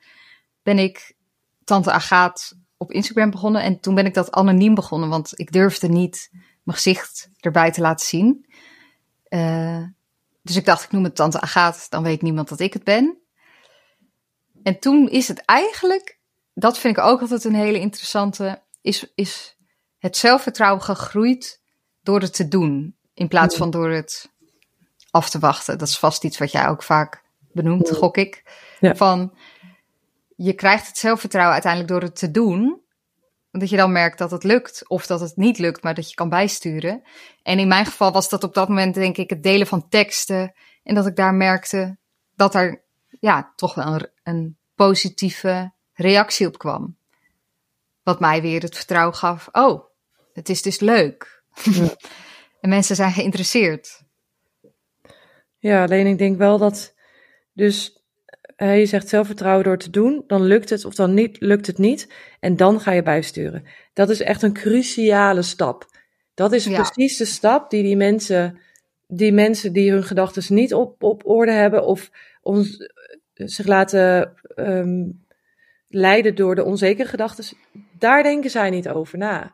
ben 0.63 0.79
ik 0.79 1.15
Tante 1.63 1.91
Agaat 1.91 2.57
op 2.77 2.91
Instagram 2.91 3.29
begonnen. 3.31 3.61
En 3.61 3.79
toen 3.79 3.95
ben 3.95 4.05
ik 4.05 4.13
dat 4.13 4.31
anoniem 4.31 4.75
begonnen, 4.75 5.09
want 5.09 5.39
ik 5.39 5.51
durfde 5.51 5.87
niet 5.87 6.29
mijn 6.63 6.77
gezicht 6.77 7.29
erbij 7.39 7.71
te 7.71 7.81
laten 7.81 8.05
zien. 8.05 8.45
Eh, 9.23 9.83
dus 10.41 10.55
ik 10.55 10.65
dacht, 10.65 10.83
ik 10.83 10.91
noem 10.91 11.03
het 11.03 11.15
Tante 11.15 11.41
Agaat, 11.41 11.85
dan 11.89 12.03
weet 12.03 12.21
niemand 12.21 12.49
dat 12.49 12.59
ik 12.59 12.73
het 12.73 12.83
ben. 12.83 13.17
En 14.63 14.79
toen 14.79 15.09
is 15.09 15.27
het 15.27 15.45
eigenlijk, 15.45 16.19
dat 16.53 16.79
vind 16.79 16.97
ik 16.97 17.03
ook 17.03 17.21
altijd 17.21 17.43
een 17.43 17.55
hele 17.55 17.79
interessante, 17.79 18.61
is, 18.81 19.11
is 19.15 19.57
het 19.97 20.17
zelfvertrouwen 20.17 20.83
gegroeid 20.83 21.61
door 22.01 22.21
het 22.21 22.33
te 22.33 22.47
doen. 22.47 22.95
In 23.13 23.27
plaats 23.27 23.55
van 23.55 23.69
door 23.69 23.89
het 23.89 24.31
af 25.11 25.29
te 25.29 25.39
wachten. 25.39 25.77
Dat 25.77 25.87
is 25.87 25.97
vast 25.97 26.23
iets 26.23 26.37
wat 26.37 26.51
jij 26.51 26.67
ook 26.67 26.83
vaak 26.83 27.23
benoemt, 27.51 27.91
gok 27.91 28.17
ik. 28.17 28.43
Ja. 28.79 28.95
Van, 28.95 29.33
je 30.35 30.53
krijgt 30.53 30.87
het 30.87 30.97
zelfvertrouwen 30.97 31.53
uiteindelijk 31.53 31.91
door 31.91 32.01
het 32.01 32.15
te 32.15 32.31
doen. 32.31 32.81
Dat 33.51 33.69
je 33.69 33.77
dan 33.77 33.91
merkt 33.91 34.17
dat 34.17 34.31
het 34.31 34.43
lukt 34.43 34.89
of 34.89 35.05
dat 35.05 35.19
het 35.19 35.35
niet 35.35 35.57
lukt, 35.57 35.83
maar 35.83 35.93
dat 35.93 36.09
je 36.09 36.15
kan 36.15 36.29
bijsturen. 36.29 37.01
En 37.43 37.59
in 37.59 37.67
mijn 37.67 37.85
geval 37.85 38.11
was 38.11 38.29
dat 38.29 38.43
op 38.43 38.53
dat 38.53 38.67
moment 38.67 38.93
denk 38.93 39.17
ik 39.17 39.29
het 39.29 39.43
delen 39.43 39.67
van 39.67 39.89
teksten. 39.89 40.53
En 40.83 40.95
dat 40.95 41.05
ik 41.05 41.15
daar 41.15 41.33
merkte 41.33 41.97
dat 42.35 42.55
er 42.55 42.83
ja, 43.19 43.53
toch 43.55 43.75
wel 43.75 43.93
een, 43.93 44.09
een 44.23 44.57
positieve 44.75 45.73
reactie 45.93 46.47
op 46.47 46.57
kwam. 46.57 46.95
Wat 48.03 48.19
mij 48.19 48.41
weer 48.41 48.61
het 48.61 48.75
vertrouwen 48.75 49.15
gaf. 49.15 49.49
Oh, 49.51 49.83
het 50.33 50.49
is 50.49 50.61
dus 50.61 50.79
leuk. 50.79 51.43
Ja. 51.63 51.95
en 52.61 52.69
mensen 52.69 52.95
zijn 52.95 53.11
geïnteresseerd. 53.11 54.01
Ja, 55.59 55.83
alleen 55.83 56.07
ik 56.07 56.17
denk 56.17 56.37
wel 56.37 56.57
dat, 56.57 56.93
dus 57.53 58.03
je 58.57 58.85
zegt 58.85 59.07
zelfvertrouwen 59.09 59.63
door 59.63 59.77
te 59.77 59.89
doen, 59.89 60.23
dan 60.27 60.41
lukt 60.43 60.69
het 60.69 60.85
of 60.85 60.95
dan 60.95 61.13
niet, 61.13 61.39
lukt 61.39 61.67
het 61.67 61.77
niet. 61.77 62.13
En 62.39 62.55
dan 62.55 62.79
ga 62.79 62.91
je 62.91 63.03
bijsturen. 63.03 63.65
Dat 63.93 64.09
is 64.09 64.21
echt 64.21 64.41
een 64.41 64.53
cruciale 64.53 65.41
stap. 65.41 65.85
Dat 66.33 66.51
is 66.51 66.65
Ja. 66.65 66.81
precies 66.81 67.17
de 67.17 67.25
stap 67.25 67.69
die 67.69 67.83
die 67.83 67.95
mensen, 67.95 68.59
die 69.07 69.31
mensen 69.31 69.73
die 69.73 69.91
hun 69.91 70.03
gedachten 70.03 70.55
niet 70.55 70.73
op, 70.73 71.03
op 71.03 71.25
orde 71.25 71.51
hebben 71.51 71.85
of 71.85 72.11
ons, 72.41 72.77
eh, 72.77 73.47
zich 73.47 73.65
laten 73.65 74.33
ehm, 74.55 75.09
leiden 75.93 76.35
door 76.35 76.55
de 76.55 76.63
onzekere 76.63 77.07
gedachten, 77.09 77.57
daar 77.97 78.23
denken 78.23 78.49
zij 78.49 78.69
niet 78.69 78.89
over 78.89 79.17
na. 79.17 79.53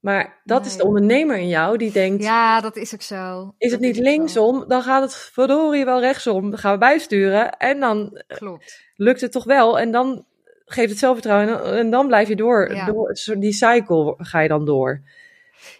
Maar 0.00 0.40
dat 0.44 0.66
is 0.66 0.76
de 0.76 0.84
ondernemer 0.84 1.36
in 1.36 1.48
jou 1.48 1.76
die 1.76 1.92
denkt, 1.92 2.22
Ja, 2.22 2.60
dat 2.60 2.76
is 2.76 2.94
ook 2.94 3.02
zo. 3.02 3.54
is 3.58 3.70
het 3.72 3.80
niet 3.80 3.96
zo. 3.96 4.02
linksom, 4.02 4.64
dan 4.68 4.82
gaat 4.82 5.02
het 5.02 5.14
verdorie 5.14 5.84
wel 5.84 6.00
rechtsom. 6.00 6.50
Dan 6.50 6.58
gaan 6.58 6.72
we 6.72 6.78
bijsturen 6.78 7.56
en 7.56 7.80
dan 7.80 8.22
Klopt. 8.26 8.82
lukt 8.96 9.20
het 9.20 9.32
toch 9.32 9.44
wel. 9.44 9.78
En 9.78 9.90
dan 9.90 10.24
geeft 10.64 10.90
het 10.90 10.98
zelfvertrouwen 10.98 11.48
en 11.48 11.54
dan, 11.64 11.74
en 11.74 11.90
dan 11.90 12.06
blijf 12.06 12.28
je 12.28 12.36
door. 12.36 12.74
Ja. 12.74 12.84
door 12.86 13.14
die 13.38 13.52
cycle 13.52 14.14
ga 14.18 14.40
je 14.40 14.48
dan 14.48 14.64
door. 14.64 15.02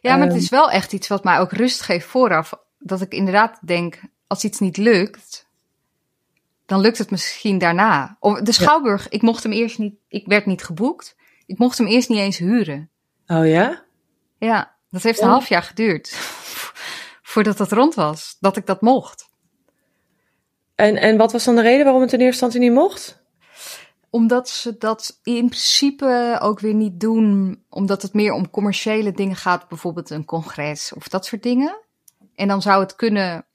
Ja, 0.00 0.12
maar 0.16 0.26
het 0.26 0.34
Ehm. 0.34 0.42
is 0.42 0.48
wel 0.50 0.70
echt 0.70 0.92
iets 0.92 1.08
wat 1.08 1.24
mij 1.24 1.38
ook 1.38 1.52
rust 1.52 1.80
geeft 1.80 2.06
vooraf. 2.06 2.52
Dat 2.78 3.00
ik 3.00 3.12
inderdaad 3.14 3.58
denk, 3.66 4.00
als 4.26 4.44
iets 4.44 4.58
niet 4.60 4.76
lukt, 4.76 5.48
dan 6.66 6.80
lukt 6.80 6.98
het 6.98 7.10
misschien 7.10 7.58
daarna. 7.58 8.16
Of 8.20 8.40
de 8.40 8.52
Schouwburg, 8.52 9.08
ik 9.08 9.22
mocht 9.22 9.42
hem 9.42 9.52
eerst 9.52 9.78
niet, 9.78 9.94
ik 10.08 10.26
werd 10.26 10.46
niet 10.46 10.64
geboekt. 10.64 11.16
Ik 11.46 11.58
mocht 11.58 11.78
hem 11.78 11.86
eerst 11.86 12.08
niet 12.08 12.18
eens 12.18 12.38
huren. 12.38 12.90
Oh 13.26 13.46
ja? 13.46 13.84
Ja, 14.38 14.76
dat 14.90 15.02
heeft 15.02 15.20
een 15.20 15.26
Ja. 15.26 15.32
half 15.32 15.48
jaar 15.48 15.62
geduurd. 15.62 16.08
Voordat 17.22 17.58
het 17.58 17.72
rond 17.72 17.94
was, 17.94 18.36
dat 18.40 18.56
ik 18.56 18.66
dat 18.66 18.80
mocht. 18.80 19.30
En, 20.74 20.96
en 20.96 21.16
wat 21.16 21.32
was 21.32 21.44
dan 21.44 21.54
de 21.56 21.62
reden 21.62 21.84
waarom 21.84 22.02
het 22.02 22.12
in 22.12 22.20
eerste 22.20 22.44
instantie 22.44 22.60
niet 22.70 22.78
mocht? 22.78 23.22
Omdat 24.10 24.48
ze 24.48 24.76
dat 24.78 25.18
in 25.22 25.48
principe 25.48 26.38
ook 26.42 26.60
weer 26.60 26.74
niet 26.74 27.00
doen, 27.00 27.62
omdat 27.68 28.02
het 28.02 28.12
meer 28.12 28.32
om 28.32 28.50
commerciële 28.50 29.12
dingen 29.12 29.36
gaat, 29.36 29.68
bijvoorbeeld 29.68 30.10
een 30.10 30.24
congres 30.24 30.92
of 30.92 31.08
dat 31.08 31.26
soort 31.26 31.42
dingen. 31.42 31.80
En 32.34 32.48
dan 32.48 32.62
zou 32.62 32.82
het 32.82 32.96
kunnen. 32.96 33.46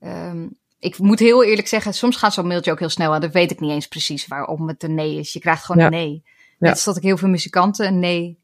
ehm, 0.00 0.48
ik 0.78 0.98
moet 0.98 1.18
heel 1.18 1.44
eerlijk 1.44 1.68
zeggen, 1.68 1.94
soms 1.94 2.16
gaat 2.16 2.32
zo'n 2.34 2.46
mailtje 2.46 2.70
ook 2.72 2.78
heel 2.78 2.88
snel 2.88 3.14
en 3.14 3.20
dan 3.20 3.30
weet 3.30 3.50
ik 3.50 3.60
niet 3.60 3.70
eens 3.70 3.88
precies 3.88 4.26
waarom 4.26 4.68
het 4.68 4.82
een 4.82 4.94
nee 4.94 5.18
is. 5.18 5.32
Je 5.32 5.40
krijgt 5.40 5.64
gewoon 5.64 5.80
Ja. 5.82 5.86
een 5.86 5.92
nee. 5.98 6.24
Net 6.58 6.70
als 6.70 6.84
dat 6.84 6.96
ik 6.96 7.02
heel 7.02 7.16
veel 7.16 7.28
muzikanten 7.28 7.86
een 7.86 7.98
nee 7.98 8.38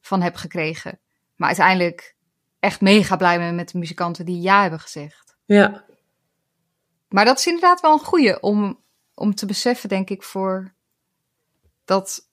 van 0.00 0.22
heb 0.22 0.34
gekregen. 0.36 0.98
Maar 1.36 1.48
uiteindelijk 1.48 2.16
echt 2.58 2.80
mega 2.80 3.16
blij 3.16 3.38
ben 3.38 3.54
met 3.54 3.70
de 3.70 3.78
muzikanten 3.78 4.24
die 4.24 4.40
ja 4.40 4.60
hebben 4.60 4.80
gezegd. 4.80 5.36
Ja, 5.44 5.84
Maar 7.08 7.24
dat 7.24 7.38
is 7.38 7.46
inderdaad 7.46 7.80
wel 7.80 7.92
een 7.92 7.98
goeie 7.98 8.40
om, 8.42 8.80
om 9.14 9.34
te 9.34 9.46
beseffen, 9.46 9.88
denk 9.88 10.10
ik, 10.10 10.22
voor 10.22 10.74
dat. 11.84 12.28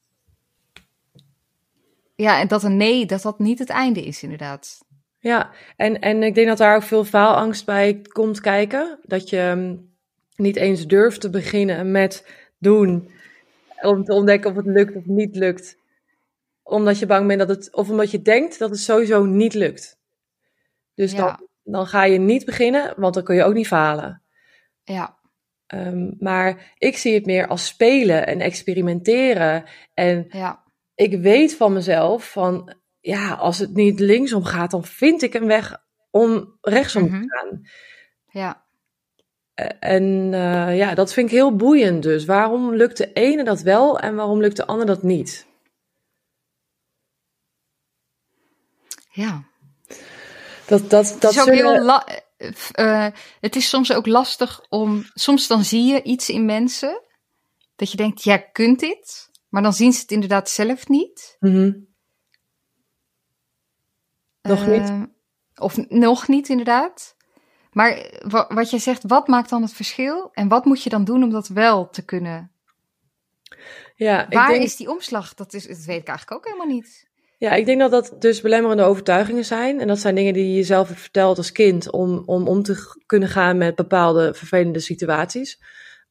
Ja, 2.16 2.40
en 2.40 2.48
dat 2.48 2.64
een 2.64 2.78
nee, 2.78 3.06
dat 3.06 3.22
dat 3.22 3.40
niet 3.40 3.60
het 3.60 3.70
einde 3.70 4.06
is, 4.06 4.24
inderdaad. 4.24 4.86
Ja. 5.28 5.52
En, 5.76 6.00
en 6.00 6.24
ik 6.24 6.36
denk 6.36 6.48
dat 6.48 6.58
daar 6.58 6.76
ook 6.76 6.84
veel 6.84 7.04
faalangst 7.04 7.66
bij 7.66 8.02
komt 8.02 8.42
kijken. 8.42 9.00
Dat 9.04 9.30
je 9.30 9.54
mm, 9.56 9.96
niet 10.36 10.56
eens 10.56 10.88
durft 10.88 11.22
te 11.22 11.30
beginnen 11.30 11.92
met 11.92 12.32
doen. 12.58 13.12
Om 13.82 14.04
te 14.04 14.14
ontdekken 14.14 14.50
of 14.50 14.56
het 14.56 14.66
lukt 14.66 14.96
of 14.96 15.06
niet 15.06 15.36
lukt. 15.36 15.78
Omdat 16.64 17.00
je 17.00 17.06
bang 17.06 17.28
bent 17.28 17.40
dat 17.40 17.50
het, 17.50 17.76
of 17.76 17.90
omdat 17.90 18.12
je 18.12 18.22
denkt 18.22 18.60
dat 18.60 18.70
het 18.70 18.80
sowieso 18.80 19.26
niet 19.26 19.54
lukt. 19.54 20.00
Dus 20.94 21.12
Ja. 21.12 21.18
dan, 21.18 21.48
dan 21.64 21.88
ga 21.88 22.04
je 22.04 22.18
niet 22.20 22.46
beginnen, 22.46 22.94
want 22.98 23.14
dan 23.14 23.24
kun 23.24 23.36
je 23.36 23.44
ook 23.44 23.54
niet 23.54 23.68
falen. 23.68 24.22
Ja, 24.84 25.18
Ehm, 25.68 26.12
maar 26.20 26.74
ik 26.78 26.98
zie 26.98 27.14
het 27.14 27.26
meer 27.26 27.48
als 27.48 27.66
spelen 27.66 28.28
en 28.28 28.42
experimenteren. 28.42 29.64
En 29.94 30.26
ja, 30.30 30.64
ik 30.96 31.22
weet 31.22 31.56
van 31.56 31.74
mezelf 31.74 32.32
van, 32.32 32.76
ja, 33.08 33.34
als 33.34 33.58
het 33.58 33.74
niet 33.74 34.00
linksom 34.00 34.44
gaat, 34.44 34.72
dan 34.72 34.84
vind 34.86 35.22
ik 35.22 35.34
een 35.34 35.48
weg 35.48 35.78
om 36.12 36.58
rechtsom 36.62 37.04
Mhm. 37.04 37.22
te 37.22 37.28
gaan. 37.30 37.62
ja. 38.30 38.66
Eh, 39.54 39.70
En 39.80 40.34
eh, 40.34 40.78
ja, 40.78 40.94
dat 40.96 41.14
vind 41.14 41.28
ik 41.28 41.36
heel 41.36 41.56
boeiend 41.56 42.04
dus. 42.04 42.26
Waarom 42.26 42.74
lukt 42.76 42.98
de 42.98 43.14
ene 43.14 43.44
dat 43.44 43.62
wel 43.62 44.00
en 44.00 44.16
waarom 44.16 44.42
lukt 44.42 44.56
de 44.56 44.66
ander 44.66 44.86
dat 44.86 45.04
niet? 45.04 45.46
ja. 49.12 49.44
Dat, 50.68 50.90
dat, 50.90 51.10
Het 51.10 51.22
dat 51.22 51.32
is 51.32 51.40
ook 51.40 51.46
zullen- 51.48 51.74
heel 51.74 51.84
la- 51.84 52.08
uh, 52.80 53.08
het 53.40 53.56
is 53.56 53.70
soms 53.70 53.94
ook 53.94 54.06
lastig 54.06 54.66
om. 54.70 55.04
Soms 55.14 55.48
dan 55.48 55.64
zie 55.64 55.84
je 55.94 56.04
iets 56.04 56.30
in 56.30 56.46
mensen. 56.46 57.02
Dat 57.76 57.92
je 57.92 57.98
denkt, 57.98 58.24
jij 58.24 58.50
kunt 58.52 58.80
dit. 58.80 59.30
Maar 59.50 59.62
dan 59.62 59.74
zien 59.74 59.94
ze 59.94 60.02
het 60.02 60.12
inderdaad 60.12 60.50
zelf 60.50 60.88
niet. 60.88 61.36
Mhm. 61.40 61.72
Nog 64.48 64.68
niet? 64.68 64.90
Uh, 64.90 65.02
of 65.56 65.78
nog 65.90 66.28
niet, 66.28 66.50
inderdaad. 66.50 67.16
Maar 67.72 68.22
wat 68.48 68.70
jij 68.70 68.80
zegt, 68.80 69.04
wat 69.08 69.28
maakt 69.28 69.50
dan 69.50 69.62
het 69.62 69.74
verschil? 69.74 70.30
En 70.34 70.48
wat 70.48 70.66
moet 70.66 70.84
je 70.84 70.90
dan 70.90 71.04
doen 71.04 71.24
om 71.24 71.30
dat 71.30 71.48
wel 71.48 71.90
te 71.90 72.06
kunnen? 72.06 72.52
Ja, 73.96 74.28
Waar 74.30 74.50
denk... 74.50 74.64
is 74.64 74.76
die 74.76 74.90
omslag? 74.90 75.34
Dat, 75.34 75.54
is, 75.54 75.68
dat 75.68 75.78
weet 75.86 76.02
ik 76.02 76.08
eigenlijk 76.08 76.32
ook 76.32 76.46
helemaal 76.46 76.76
niet. 76.76 77.08
Ja, 77.38 77.52
ik 77.54 77.66
denk 77.66 77.80
dat 77.80 77.92
dat 77.92 78.16
dus 78.20 78.42
belemmerende 78.42 78.84
overtuigingen 78.84 79.46
zijn. 79.46 79.80
En 79.80 79.88
dat 79.88 80.00
zijn 80.00 80.16
dingen 80.16 80.34
die 80.34 80.48
je 80.48 80.56
jezelf 80.56 80.88
hebt 80.88 81.00
verteld 81.00 81.38
als 81.38 81.52
kind 81.52 81.92
om 81.92 82.24
om, 82.26 82.48
om 82.48 82.64
te 82.64 82.96
kunnen 83.06 83.30
gaan 83.30 83.58
met 83.58 83.76
bepaalde 83.76 84.34
vervelende 84.34 84.80
situaties. 84.80 85.62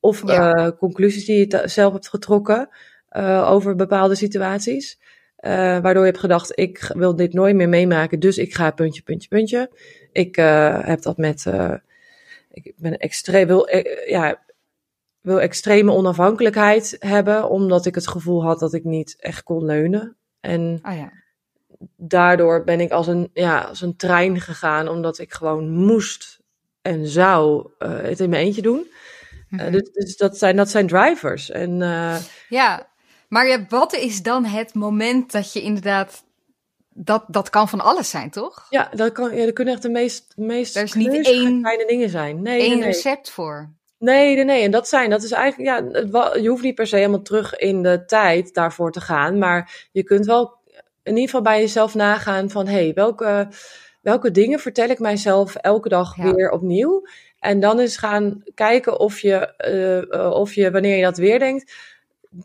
Of 0.01 0.27
Ja. 0.27 0.57
uh, 0.57 0.71
conclusies 0.79 1.25
die 1.25 1.39
je 1.49 1.63
zelf 1.65 1.93
hebt 1.93 2.09
getrokken 2.09 2.69
uh, 3.11 3.51
over 3.51 3.77
bepaalde 3.77 4.15
situaties. 4.15 5.01
Uh, 5.47 5.53
waardoor 5.53 6.05
je 6.05 6.11
hebt 6.11 6.19
gedacht, 6.19 6.59
ik 6.59 6.91
wil 6.95 7.17
dit 7.17 7.33
nooit 7.33 7.55
meer 7.55 7.69
meemaken, 7.69 8.21
dus 8.21 8.39
ik 8.39 8.55
ga 8.55 8.71
puntje, 8.71 9.03
puntje, 9.03 9.29
puntje. 9.29 9.71
Ik 10.13 10.37
uh, 10.37 10.85
heb 10.85 11.03
dat 11.03 11.17
met, 11.17 11.45
uh, 11.49 11.75
ik 12.51 12.73
ben 12.77 12.99
extreem, 12.99 13.47
wil, 13.47 13.69
eh, 13.69 14.09
ja, 14.09 14.43
wil 15.21 15.41
extreme 15.41 15.93
onafhankelijkheid 15.93 16.97
hebben, 16.99 17.49
omdat 17.49 17.87
ik 17.87 17.95
het 17.95 18.09
gevoel 18.09 18.43
had 18.43 18.59
dat 18.59 18.75
ik 18.75 18.85
niet 18.85 19.17
echt 19.19 19.43
kon 19.43 19.65
leunen. 19.65 20.17
En 20.41 20.79
Ah 20.83 20.97
ja. 20.97 21.13
daardoor 21.97 22.65
ben 22.65 22.81
ik 22.81 22.91
als 22.91 23.07
een, 23.07 23.31
ja, 23.33 23.61
als 23.61 23.81
een 23.81 23.97
trein 23.97 24.41
gegaan, 24.41 24.89
omdat 24.89 25.19
ik 25.19 25.33
gewoon 25.33 25.71
moest 25.71 26.41
en 26.83 27.07
zou 27.07 27.71
het 27.79 28.21
in 28.21 28.31
mijn 28.31 28.45
eentje 28.45 28.63
doen. 28.63 28.87
Mhm. 29.49 29.71
Dus, 29.71 29.91
dus 29.93 30.17
dat, 30.17 30.39
zijn, 30.39 30.57
dat 30.57 30.69
zijn 30.71 30.87
drivers. 30.87 31.51
En, 31.51 31.79
Ja, 32.49 32.89
maar 33.29 33.49
ja, 33.49 33.65
wat 33.69 33.95
is 33.95 34.23
dan 34.23 34.45
het 34.45 34.75
moment 34.75 35.33
dat 35.33 35.53
je 35.53 35.61
inderdaad. 35.61 36.25
Dat, 36.99 37.25
dat 37.29 37.51
kan 37.51 37.69
van 37.69 37.81
alles 37.81 38.11
zijn, 38.11 38.31
toch? 38.31 38.67
ja, 38.71 38.89
dat, 38.95 39.13
kan, 39.13 39.37
ja, 39.37 39.45
dat 39.45 39.53
kunnen 39.55 39.75
echt 39.75 39.83
de 39.83 39.89
meest, 39.89 40.33
meest 40.37 40.77
Er 40.77 40.83
is 40.83 40.93
niet 40.93 41.27
één- 41.27 41.61
kleine 41.61 41.87
dingen 41.87 42.09
zijn. 42.09 42.43
Nee, 42.43 42.61
Eén 42.63 42.69
nee, 42.69 42.77
nee. 42.77 42.87
recept 42.87 43.31
voor. 43.31 43.71
Nee, 43.99 44.35
nee, 44.35 44.45
nee. 44.45 44.63
En 44.63 44.71
dat 44.71 44.89
zijn, 44.89 45.11
dat 45.11 45.23
is 45.23 45.31
eigenlijk, 45.31 45.71
ja, 45.71 46.01
het 46.01 46.43
je 46.43 46.49
hoeft 46.49 46.63
niet 46.63 46.75
per 46.75 46.87
se 46.87 46.97
helemaal 46.97 47.23
terug 47.23 47.57
in 47.57 47.83
de 47.83 48.05
tijd 48.05 48.55
daarvoor 48.55 48.93
te 48.93 49.01
gaan. 49.01 49.39
Maar 49.39 49.89
je 49.93 50.03
kunt 50.03 50.27
wel 50.27 50.55
in 51.03 51.13
ieder 51.13 51.25
geval 51.25 51.43
bij 51.43 51.61
jezelf 51.61 51.95
nagaan 51.95 52.51
van, 52.51 52.67
hé, 52.67 52.73
hey, 52.73 52.93
welke, 52.95 53.49
welke 54.03 54.31
dingen 54.31 54.59
vertel 54.59 54.89
ik 54.89 54.99
mijzelf 54.99 55.55
elke 55.55 55.89
dag 55.89 56.17
Ja. 56.17 56.35
weer 56.35 56.51
opnieuw? 56.51 57.07
En 57.39 57.61
dan 57.61 57.79
eens 57.79 57.97
gaan 57.97 58.43
kijken 58.55 58.99
of 59.01 59.21
je, 59.21 59.57
eh, 59.57 60.13
eh, 60.15 60.31
of 60.31 60.55
je, 60.55 60.71
wanneer 60.71 60.97
je 60.97 61.03
dat 61.03 61.17
weer 61.17 61.39
denkt, 61.39 61.73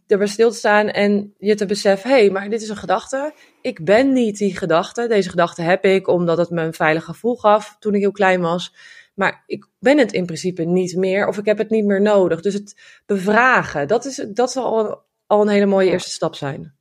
erbij 0.07 0.27
stil 0.27 0.51
te 0.51 0.57
staan 0.57 0.87
en 0.89 1.33
je 1.37 1.55
te 1.55 1.65
beseffen, 1.65 2.09
hé, 2.09 2.15
hey, 2.15 2.29
maar 2.29 2.49
dit 2.49 2.61
is 2.61 2.69
een 2.69 2.75
gedachte. 2.77 3.33
Ik 3.61 3.85
ben 3.85 4.13
niet 4.13 4.37
die 4.37 4.57
gedachte. 4.57 5.07
Deze 5.07 5.29
gedachte 5.29 5.61
heb 5.61 5.85
ik 5.85 6.07
omdat 6.07 6.37
het 6.37 6.49
me 6.49 6.61
een 6.61 6.73
veilig 6.73 7.03
gevoel 7.03 7.35
gaf 7.35 7.75
toen 7.79 7.93
ik 7.93 8.01
heel 8.01 8.11
klein 8.11 8.41
was. 8.41 8.75
Maar 9.13 9.43
ik 9.45 9.67
ben 9.79 9.97
het 9.97 10.11
in 10.13 10.25
principe 10.25 10.63
niet 10.63 10.95
meer 10.95 11.27
of 11.27 11.37
ik 11.37 11.45
heb 11.45 11.57
het 11.57 11.69
niet 11.69 11.85
meer 11.85 12.01
nodig. 12.01 12.41
Dus 12.41 12.53
het 12.53 12.75
bevragen, 13.05 13.87
dat, 13.87 14.05
is, 14.05 14.25
dat 14.33 14.51
zal 14.51 14.65
al, 14.65 15.03
al 15.27 15.41
een 15.41 15.47
hele 15.47 15.65
mooie 15.65 15.85
Ja. 15.85 15.91
eerste 15.91 16.09
stap 16.09 16.35
zijn. 16.35 16.73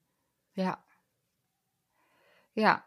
Ja. 0.53 0.84
Ja. 2.53 2.84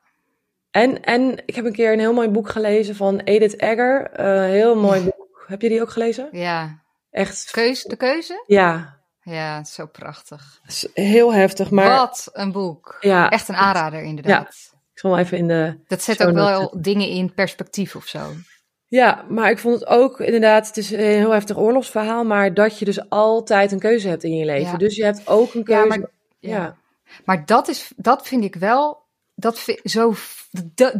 En, 0.72 1.04
en 1.04 1.38
ik 1.46 1.56
heb 1.56 1.66
een 1.66 1.74
keer 1.74 1.94
een 1.94 2.00
heel 2.00 2.14
mooi 2.14 2.30
boek 2.30 2.50
gelezen 2.50 2.96
van 2.96 3.20
Edith 3.20 3.60
Egger. 3.60 4.20
Een 4.20 4.50
heel 4.50 4.76
mooi 4.76 5.02
boek. 5.04 5.44
Heb 5.48 5.62
je 5.62 5.70
die 5.70 5.82
ook 5.82 5.90
gelezen? 5.92 6.30
Ja. 6.32 6.82
Echt, 7.10 7.52
Keuze, 7.52 7.88
de 7.88 7.96
keuze? 7.96 8.44
ja, 8.48 8.93
Ja, 9.24 9.64
zo 9.64 9.86
prachtig. 9.86 10.60
heel 10.94 11.34
heftig. 11.34 11.70
Maar 11.70 11.90
Wat 11.90 12.30
een 12.34 12.52
boek. 12.52 12.98
ja, 13.00 13.30
Echt 13.30 13.48
een 13.48 13.56
aanrader, 13.56 14.04
inderdaad. 14.04 14.72
ik 14.94 15.00
zal 15.00 15.18
even 15.18 15.38
in 15.38 15.48
de 15.48 15.80
Dat 15.88 16.02
zet 16.02 16.24
ook 16.26 16.34
wel 16.34 16.74
dingen 16.82 17.08
in 17.08 17.34
perspectief 17.34 17.96
of 17.96 18.06
zo. 18.06 18.20
Ja, 18.88 19.26
maar 19.30 19.50
ik 19.52 19.60
vond 19.60 19.80
het 19.80 19.90
ook 19.90 20.20
inderdaad, 20.20 20.68
het 20.68 20.78
is 20.78 20.92
een 20.92 21.00
heel 21.00 21.32
heftig 21.32 21.58
oorlogsverhaal, 21.58 22.24
maar 22.24 22.54
dat 22.54 22.80
je 22.80 22.86
dus 22.86 23.10
altijd 23.10 23.72
een 23.72 23.80
keuze 23.80 24.08
hebt 24.08 24.24
in 24.24 24.36
je 24.36 24.46
leven. 24.46 24.72
Ja. 24.72 24.78
Dus 24.78 24.96
je 24.96 25.04
hebt 25.04 25.28
ook 25.28 25.54
een 25.54 25.64
Ja, 25.66 25.82
keuze. 25.82 25.88
maar- 26.00 26.10
ja. 26.40 26.78
Maar 27.26 27.46
dat, 27.46 27.68
is, 27.68 27.92
dat 27.96 28.28
vind 28.28 28.44
ik 28.44 28.56
wel, 28.56 29.02
dat 29.36 29.60
vi- 29.60 29.80
zo, 29.84 30.14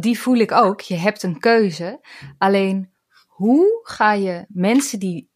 die 0.00 0.20
voel 0.20 0.36
ik 0.36 0.52
ook. 0.52 0.80
Je 0.80 0.96
hebt 0.96 1.22
een 1.22 1.38
keuze. 1.40 2.00
Alleen, 2.38 2.92
hoe 3.26 3.80
ga 3.82 4.12
je 4.12 4.44
mensen 4.48 4.98
die 4.98 5.30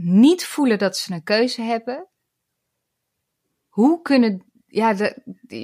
niet 0.00 0.44
voelen 0.44 0.78
dat 0.78 0.96
ze 0.96 1.12
een 1.12 1.22
keuze 1.22 1.62
hebben, 1.62 2.08
hoe 3.68 4.02
kunnen, 4.02 4.44
ja, 4.66 4.94
dat, 4.94 5.14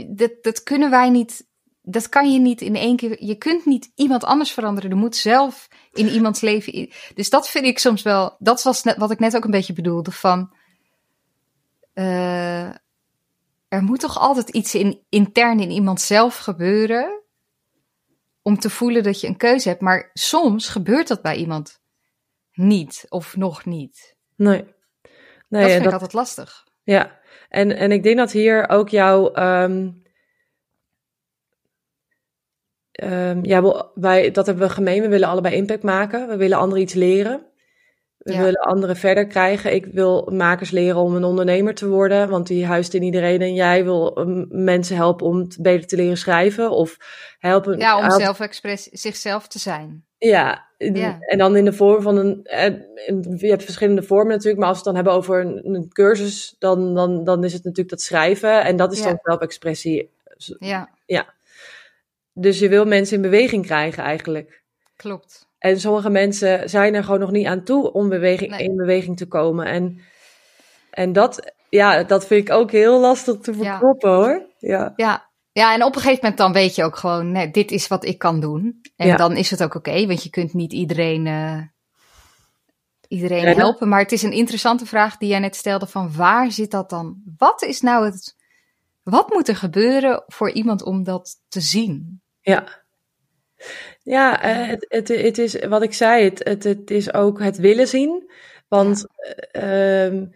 dat, 0.09 0.33
dat 0.43 0.63
kunnen 0.63 0.91
wij 0.91 1.11
niet, 1.11 1.47
dat 1.83 2.09
kan 2.09 2.33
je 2.33 2.39
niet 2.39 2.61
in 2.61 2.77
één 2.77 2.97
keer, 2.97 3.25
je 3.25 3.35
kunt 3.35 3.65
niet 3.65 3.93
iemand 3.95 4.25
anders 4.25 4.53
veranderen. 4.53 4.91
Er 4.91 4.97
moet 4.97 5.17
zelf 5.17 5.69
in 5.93 6.09
iemands 6.09 6.41
leven. 6.41 6.91
Dus 7.15 7.31
dat 7.31 7.49
vind 7.49 7.65
ik 7.65 7.79
soms 7.79 8.03
wel, 8.03 8.37
dat 8.39 8.63
was 8.63 8.83
net, 8.83 8.97
wat 8.97 9.11
ik 9.11 9.19
net 9.19 9.37
ook 9.37 9.45
een 9.45 9.51
beetje 9.51 9.73
bedoelde 9.73 10.13
van, 10.13 10.55
eh, 11.93 12.69
er 13.69 13.83
moet 13.83 14.01
toch 14.01 14.19
altijd 14.19 14.49
iets 14.49 14.75
in, 14.75 15.05
intern 15.09 15.61
in 15.61 15.71
iemand 15.71 16.01
zelf 16.01 16.37
gebeuren 16.37 17.23
om 18.43 18.59
te 18.59 18.71
voelen 18.71 19.03
dat 19.03 19.21
je 19.21 19.27
een 19.27 19.37
keuze 19.37 19.69
hebt. 19.69 19.81
Maar 19.81 20.11
soms 20.13 20.69
gebeurt 20.69 21.09
dat 21.09 21.23
bij 21.23 21.37
iemand 21.37 21.81
niet 22.53 23.07
of 23.09 23.37
nog 23.37 23.65
niet. 23.65 24.14
Nee. 24.37 24.57
Nee, 24.63 24.65
dat 25.49 25.61
en 25.63 25.69
vind 25.69 25.77
ik 25.79 25.83
dat- 25.85 25.93
altijd 25.93 26.13
lastig. 26.13 26.65
Ja, 26.83 27.19
en, 27.49 27.77
en 27.77 27.93
ik 27.93 28.03
denk 28.03 28.17
dat 28.17 28.33
hier 28.33 28.69
ook 28.69 28.89
jouw. 28.89 29.33
ehm, 29.33 29.91
ehm, 32.93 33.39
ja, 33.45 33.91
wij, 33.95 34.31
dat 34.31 34.47
hebben 34.47 34.67
we 34.69 34.75
gemeen. 34.75 35.03
We 35.03 35.09
willen 35.09 35.29
allebei 35.29 35.55
impact 35.57 35.83
maken. 35.83 36.29
We 36.29 36.37
willen 36.37 36.59
anderen 36.59 36.83
iets 36.83 36.95
leren. 36.95 37.47
We 38.19 38.33
Ja. 38.33 38.39
willen 38.43 38.61
anderen 38.61 38.97
verder 38.97 39.27
krijgen. 39.27 39.75
Ik 39.75 39.87
wil 39.87 40.29
makers 40.33 40.71
leren 40.71 41.01
om 41.01 41.15
een 41.17 41.25
ondernemer 41.25 41.75
te 41.75 41.89
worden, 41.89 42.29
want 42.29 42.47
die 42.47 42.67
huist 42.67 42.95
in 42.95 43.03
iedereen. 43.03 43.41
En 43.41 43.55
jij 43.55 43.85
wil 43.85 44.17
ehm, 44.17 44.45
mensen 44.65 44.97
helpen 44.97 45.27
om 45.27 45.47
beter 45.61 45.87
te 45.89 45.97
leren 45.97 46.17
schrijven. 46.17 46.71
Of 46.71 46.97
helpen. 47.39 47.79
Ja, 47.79 47.97
om 47.99 48.05
help- 48.05 48.21
zelfexpress, 48.21 48.85
zichzelf 48.85 49.49
te 49.49 49.59
zijn. 49.59 50.07
Ja, 50.19 50.69
in- 50.85 50.95
Ja. 50.97 51.17
en 51.21 51.39
dan 51.39 51.57
in 51.57 51.65
de 51.65 51.73
vorm 51.73 52.03
van 52.03 52.17
een. 52.17 52.45
eh, 52.45 52.65
Je 53.37 53.47
hebt 53.49 53.65
verschillende 53.65 54.03
vormen 54.03 54.33
natuurlijk, 54.33 54.59
maar 54.59 54.69
als 54.69 54.83
we 54.83 54.85
het 54.85 54.95
dan 54.95 55.05
hebben 55.05 55.13
over 55.23 55.41
een, 55.41 55.75
een 55.75 55.89
cursus, 55.93 56.57
dan, 56.59 56.95
dan, 56.95 57.25
dan 57.25 57.45
is 57.45 57.53
het 57.53 57.63
natuurlijk 57.65 57.91
dat 57.91 58.01
schrijven. 58.01 58.65
En 58.65 58.77
dat 58.77 58.93
is 58.93 58.99
Ja. 58.99 59.05
dan 59.05 59.19
zelfexpressie. 59.23 60.11
Ja, 60.59 60.89
Dus 62.33 62.59
je 62.59 62.69
wil 62.69 62.85
mensen 62.85 63.17
in 63.17 63.23
beweging 63.23 63.65
krijgen 63.67 64.03
eigenlijk. 64.03 64.63
klopt. 64.97 65.47
En 65.59 65.81
sommige 65.81 66.11
mensen 66.11 66.69
zijn 66.69 66.95
er 66.95 67.05
gewoon 67.05 67.21
nog 67.21 67.31
niet 67.31 67.47
aan 67.47 67.65
toe 67.65 67.93
om 67.93 68.09
beweging, 68.09 68.51
Nee. 68.51 68.63
in 68.65 68.77
beweging 68.77 69.17
te 69.17 69.27
komen. 69.27 69.67
En, 69.67 70.01
en 70.91 71.13
dat, 71.13 71.53
ja, 71.69 72.03
dat 72.03 72.27
vind 72.27 72.49
ik 72.49 72.55
ook 72.55 72.71
heel 72.71 73.01
lastig 73.01 73.37
te 73.39 73.53
Ja. 73.53 73.59
verkroppen 73.59 74.11
hoor. 74.11 74.47
Ja. 74.59 74.93
Ja. 74.97 75.29
Ja, 75.55 75.75
en 75.75 75.85
op 75.85 75.95
een 75.95 76.01
gegeven 76.01 76.21
moment 76.23 76.39
dan 76.39 76.53
weet 76.53 76.75
je 76.75 76.85
ook 76.85 76.97
gewoon, 76.97 77.33
nee, 77.33 77.51
dit 77.51 77.71
is 77.71 77.87
wat 77.89 78.05
ik 78.05 78.19
kan 78.19 78.41
doen. 78.41 78.81
En 78.97 79.07
Ja. 79.07 79.17
dan 79.17 79.37
is 79.37 79.51
het 79.51 79.63
ook 79.63 79.75
oké, 79.75 80.07
want 80.07 80.23
je 80.23 80.31
kunt 80.31 80.53
niet 80.55 80.73
iedereen, 80.73 81.27
eh, 81.27 81.61
iedereen 83.09 83.49
Ja, 83.49 83.55
helpen. 83.55 83.89
Maar 83.89 84.01
het 84.01 84.13
is 84.13 84.23
een 84.23 84.33
interessante 84.33 84.87
vraag 84.87 85.17
die 85.17 85.29
jij 85.29 85.39
net 85.39 85.57
stelde 85.57 85.87
van 85.87 86.17
waar 86.17 86.53
zit 86.53 86.71
dat 86.71 86.91
dan? 86.91 87.23
Wat 87.37 87.63
is 87.63 87.81
nou 87.81 88.05
het, 88.05 88.37
wat 89.03 89.33
moet 89.33 89.49
er 89.49 89.57
gebeuren 89.57 90.25
voor 90.27 90.51
iemand 90.51 90.83
om 90.83 91.05
dat 91.05 91.35
te 91.49 91.61
zien? 91.61 92.23
Ja. 92.41 92.83
Ja, 94.03 94.43
eh, 94.43 94.67
het, 94.69 94.87
het, 94.89 95.09
het 95.09 95.39
is 95.39 95.65
wat 95.67 95.83
ik 95.83 95.95
zei, 95.95 96.25
het, 96.25 96.45
het, 96.45 96.65
het 96.65 96.91
is 96.91 97.13
ook 97.15 97.39
het 97.41 97.57
willen 97.57 97.89
zien. 97.89 98.31
Want 98.69 99.07
eh, 99.51 100.07
ehm, 100.07 100.27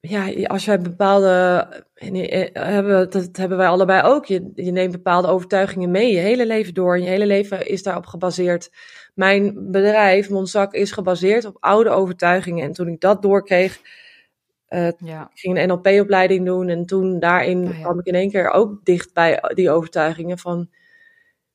ja, 0.00 0.46
als 0.46 0.64
jij 0.64 0.80
bepaalde, 0.80 1.66
eh, 1.94 2.48
hebben, 2.52 3.10
dat 3.10 3.36
hebben 3.36 3.58
wij 3.58 3.68
allebei 3.68 4.02
ook, 4.02 4.26
je, 4.26 4.50
je 4.54 4.70
neemt 4.70 4.92
bepaalde 4.92 5.28
overtuigingen 5.28 5.90
mee 5.90 6.12
je 6.12 6.18
hele 6.18 6.46
leven 6.46 6.74
door. 6.74 6.94
En 6.94 7.02
je 7.02 7.08
hele 7.08 7.26
leven 7.26 7.66
is 7.66 7.82
daarop 7.82 8.06
gebaseerd. 8.06 8.70
Mijn 9.14 9.70
bedrijf, 9.70 10.30
Monzak, 10.30 10.72
is 10.72 10.92
gebaseerd 10.92 11.44
op 11.44 11.56
oude 11.60 11.90
overtuigingen. 11.90 12.64
En 12.64 12.72
toen 12.72 12.88
ik 12.88 13.00
dat 13.00 13.22
doorkreeg, 13.22 13.80
eh, 14.66 14.88
Ja, 14.98 15.30
ik 15.34 15.38
ging 15.38 15.58
een 15.58 15.68
NLP-opleiding 15.68 16.44
doen 16.44 16.68
en 16.68 16.86
toen 16.86 17.18
daarin 17.18 17.62
ja. 17.62 17.80
kwam 17.80 17.98
ik 17.98 18.06
in 18.06 18.14
één 18.14 18.30
keer 18.30 18.50
ook 18.50 18.84
dicht 18.84 19.14
bij 19.14 19.42
die 19.54 19.70
overtuigingen 19.70 20.38
van 20.38 20.68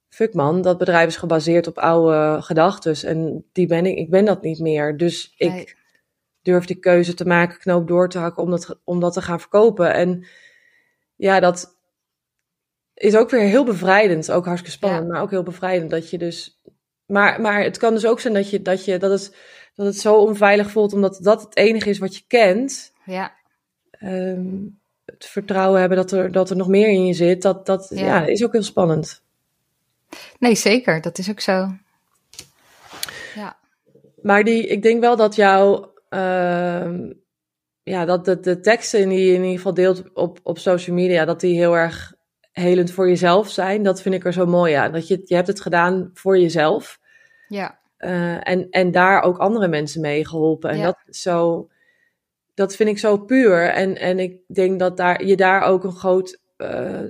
fuck 0.10 0.34
man, 0.34 0.62
dat 0.62 0.78
bedrijf 0.78 1.08
is 1.08 1.18
gebaseerd 1.18 1.68
op 1.68 1.78
oude 1.78 2.42
gedachten 2.42 3.10
en 3.10 3.46
die 3.52 3.68
ben 3.68 3.86
ik, 3.86 3.98
ik 3.98 4.10
ben 4.10 4.26
dat 4.26 4.42
niet 4.42 4.60
meer. 4.60 4.98
Dus 4.98 5.34
ik. 5.38 5.82
Durf 6.44 6.66
die 6.66 6.76
keuze 6.80 7.14
te 7.14 7.26
maken, 7.26 7.60
knoop 7.60 7.88
door 7.88 8.10
te 8.10 8.18
hakken 8.20 8.44
om 8.44 8.50
dat, 8.50 8.80
om 8.84 9.00
dat 9.00 9.14
te 9.14 9.22
gaan 9.22 9.40
verkopen. 9.40 9.94
En 9.94 10.26
ja, 11.16 11.40
dat 11.40 11.78
is 12.94 13.16
ook 13.16 13.30
weer 13.30 13.42
heel 13.42 13.64
bevrijdend, 13.66 14.32
ook 14.32 14.46
hartstikke 14.46 14.78
spannend, 14.78 15.06
Ja. 15.06 15.12
maar 15.12 15.22
ook 15.22 15.30
heel 15.30 15.44
bevrijdend 15.44 15.90
dat 15.92 16.10
je 16.10 16.18
dus 16.18 16.62
Maar, 17.06 17.42
maar 17.42 17.64
het 17.64 17.78
kan 17.78 17.94
dus 17.94 18.06
ook 18.06 18.20
zijn 18.20 18.34
dat, 18.34 18.50
je, 18.50 18.62
dat, 18.62 18.86
je, 18.86 18.98
dat, 18.98 19.12
het, 19.12 19.38
dat 19.76 19.86
het 19.86 20.00
zo 20.00 20.16
onveilig 20.16 20.72
voelt, 20.72 20.94
omdat 20.94 21.20
dat 21.22 21.42
het 21.42 21.56
enige 21.58 21.90
is 21.90 21.98
wat 21.98 22.16
je 22.16 22.24
kent. 22.28 22.94
Ja. 23.06 23.34
Ehm, 23.92 24.46
het 25.06 25.26
vertrouwen 25.26 25.80
hebben 25.80 25.98
dat 25.98 26.12
er, 26.12 26.32
dat 26.32 26.50
er 26.50 26.56
nog 26.56 26.68
meer 26.68 26.88
in 26.88 27.06
je 27.06 27.14
zit, 27.14 27.42
dat, 27.42 27.66
dat 27.66 27.88
Ja. 27.90 28.06
ja. 28.06 28.26
is 28.26 28.44
ook 28.44 28.52
heel 28.52 28.64
spannend. 28.64 29.22
Nee, 30.40 30.56
zeker. 30.56 31.02
Dat 31.02 31.18
is 31.18 31.30
ook 31.30 31.40
zo. 31.40 31.72
Ja. 33.36 33.58
Maar 34.22 34.44
die, 34.44 34.68
ik 34.68 34.82
denk 34.82 35.00
wel 35.02 35.16
dat 35.16 35.36
jouw, 35.36 35.93
ja, 37.84 38.06
dat 38.06 38.26
de, 38.26 38.40
de 38.40 38.60
teksten 38.60 39.10
die 39.10 39.26
je 39.26 39.34
in 39.34 39.42
ieder 39.42 39.56
geval 39.58 39.74
deelt 39.74 40.14
op, 40.14 40.40
op 40.44 40.58
social 40.60 40.96
media, 40.96 41.26
dat 41.26 41.40
die 41.40 41.56
heel 41.56 41.78
erg 41.78 42.14
helend 42.52 42.92
voor 42.92 43.08
jezelf 43.08 43.50
zijn. 43.50 43.84
Dat 43.84 44.02
vind 44.02 44.16
ik 44.16 44.26
er 44.26 44.34
zo 44.34 44.46
mooi 44.46 44.74
aan. 44.74 44.92
Dat 44.92 45.08
je, 45.08 45.22
je 45.26 45.36
hebt 45.36 45.48
het 45.48 45.62
gedaan 45.62 46.10
voor 46.14 46.40
jezelf. 46.40 47.00
Ja. 47.48 47.80
eh, 47.98 48.48
en, 48.50 48.70
en 48.70 48.92
daar 48.92 49.22
ook 49.22 49.38
andere 49.38 49.68
mensen 49.68 50.02
mee 50.02 50.26
geholpen. 50.28 50.70
En 50.70 50.78
Ja. 50.78 50.84
dat 50.84 51.16
zo, 51.16 51.70
dat 52.54 52.76
vind 52.76 52.90
ik 52.90 52.98
zo 53.00 53.18
puur. 53.18 53.70
En, 53.70 53.98
en 53.98 54.20
ik 54.20 54.40
denk 54.48 54.80
dat 54.80 54.98
daar, 54.98 55.26
je 55.26 55.36
daar 55.36 55.62
ook 55.62 55.84
een 55.84 55.92
groot, 55.96 56.40
eh, 56.58 57.00
eh, 57.00 57.10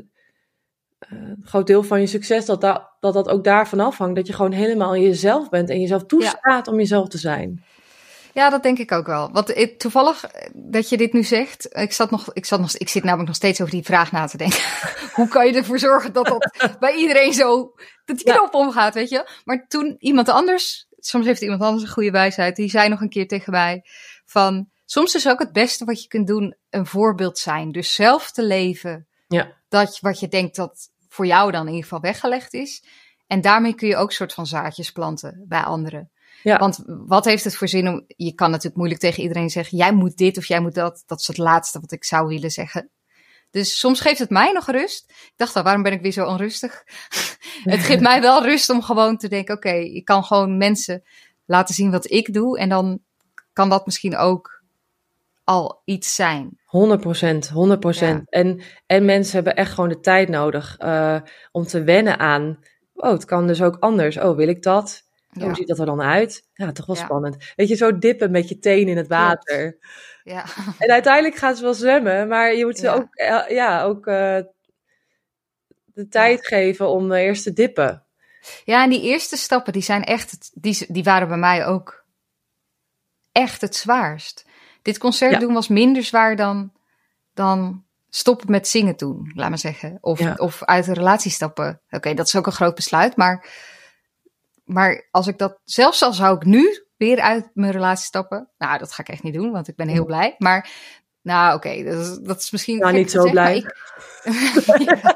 groot 1.42 1.68
deel 1.68 1.84
van 1.84 2.00
je 2.00 2.08
succes, 2.08 2.46
dat, 2.46 2.62
dat, 2.62 2.92
dat 3.00 3.14
dat 3.14 3.30
ook 3.30 3.44
daarvan 3.44 3.80
afhangt. 3.80 4.16
Dat 4.16 4.28
je 4.28 4.34
gewoon 4.34 4.52
helemaal 4.52 4.98
jezelf 4.98 5.50
bent 5.50 5.70
en 5.70 5.80
jezelf 5.80 6.06
toestaat 6.06 6.68
om 6.68 6.78
jezelf 6.78 7.08
te 7.08 7.18
zijn. 7.18 7.64
Ja, 8.34 8.50
dat 8.50 8.64
denk 8.64 8.78
ik 8.80 8.92
ook 8.92 9.06
wel. 9.06 9.32
Want 9.32 9.80
toevallig 9.80 10.26
eh, 10.26 10.50
dat 10.54 10.90
je 10.90 10.98
dit 10.98 11.14
nu 11.14 11.24
zegt, 11.24 11.68
ik 11.78 11.92
zat 11.94 12.12
nog, 12.12 12.34
ik 12.34 12.46
zat 12.46 12.60
nog, 12.60 12.76
ik 12.78 12.90
zit 12.90 13.04
namelijk 13.04 13.28
nog 13.28 13.36
steeds 13.38 13.62
over 13.62 13.74
die 13.74 13.84
vraag 13.84 14.12
na 14.12 14.26
te 14.26 14.38
denken. 14.38 14.60
Hoe 15.16 15.28
kan 15.28 15.48
je 15.48 15.54
ervoor 15.54 15.80
zorgen 15.80 16.14
dat 16.14 16.26
dat 16.26 16.52
bij 16.80 16.94
iedereen 16.96 17.34
zo, 17.34 17.74
dat 18.06 18.18
die 18.18 18.28
Ja. 18.28 18.36
knop 18.36 18.54
omgaat, 18.54 18.94
weet 18.94 19.10
je? 19.10 19.30
Maar 19.44 19.66
toen 19.68 19.96
iemand 20.00 20.30
anders, 20.30 20.88
soms 20.98 21.26
heeft 21.26 21.42
iemand 21.42 21.62
anders 21.62 21.84
een 21.84 21.90
goede 21.90 22.12
wijsheid, 22.12 22.56
die 22.56 22.70
zei 22.70 22.90
nog 22.90 23.02
een 23.02 23.10
keer 23.10 23.28
tegen 23.28 23.52
mij 23.52 23.82
van, 24.26 24.70
soms 24.86 25.16
is 25.16 25.28
ook 25.30 25.40
het 25.40 25.52
beste 25.52 25.86
wat 25.86 26.02
je 26.02 26.08
kunt 26.08 26.28
doen 26.28 26.56
een 26.70 26.86
voorbeeld 26.86 27.38
zijn. 27.38 27.72
Dus 27.72 27.96
zelf 27.96 28.32
te 28.32 28.44
leven, 28.44 29.08
Ja. 29.28 29.52
dat 29.70 30.00
wat 30.00 30.20
je 30.20 30.28
denkt 30.28 30.56
dat 30.56 30.90
voor 31.10 31.26
jou 31.26 31.52
dan 31.52 31.62
in 31.62 31.68
ieder 31.68 31.84
geval 31.84 32.00
weggelegd 32.02 32.54
is. 32.54 32.84
En 33.28 33.42
daarmee 33.42 33.74
kun 33.74 33.88
je 33.88 33.96
ook 33.96 34.12
soort 34.12 34.34
van 34.34 34.46
zaadjes 34.48 34.92
planten 34.92 35.46
bij 35.48 35.62
anderen. 35.62 36.12
Ja. 36.44 36.58
Want 36.58 36.84
wat 36.86 37.26
heeft 37.26 37.44
het 37.44 37.56
voor 37.56 37.68
zin 37.68 37.88
om. 37.88 38.04
Je 38.08 38.34
kan 38.34 38.50
natuurlijk 38.50 38.78
moeilijk 38.78 39.02
tegen 39.02 39.22
iedereen 39.22 39.50
zeggen: 39.50 39.78
jij 39.78 39.94
moet 39.94 40.18
dit 40.18 40.38
of 40.38 40.46
jij 40.46 40.60
moet 40.60 40.76
dat. 40.76 41.04
Dat 41.06 41.20
is 41.20 41.28
het 41.28 41.38
laatste 41.38 41.80
wat 41.80 41.92
ik 41.92 42.04
zou 42.04 42.28
willen 42.28 42.52
zeggen. 42.52 42.90
Dus 43.52 43.80
soms 43.80 44.00
geeft 44.00 44.20
het 44.20 44.30
mij 44.30 44.52
nog 44.52 44.72
rust. 44.72 45.10
Ik 45.10 45.34
dacht 45.36 45.56
al, 45.56 45.64
waarom 45.64 45.84
ben 45.84 45.92
ik 45.92 46.02
weer 46.02 46.12
zo 46.12 46.26
onrustig? 46.26 46.84
het 47.64 47.80
geeft 47.80 48.02
mij 48.02 48.22
wel 48.22 48.44
rust 48.44 48.70
om 48.70 48.82
gewoon 48.82 49.18
te 49.18 49.28
denken: 49.28 49.56
oké, 49.56 49.74
ik 49.74 50.06
kan 50.06 50.24
gewoon 50.24 50.58
mensen 50.58 51.04
laten 51.46 51.76
zien 51.76 51.92
wat 51.92 52.12
ik 52.12 52.34
doe. 52.34 52.60
En 52.60 52.70
dan 52.70 53.00
kan 53.54 53.70
dat 53.70 53.86
misschien 53.86 54.18
ook 54.18 54.64
al 55.44 55.82
iets 55.86 56.16
zijn. 56.16 56.60
100 56.66 57.02
procent, 57.02 57.50
100 57.50 57.80
procent. 57.80 58.30
En, 58.30 58.62
en 58.86 59.06
mensen 59.06 59.36
hebben 59.36 59.56
echt 59.56 59.74
gewoon 59.74 59.90
de 59.90 60.00
tijd 60.00 60.30
nodig 60.30 60.78
eh, 60.78 61.18
om 61.52 61.64
te 61.64 61.84
wennen 61.84 62.20
aan. 62.20 62.60
Oh, 62.94 63.12
het 63.12 63.26
kan 63.26 63.48
dus 63.48 63.62
ook 63.62 63.78
anders. 63.80 64.18
Oh, 64.18 64.36
wil 64.36 64.48
ik 64.48 64.64
dat? 64.64 65.03
Ja. 65.34 65.46
Hoe 65.46 65.56
ziet 65.56 65.68
dat 65.68 65.80
er 65.80 65.86
dan 65.86 66.02
uit? 66.02 66.48
Ja, 66.54 66.72
toch 66.72 66.86
wel 66.86 66.96
Ja. 66.96 67.04
spannend. 67.04 67.54
Weet 67.56 67.68
je, 67.68 67.76
zo 67.76 67.98
dippen 67.98 68.32
met 68.32 68.50
je 68.50 68.60
teen 68.60 68.88
in 68.88 68.98
het 68.98 69.08
water. 69.08 69.78
Ja. 70.24 70.46
En 70.78 70.92
uiteindelijk 70.92 71.36
gaan 71.36 71.56
ze 71.56 71.64
wel 71.64 71.74
zwemmen, 71.74 72.28
maar 72.28 72.56
je 72.56 72.66
moet 72.66 72.78
ze 72.78 72.90
ook, 72.90 73.16
eh, 73.16 73.50
ja, 73.50 73.84
ook 73.84 74.08
eh, 74.08 74.40
de 75.86 76.08
tijd 76.08 76.48
geven 76.48 76.90
om 76.90 77.12
eh, 77.12 77.22
eerst 77.22 77.44
te 77.44 77.54
dippen. 77.54 78.04
Ja, 78.64 78.84
en 78.84 78.90
die 78.90 79.02
eerste 79.02 79.38
stappen, 79.38 79.74
die 79.74 79.82
zijn 79.82 80.04
echt, 80.04 80.52
die, 80.54 80.86
die 80.88 81.04
waren 81.04 81.28
bij 81.28 81.38
mij 81.38 81.66
ook 81.66 82.06
echt 83.32 83.62
het 83.62 83.76
zwaarst. 83.76 84.46
Dit 84.82 84.98
concert 84.98 85.40
doen 85.40 85.54
was 85.54 85.68
minder 85.68 86.04
zwaar 86.04 86.36
dan, 86.36 86.72
dan 87.34 87.86
stoppen 88.10 88.52
met 88.52 88.68
zingen 88.68 88.98
doen, 88.98 89.32
laat 89.36 89.50
maar 89.50 89.58
zeggen. 89.58 89.98
Of, 90.02 90.40
of 90.40 90.64
uit 90.64 90.88
een 90.88 90.94
relatie 90.94 91.32
stappen. 91.32 91.82
Oké, 91.90 92.14
dat 92.14 92.28
is 92.28 92.36
ook 92.36 92.46
een 92.46 92.52
groot 92.52 92.76
besluit, 92.76 93.16
maar, 93.16 93.48
maar 94.64 95.08
als 95.12 95.28
ik 95.28 95.38
dat, 95.38 95.60
zelfs 95.64 96.02
al 96.04 96.14
zou 96.14 96.36
ik 96.36 96.46
nu 96.46 96.86
weer 96.98 97.20
uit 97.22 97.50
mijn 97.54 97.72
relatie 97.72 98.06
stappen, 98.06 98.52
nou, 98.58 98.78
dat 98.80 98.92
ga 98.94 99.02
ik 99.02 99.10
echt 99.10 99.24
niet 99.24 99.34
doen, 99.34 99.52
want 99.52 99.68
ik 99.68 99.76
ben 99.76 99.88
heel 99.88 100.06
blij. 100.06 100.36
Maar, 100.38 100.70
nou, 101.22 101.56
oké, 101.56 101.84
dat, 101.84 102.00
is, 102.08 102.18
dat 102.20 102.38
is 102.40 102.52
misschien. 102.52 102.78
Nou, 102.80 102.94
niet 102.94 103.12
zo 103.12 103.30
blij. 103.30 103.58
ik- 103.58 103.76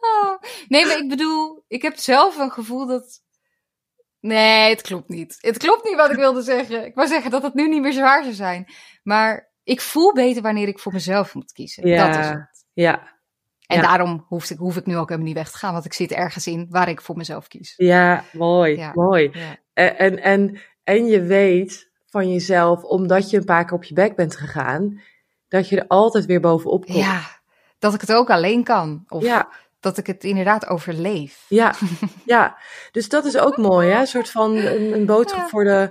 Oh, 0.00 0.38
nee, 0.68 0.86
maar 0.86 0.98
ik 0.98 1.08
bedoel, 1.08 1.64
ik 1.68 1.82
heb 1.82 1.96
zelf 1.96 2.36
een 2.38 2.50
gevoel 2.52 2.86
dat. 2.86 3.22
Nee, 4.20 4.70
het 4.70 4.82
klopt 4.82 5.08
niet. 5.08 5.38
Het 5.40 5.56
klopt 5.58 5.84
niet 5.84 5.96
wat 5.96 6.10
ik 6.10 6.16
wilde 6.16 6.42
zeggen. 6.42 6.84
Ik 6.84 6.94
wou 6.94 7.08
zeggen 7.08 7.30
dat 7.30 7.42
het 7.42 7.54
nu 7.54 7.68
niet 7.68 7.80
meer 7.82 7.92
zwaar 7.92 8.22
zou 8.22 8.34
zijn. 8.34 8.66
Maar 9.02 9.52
ik 9.62 9.80
voel 9.80 10.12
beter 10.12 10.42
wanneer 10.42 10.68
ik 10.68 10.78
voor 10.78 10.92
mezelf 10.92 11.34
moet 11.34 11.52
kiezen. 11.52 11.86
Ja. 11.88 12.06
Dat 12.06 12.24
is 12.24 12.28
het. 12.30 12.64
Ja, 12.72 13.17
En 13.68 13.76
Ja. 13.76 13.82
daarom 13.82 14.24
hoef 14.28 14.50
ik, 14.50 14.58
hoef 14.58 14.76
ik 14.76 14.86
nu 14.86 14.96
ook 14.96 15.08
helemaal 15.08 15.28
niet 15.28 15.36
weg 15.36 15.50
te 15.50 15.58
gaan, 15.58 15.72
want 15.72 15.84
ik 15.84 15.92
zit 15.92 16.12
ergens 16.12 16.46
in 16.46 16.66
waar 16.70 16.88
ik 16.88 17.00
voor 17.00 17.16
mezelf 17.16 17.48
kies. 17.48 17.74
ja, 17.76 18.24
mooi, 18.32 18.76
Ja. 18.76 18.90
mooi. 18.94 19.30
Ja. 19.32 19.56
En, 19.72 20.22
en, 20.22 20.60
en, 20.84 21.06
je 21.06 21.22
weet 21.22 21.90
van 22.06 22.32
jezelf, 22.32 22.82
omdat 22.82 23.30
je 23.30 23.36
een 23.36 23.44
paar 23.44 23.64
keer 23.64 23.76
op 23.76 23.84
je 23.84 23.94
bek 23.94 24.16
bent 24.16 24.36
gegaan, 24.36 25.00
dat 25.48 25.68
je 25.68 25.76
er 25.80 25.86
altijd 25.86 26.26
weer 26.26 26.40
bovenop 26.40 26.84
komt. 26.84 26.98
ja, 26.98 27.20
dat 27.78 27.94
ik 27.94 28.00
het 28.00 28.12
ook 28.12 28.30
alleen 28.30 28.64
kan. 28.64 29.04
Of 29.08 29.22
ja, 29.22 29.48
dat 29.80 29.98
ik 29.98 30.06
het 30.06 30.24
inderdaad 30.24 30.66
overleef. 30.66 31.44
ja, 31.48 31.74
ja. 32.24 32.56
Dus 32.92 33.08
dat 33.08 33.24
is 33.24 33.38
ook 33.38 33.56
mooi, 33.56 33.88
hè? 33.90 34.00
Een 34.00 34.06
soort 34.06 34.30
van 34.30 34.56
een, 34.56 34.92
een 34.94 35.06
boodschap 35.06 35.48
voor, 35.48 35.64
de, 35.64 35.90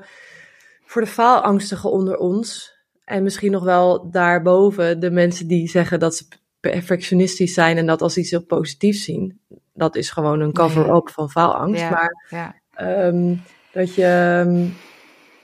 voor 0.86 1.02
de 1.02 1.08
faalangstigen 1.08 1.92
onder 1.92 2.18
ons. 2.18 2.76
En 3.04 3.24
misschien 3.24 3.52
nog 3.52 3.64
wel 3.64 4.10
daarboven 4.12 5.00
de 5.00 5.12
mensen 5.12 5.48
die 5.48 5.70
zeggen 5.70 6.00
dat 6.00 6.16
ze 6.16 6.28
perfectionistisch 6.70 7.54
zijn 7.54 7.78
en 7.78 7.86
dat 7.86 8.02
als 8.02 8.18
iets 8.18 8.32
heel 8.32 8.46
positiefs 8.46 9.04
zien. 9.04 9.40
Dat 9.74 9.96
is 9.96 10.10
gewoon 10.10 10.40
een 10.40 10.54
cover-up 10.54 11.10
van 11.10 11.30
faalangst. 11.30 11.82
Ja. 11.82 11.90
Maar 11.90 12.62
Ehm, 12.78 13.36
dat, 13.72 13.96
je, 13.96 14.04
ehm, 14.06 14.66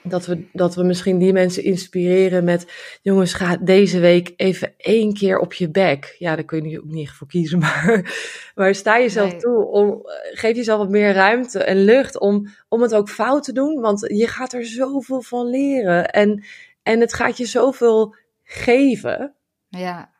dat, 0.02 0.26
we, 0.26 0.44
dat 0.52 0.74
we 0.74 0.82
misschien 0.84 1.18
die 1.18 1.32
mensen 1.32 1.62
inspireren 1.64 2.44
met... 2.44 2.72
jongens, 3.02 3.32
ga 3.34 3.56
deze 3.56 3.98
week 3.98 4.32
even 4.36 4.74
één 4.76 5.12
keer 5.14 5.38
op 5.38 5.52
je 5.52 5.70
bek. 5.70 6.16
Ja, 6.18 6.34
daar 6.34 6.44
kun 6.44 6.68
je 6.68 6.78
ook 6.78 6.84
niet 6.84 7.10
voor 7.10 7.26
kiezen, 7.26 7.58
maar, 7.64 8.14
maar 8.54 8.74
sta 8.74 8.98
jezelf 8.98 9.30
Nee. 9.30 9.40
toe. 9.40 9.64
Om, 9.66 9.88
eh, 9.90 10.38
geef 10.38 10.56
jezelf 10.56 10.78
wat 10.78 10.90
meer 10.90 11.12
ruimte 11.12 11.64
en 11.64 11.84
lucht 11.84 12.18
om, 12.18 12.46
om 12.68 12.82
het 12.82 12.94
ook 12.94 13.08
fout 13.08 13.44
te 13.44 13.52
doen. 13.52 13.80
Want 13.80 14.00
je 14.00 14.26
gaat 14.28 14.52
er 14.52 14.66
zoveel 14.66 15.22
van 15.22 15.46
leren. 15.46 16.10
En, 16.10 16.44
en 16.82 17.00
het 17.00 17.14
gaat 17.14 17.36
je 17.36 17.46
zoveel 17.46 18.14
geven. 18.42 19.34
ja. 19.68 20.12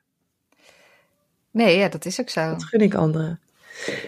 Nee, 1.54 1.78
ja, 1.78 1.88
dat 1.88 2.04
is 2.04 2.20
ook 2.20 2.28
zo. 2.28 2.50
Dat 2.50 2.64
gun 2.64 2.80
ik 2.80 2.94
anderen. 2.94 3.40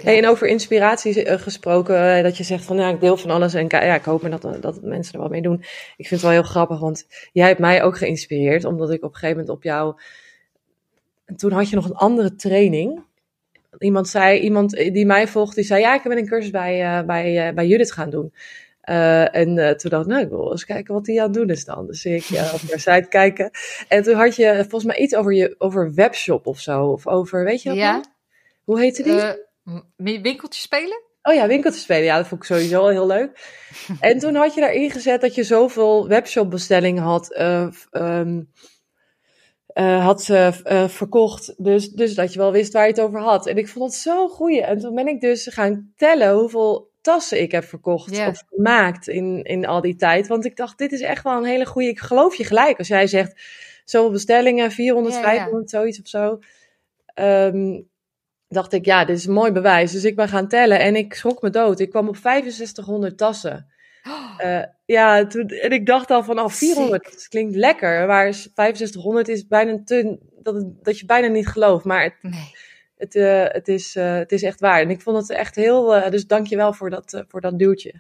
Hey, 0.03 0.18
en 0.18 0.28
over 0.28 0.47
inspiratie 0.47 1.24
eh, 1.24 1.40
gesproken, 1.40 2.16
eh, 2.16 2.22
dat 2.22 2.36
je 2.36 2.44
zegt 2.44 2.64
van 2.64 2.76
ja, 2.76 2.88
ik 2.88 3.01
deel 3.01 3.16
van 3.16 3.30
alles 3.30 3.55
en 3.55 3.66
ja, 3.68 3.94
ik 3.94 4.05
hoop 4.05 4.22
maar 4.22 4.40
dat, 4.40 4.62
dat 4.62 4.82
mensen 4.82 5.14
er 5.14 5.20
wat 5.20 5.30
mee 5.30 5.42
doen. 5.42 5.59
Ik 5.97 6.07
vind 6.07 6.11
het 6.11 6.20
wel 6.20 6.30
heel 6.30 6.42
grappig, 6.42 6.78
want 6.78 7.07
jij 7.32 7.47
hebt 7.47 7.61
mij 7.61 7.82
ook 7.82 7.99
geïnspireerd, 7.99 8.64
omdat 8.64 8.90
ik 8.90 9.05
op 9.05 9.12
een 9.12 9.18
gegeven 9.18 9.36
moment 9.36 9.57
op 9.57 9.62
jou. 9.62 9.94
En 11.24 11.36
toen 11.36 11.53
had 11.53 11.70
je 11.70 11.76
nog 11.76 11.84
een 11.84 11.94
andere 11.94 12.34
training. 12.34 13.05
Iemand 13.78 14.09
zei, 14.09 14.38
iemand 14.38 14.70
die 14.70 15.07
mij 15.07 15.28
volgt, 15.28 15.55
die 15.55 15.64
zei 15.64 15.80
ja, 15.80 15.94
ik 15.94 16.03
ben 16.03 16.18
een 16.18 16.26
cursus 16.26 16.51
bij, 16.51 16.82
eh, 16.82 17.07
bij, 17.07 17.49
eh, 17.49 17.55
bij 17.55 17.66
Judith 17.66 17.92
gaan 17.92 18.11
doen. 18.11 18.32
Eh, 18.87 19.34
en 19.34 19.59
eh, 19.59 19.74
toen 19.74 19.91
dacht 19.91 20.05
ik, 20.05 20.11
nou, 20.11 20.22
ik 20.22 20.28
wil 20.28 20.51
eens 20.51 20.64
kijken 20.64 20.95
wat 20.95 21.05
die 21.05 21.20
aan 21.20 21.26
het 21.26 21.34
doen 21.34 21.49
is 21.49 21.64
dan. 21.64 21.87
Dus 21.87 22.05
ik 22.05 22.22
ja, 22.22 22.53
op 22.53 22.61
haar 22.61 22.80
site 22.80 23.07
kijken. 23.09 23.51
En 23.89 24.03
toen 24.03 24.14
had 24.14 24.37
je 24.37 24.55
volgens 24.55 24.84
mij 24.84 24.97
iets 24.97 25.14
over 25.14 25.32
je 25.32 25.55
over 25.59 25.95
webshop 25.95 26.47
of 26.47 26.61
zo. 26.61 26.84
Of 26.84 27.07
over, 27.07 27.45
weet 27.45 27.62
je 27.62 27.68
dat 27.68 27.78
Ja? 27.78 28.01
Hoe 28.64 28.80
heette 28.80 29.03
die? 29.03 29.20
Eh, 29.20 30.22
winkeltjes 30.22 30.62
spelen? 30.62 31.03
Oh 31.22 31.34
ja, 31.34 31.47
winkeltjes 31.47 31.82
spelen. 31.82 32.05
Ja, 32.05 32.16
dat 32.16 32.26
vond 32.26 32.41
ik 32.41 32.47
sowieso 32.47 32.80
al 32.80 32.89
heel 32.89 33.07
leuk. 33.07 33.55
En 34.01 34.18
toen 34.18 34.34
had 34.34 34.55
je 34.55 34.61
daarin 34.61 34.91
gezet 34.91 35.20
dat 35.20 35.34
je 35.34 35.43
zoveel 35.43 36.09
webshopbestellingen 36.09 37.03
had, 37.03 37.32
eh, 37.32 37.68
ehm, 37.91 38.41
eh, 39.76 40.05
had 40.05 40.28
eh, 40.28 40.47
eh, 40.64 40.89
verkocht. 40.89 41.55
Dus, 41.57 41.91
dus 41.91 42.14
dat 42.14 42.32
je 42.32 42.39
wel 42.39 42.53
wist 42.53 42.72
waar 42.72 42.82
je 42.82 42.91
het 42.91 43.01
over 43.01 43.20
had. 43.20 43.47
En 43.47 43.57
ik 43.57 43.68
vond 43.68 43.93
het 43.93 44.01
zo 44.01 44.28
goed. 44.28 44.61
En 44.61 44.78
toen 44.78 44.95
ben 44.95 45.09
ik 45.09 45.20
dus 45.20 45.47
gaan 45.47 45.93
tellen 45.97 46.34
hoeveel 46.34 46.91
tassen 47.07 47.40
ik 47.42 47.52
heb 47.52 47.64
verkocht 47.64 48.11
of 48.28 48.42
gemaakt 48.57 49.09
in, 49.09 49.42
in 49.42 49.66
al 49.66 49.80
die 49.80 49.96
tijd. 49.96 50.26
Want 50.26 50.44
ik 50.44 50.57
dacht, 50.57 50.78
dit 50.78 50.92
is 50.92 51.00
echt 51.00 51.22
wel 51.24 51.36
een 51.36 51.44
hele 51.44 51.66
goede... 51.66 51.88
Ik 51.88 52.00
geloof 52.00 52.34
je 52.34 52.44
gelijk 52.44 52.78
als 52.78 52.88
jij 52.88 53.07
zegt, 53.07 53.42
zoveel 53.84 54.11
bestellingen, 54.11 54.70
400, 54.72 55.14
Ja, 55.14 55.20
ja. 55.20 55.26
500, 55.26 55.70
zoiets 55.70 56.00
of 56.00 56.09
zo. 56.09 56.38
Ehm, 57.14 57.80
dacht 58.48 58.72
ik, 58.72 58.84
ja, 58.84 59.04
dit 59.04 59.16
is 59.16 59.26
een 59.26 59.32
mooi 59.32 59.52
bewijs. 59.52 59.92
Dus 59.92 60.04
ik 60.04 60.16
ben 60.16 60.28
gaan 60.28 60.48
tellen 60.48 60.78
en 60.78 60.96
ik 60.96 61.14
schrok 61.14 61.42
me 61.42 61.50
dood. 61.50 61.80
Ik 61.80 61.90
kwam 61.90 62.09
op 62.09 62.16
6500 62.16 63.18
tassen. 63.18 63.66
Eh, 64.38 64.62
ja, 64.84 65.26
toen, 65.26 65.48
en 65.48 65.70
ik 65.70 65.86
dacht 65.86 66.11
al 66.11 66.22
van, 66.24 66.38
oh, 66.40 66.48
400, 66.48 67.04
dat 67.04 67.28
klinkt 67.28 67.54
lekker. 67.54 68.07
Maar 68.07 68.34
6500 68.34 69.28
is 69.28 69.46
bijna 69.46 69.80
te, 69.84 70.18
dat, 70.42 70.64
dat 70.82 70.98
je 70.98 71.07
bijna 71.07 71.26
niet 71.28 71.46
gelooft. 71.48 71.84
Maar 71.84 72.02
het- 72.02 72.16
Nee. 72.22 72.54
Het, 72.97 73.14
eh, 73.14 73.44
het, 73.49 73.68
is, 73.68 73.97
eh, 73.97 74.14
het 74.14 74.32
is 74.32 74.42
echt 74.42 74.61
waar. 74.61 74.80
En 74.80 74.90
ik 74.90 75.01
vond 75.01 75.16
het 75.16 75.30
echt 75.30 75.55
heel. 75.55 75.97
eh, 75.97 76.11
dus 76.11 76.26
dank 76.26 76.47
je 76.47 76.57
wel 76.57 76.72
voor 76.72 76.90
dat, 76.90 77.24
voor 77.28 77.40
dat 77.40 77.59
duwtje. 77.59 77.94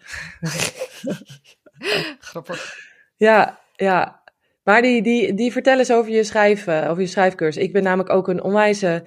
Grappig. 2.18 2.78
Ja, 3.16 3.58
ja. 3.74 4.24
Maar 4.66 4.82
die, 4.82 5.02
die, 5.02 5.34
die 5.34 5.52
vertel 5.52 5.78
eens 5.78 5.92
over 5.92 6.12
je, 6.12 6.24
schrijf, 6.24 6.66
eh, 6.66 6.90
over 6.90 7.02
je 7.02 7.08
schrijfcursus. 7.08 7.62
Ik 7.62 7.72
ben 7.72 7.82
namelijk 7.82 8.10
ook 8.10 8.28
een 8.28 8.42
onwijze 8.42 9.04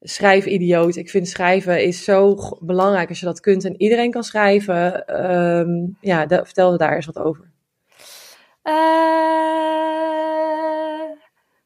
schrijfidioot. 0.00 0.96
Ik 0.96 1.10
vind 1.10 1.28
schrijven 1.28 1.84
is 1.84 2.04
zo 2.04 2.36
belangrijk 2.60 3.08
als 3.08 3.20
je 3.20 3.26
dat 3.26 3.40
kunt 3.40 3.64
en 3.64 3.80
iedereen 3.80 4.10
kan 4.10 4.24
schrijven. 4.24 5.06
Ehm, 5.06 5.68
ja, 6.00 6.26
vertel 6.28 6.76
daar 6.76 6.94
eens 6.94 7.06
wat 7.06 7.18
over. 7.18 7.52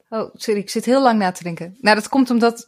Oh, 0.09 0.31
sorry, 0.35 0.61
ik 0.61 0.71
zit 0.71 0.85
heel 0.85 1.03
lang 1.03 1.19
na 1.19 1.31
te 1.31 1.43
denken. 1.43 1.77
Nou, 1.81 1.97
dat 1.97 2.09
komt 2.09 2.31
omdat 2.31 2.67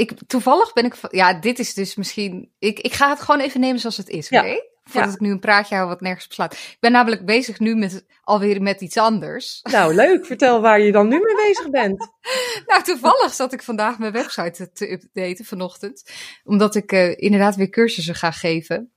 ik 0.00 0.12
toevallig 0.26 0.72
ben 0.72 0.84
ik. 0.84 0.96
Ja, 1.10 1.34
dit 1.34 1.58
is 1.58 1.74
dus 1.74 1.94
misschien. 1.94 2.52
Ik, 2.58 2.78
ik 2.78 2.92
ga 2.92 3.08
het 3.08 3.20
gewoon 3.20 3.40
even 3.40 3.60
nemen 3.60 3.80
zoals 3.80 3.96
het 3.96 4.08
is, 4.08 4.26
oké? 4.30 4.46
Ja. 4.46 4.68
Voordat 4.84 5.08
Ja. 5.10 5.14
ik 5.14 5.20
nu 5.20 5.30
een 5.30 5.40
praatje 5.40 5.74
hou 5.74 5.88
wat 5.88 6.00
nergens 6.00 6.24
op 6.24 6.32
slaat. 6.32 6.52
Ik 6.52 6.76
ben 6.80 6.92
namelijk 6.92 7.24
bezig 7.26 7.58
nu 7.58 7.74
met 7.74 8.06
alweer 8.22 8.62
met 8.62 8.80
iets 8.80 8.96
anders. 8.96 9.60
Nou, 9.62 9.94
leuk. 9.94 10.26
Vertel 10.26 10.60
waar 10.60 10.80
je 10.80 10.92
dan 10.92 11.08
nu 11.08 11.20
mee 11.20 11.46
bezig 11.48 11.70
bent. 11.70 12.08
Nou, 12.66 12.82
toevallig 12.82 13.34
zat 13.34 13.52
ik 13.52 13.62
vandaag 13.62 13.98
mijn 13.98 14.12
website 14.12 14.70
te 14.72 14.90
updaten 14.92 15.44
vanochtend. 15.44 16.10
Omdat 16.44 16.74
ik 16.74 16.92
eh, 16.92 17.16
inderdaad 17.16 17.56
weer 17.56 17.68
cursussen 17.68 18.14
ga 18.14 18.30
geven. 18.30 18.92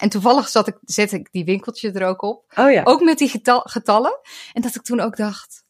En 0.00 0.08
toevallig 0.08 0.48
zat 0.48 0.66
ik, 0.68 0.78
zet 0.80 1.12
ik 1.12 1.28
die 1.32 1.44
winkeltje 1.44 1.92
er 1.92 2.06
ook 2.06 2.22
op. 2.22 2.52
Oh 2.56 2.70
ja. 2.72 2.82
Ook 2.84 3.00
met 3.02 3.18
die 3.18 3.28
getal- 3.28 3.60
getallen. 3.64 4.20
En 4.52 4.62
dat 4.62 4.74
ik 4.74 4.82
toen 4.82 5.00
ook 5.00 5.16
dacht. 5.16 5.64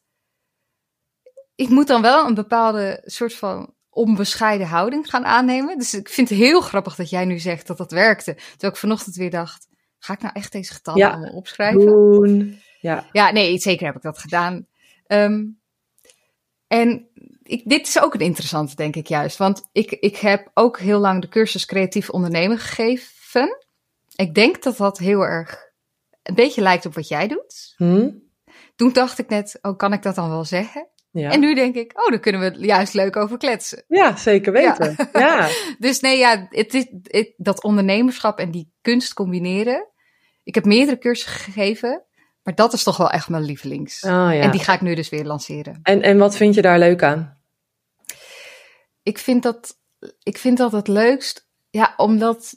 Ik 1.55 1.69
moet 1.69 1.87
dan 1.87 2.01
wel 2.01 2.25
een 2.27 2.33
bepaalde 2.33 3.01
soort 3.05 3.33
van 3.33 3.73
onbescheiden 3.99 4.67
houding 4.67 5.09
gaan 5.09 5.25
aannemen. 5.25 5.77
Dus 5.77 5.93
ik 5.93 6.09
vind 6.09 6.29
het 6.29 6.37
heel 6.37 6.61
grappig 6.61 6.95
dat 6.95 7.09
jij 7.09 7.25
nu 7.25 7.39
zegt 7.39 7.67
dat 7.67 7.77
dat 7.77 7.91
werkte. 7.91 8.33
Terwijl 8.33 8.71
ik 8.73 8.79
vanochtend 8.79 9.15
weer 9.15 9.29
dacht. 9.29 9.67
Ga 9.99 10.13
ik 10.13 10.21
nou 10.21 10.33
echt 10.33 10.51
deze 10.51 10.73
getallen 10.73 10.99
Ja. 10.99 11.09
allemaal 11.09 11.33
opschrijven? 11.33 11.85
Doen. 11.85 12.61
Ja. 12.79 13.05
Ja, 13.11 13.31
nee, 13.31 13.57
zeker 13.57 13.85
heb 13.85 13.95
ik 13.95 14.01
dat 14.01 14.17
gedaan. 14.19 14.67
Ehm, 15.05 15.45
en 16.67 17.07
ik, 17.43 17.69
dit 17.69 17.87
is 17.87 18.01
ook 18.01 18.13
een 18.13 18.19
interessante, 18.19 18.75
denk 18.75 18.95
ik 18.95 19.07
juist. 19.07 19.37
Want 19.37 19.61
ik, 19.71 19.91
ik 19.91 20.17
heb 20.17 20.51
ook 20.53 20.79
heel 20.79 20.99
lang 20.99 21.21
de 21.21 21.29
cursus 21.29 21.65
creatief 21.65 22.09
ondernemen 22.09 22.57
gegeven. 22.57 23.57
Ik 24.15 24.35
denk 24.35 24.63
dat 24.63 24.77
dat 24.77 24.97
heel 24.97 25.21
erg 25.21 25.67
een 26.23 26.35
beetje 26.35 26.61
lijkt 26.61 26.85
op 26.85 26.93
wat 26.93 27.07
jij 27.07 27.27
doet. 27.27 27.73
Hm? 27.77 28.09
Toen 28.75 28.93
dacht 28.93 29.19
ik 29.19 29.29
net, 29.29 29.59
oh, 29.61 29.77
kan 29.77 29.93
ik 29.93 30.03
dat 30.03 30.15
dan 30.15 30.29
wel 30.29 30.45
zeggen? 30.45 30.87
Ja. 31.11 31.31
En 31.31 31.39
nu 31.39 31.55
denk 31.55 31.75
ik, 31.75 31.91
oh, 32.03 32.09
daar 32.09 32.19
kunnen 32.19 32.41
we 32.41 32.65
juist 32.65 32.93
leuk 32.93 33.15
over 33.15 33.37
kletsen. 33.37 33.83
ja, 33.87 34.15
zeker 34.15 34.51
weten. 34.51 34.95
Ja. 35.13 35.47
Dus 35.79 35.99
nee, 35.99 36.17
ja, 36.17 36.47
het 36.49 36.73
is, 36.73 36.85
het- 37.03 37.33
dat 37.37 37.63
ondernemerschap 37.63 38.39
en 38.39 38.51
die 38.51 38.71
kunst 38.81 39.13
combineren. 39.13 39.87
Ik 40.43 40.55
heb 40.55 40.65
meerdere 40.65 40.97
cursussen 40.97 41.41
gegeven, 41.41 42.03
maar 42.43 42.55
dat 42.55 42.73
is 42.73 42.83
toch 42.83 42.97
wel 42.97 43.09
echt 43.09 43.29
mijn 43.29 43.43
lievelings. 43.43 44.03
Oh, 44.03 44.09
ja. 44.11 44.31
En 44.31 44.51
die 44.51 44.63
ga 44.63 44.73
ik 44.73 44.81
nu 44.81 44.95
dus 44.95 45.09
weer 45.09 45.25
lanceren. 45.25 45.79
En, 45.83 46.01
en 46.01 46.17
wat 46.17 46.35
vind 46.35 46.55
je 46.55 46.61
daar 46.61 46.79
leuk 46.79 47.03
aan? 47.03 47.37
Ik 49.03 49.17
vind 49.17 49.43
dat, 49.43 49.77
ik 50.23 50.37
vind 50.37 50.57
dat 50.57 50.71
het 50.71 50.87
leukst, 50.87 51.47
ja, 51.69 51.93
omdat, 51.97 52.53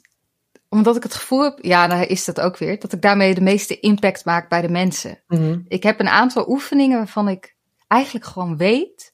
omdat 0.69 0.95
ik 0.95 1.03
het 1.03 1.13
gevoel 1.13 1.43
heb, 1.43 1.59
ja, 1.61 1.87
nou 1.87 2.03
is 2.05 2.25
dat 2.25 2.39
ook 2.41 2.57
weer, 2.57 2.79
dat 2.79 2.93
ik 2.93 3.01
daarmee 3.01 3.33
de 3.33 3.41
meeste 3.41 3.79
impact 3.79 4.25
maak 4.25 4.49
bij 4.49 4.61
de 4.61 4.69
mensen. 4.69 5.23
Mhm. 5.27 5.59
Ik 5.67 5.83
heb 5.83 5.99
een 5.99 6.09
aantal 6.09 6.49
oefeningen 6.49 6.97
waarvan 6.97 7.27
ik 7.29 7.52
eigenlijk 7.93 8.25
gewoon 8.25 8.57
weet 8.57 9.13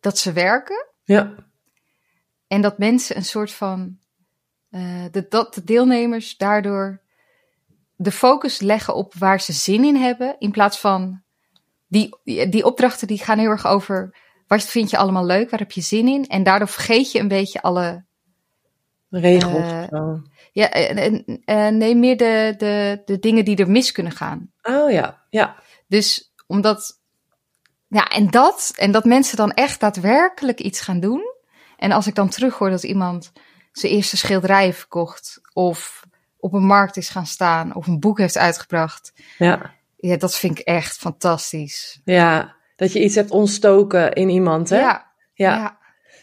dat 0.00 0.18
ze 0.18 0.32
werken. 0.32 0.86
Ja. 1.04 1.34
En 2.46 2.60
dat 2.60 2.78
mensen 2.78 3.16
een 3.16 3.24
soort 3.24 3.52
van. 3.52 3.98
eh, 4.70 5.04
de, 5.10 5.26
dat 5.28 5.54
de 5.54 5.64
deelnemers 5.64 6.36
daardoor 6.36 7.00
de 7.96 8.12
focus 8.12 8.60
leggen 8.60 8.94
op 8.94 9.14
waar 9.14 9.40
ze 9.40 9.52
zin 9.52 9.84
in 9.84 9.96
hebben. 9.96 10.36
In 10.38 10.50
plaats 10.50 10.78
van. 10.78 11.22
Die, 11.86 12.16
die, 12.24 12.64
opdrachten 12.64 13.06
die 13.06 13.18
gaan 13.18 13.38
heel 13.38 13.50
erg 13.50 13.66
over. 13.66 14.16
Wat 14.46 14.62
vind 14.62 14.90
je 14.90 14.96
allemaal 14.96 15.26
leuk? 15.26 15.50
Waar 15.50 15.60
heb 15.60 15.72
je 15.72 15.80
zin 15.80 16.08
in? 16.08 16.26
En 16.26 16.42
daardoor 16.42 16.68
vergeet 16.68 17.12
je 17.12 17.18
een 17.18 17.28
beetje 17.28 17.62
alle. 17.62 18.04
Regels. 19.10 19.88
Zo. 19.90 20.22
Ja, 20.52 20.70
en, 20.70 20.96
en, 20.96 21.42
eh, 21.44 21.68
nee, 21.68 21.96
meer 21.96 22.16
de, 22.16 22.54
de, 22.58 23.02
de 23.04 23.18
dingen 23.18 23.44
die 23.44 23.56
er 23.56 23.70
mis 23.70 23.92
kunnen 23.92 24.12
gaan. 24.12 24.52
Oh 24.62 24.90
ja. 24.90 25.22
Ja. 25.30 25.56
Dus 25.86 26.32
omdat. 26.46 27.00
Ja, 27.92 28.08
en 28.08 28.30
dat. 28.30 28.72
En 28.76 28.92
dat 28.92 29.04
mensen 29.04 29.36
dan 29.36 29.52
echt 29.52 29.80
daadwerkelijk 29.80 30.60
iets 30.60 30.80
gaan 30.80 31.00
doen. 31.00 31.22
En 31.76 31.92
als 31.92 32.06
ik 32.06 32.14
dan 32.14 32.28
terughoor 32.28 32.70
dat 32.70 32.82
iemand 32.82 33.32
zijn 33.72 33.92
eerste 33.92 34.16
schilderij 34.16 34.64
heeft 34.64 34.78
verkocht. 34.78 35.40
Of 35.52 36.04
op 36.38 36.52
een 36.52 36.66
markt 36.66 36.96
is 36.96 37.08
gaan 37.08 37.26
staan. 37.26 37.74
Of 37.74 37.86
een 37.86 38.00
boek 38.00 38.18
heeft 38.18 38.38
uitgebracht. 38.38 39.12
Ja. 39.38 39.74
Ja, 39.96 40.16
dat 40.16 40.36
vind 40.36 40.58
ik 40.58 40.66
echt 40.66 40.96
fantastisch. 40.96 42.00
Ja. 42.04 42.54
Dat 42.76 42.92
je 42.92 43.02
iets 43.02 43.14
hebt 43.14 43.30
ontstoken 43.30 44.12
in 44.12 44.28
iemand, 44.28 44.68
hè? 44.68 44.78
Ja, 44.78 45.12
Ja. 45.34 45.56
ja. 45.56 45.80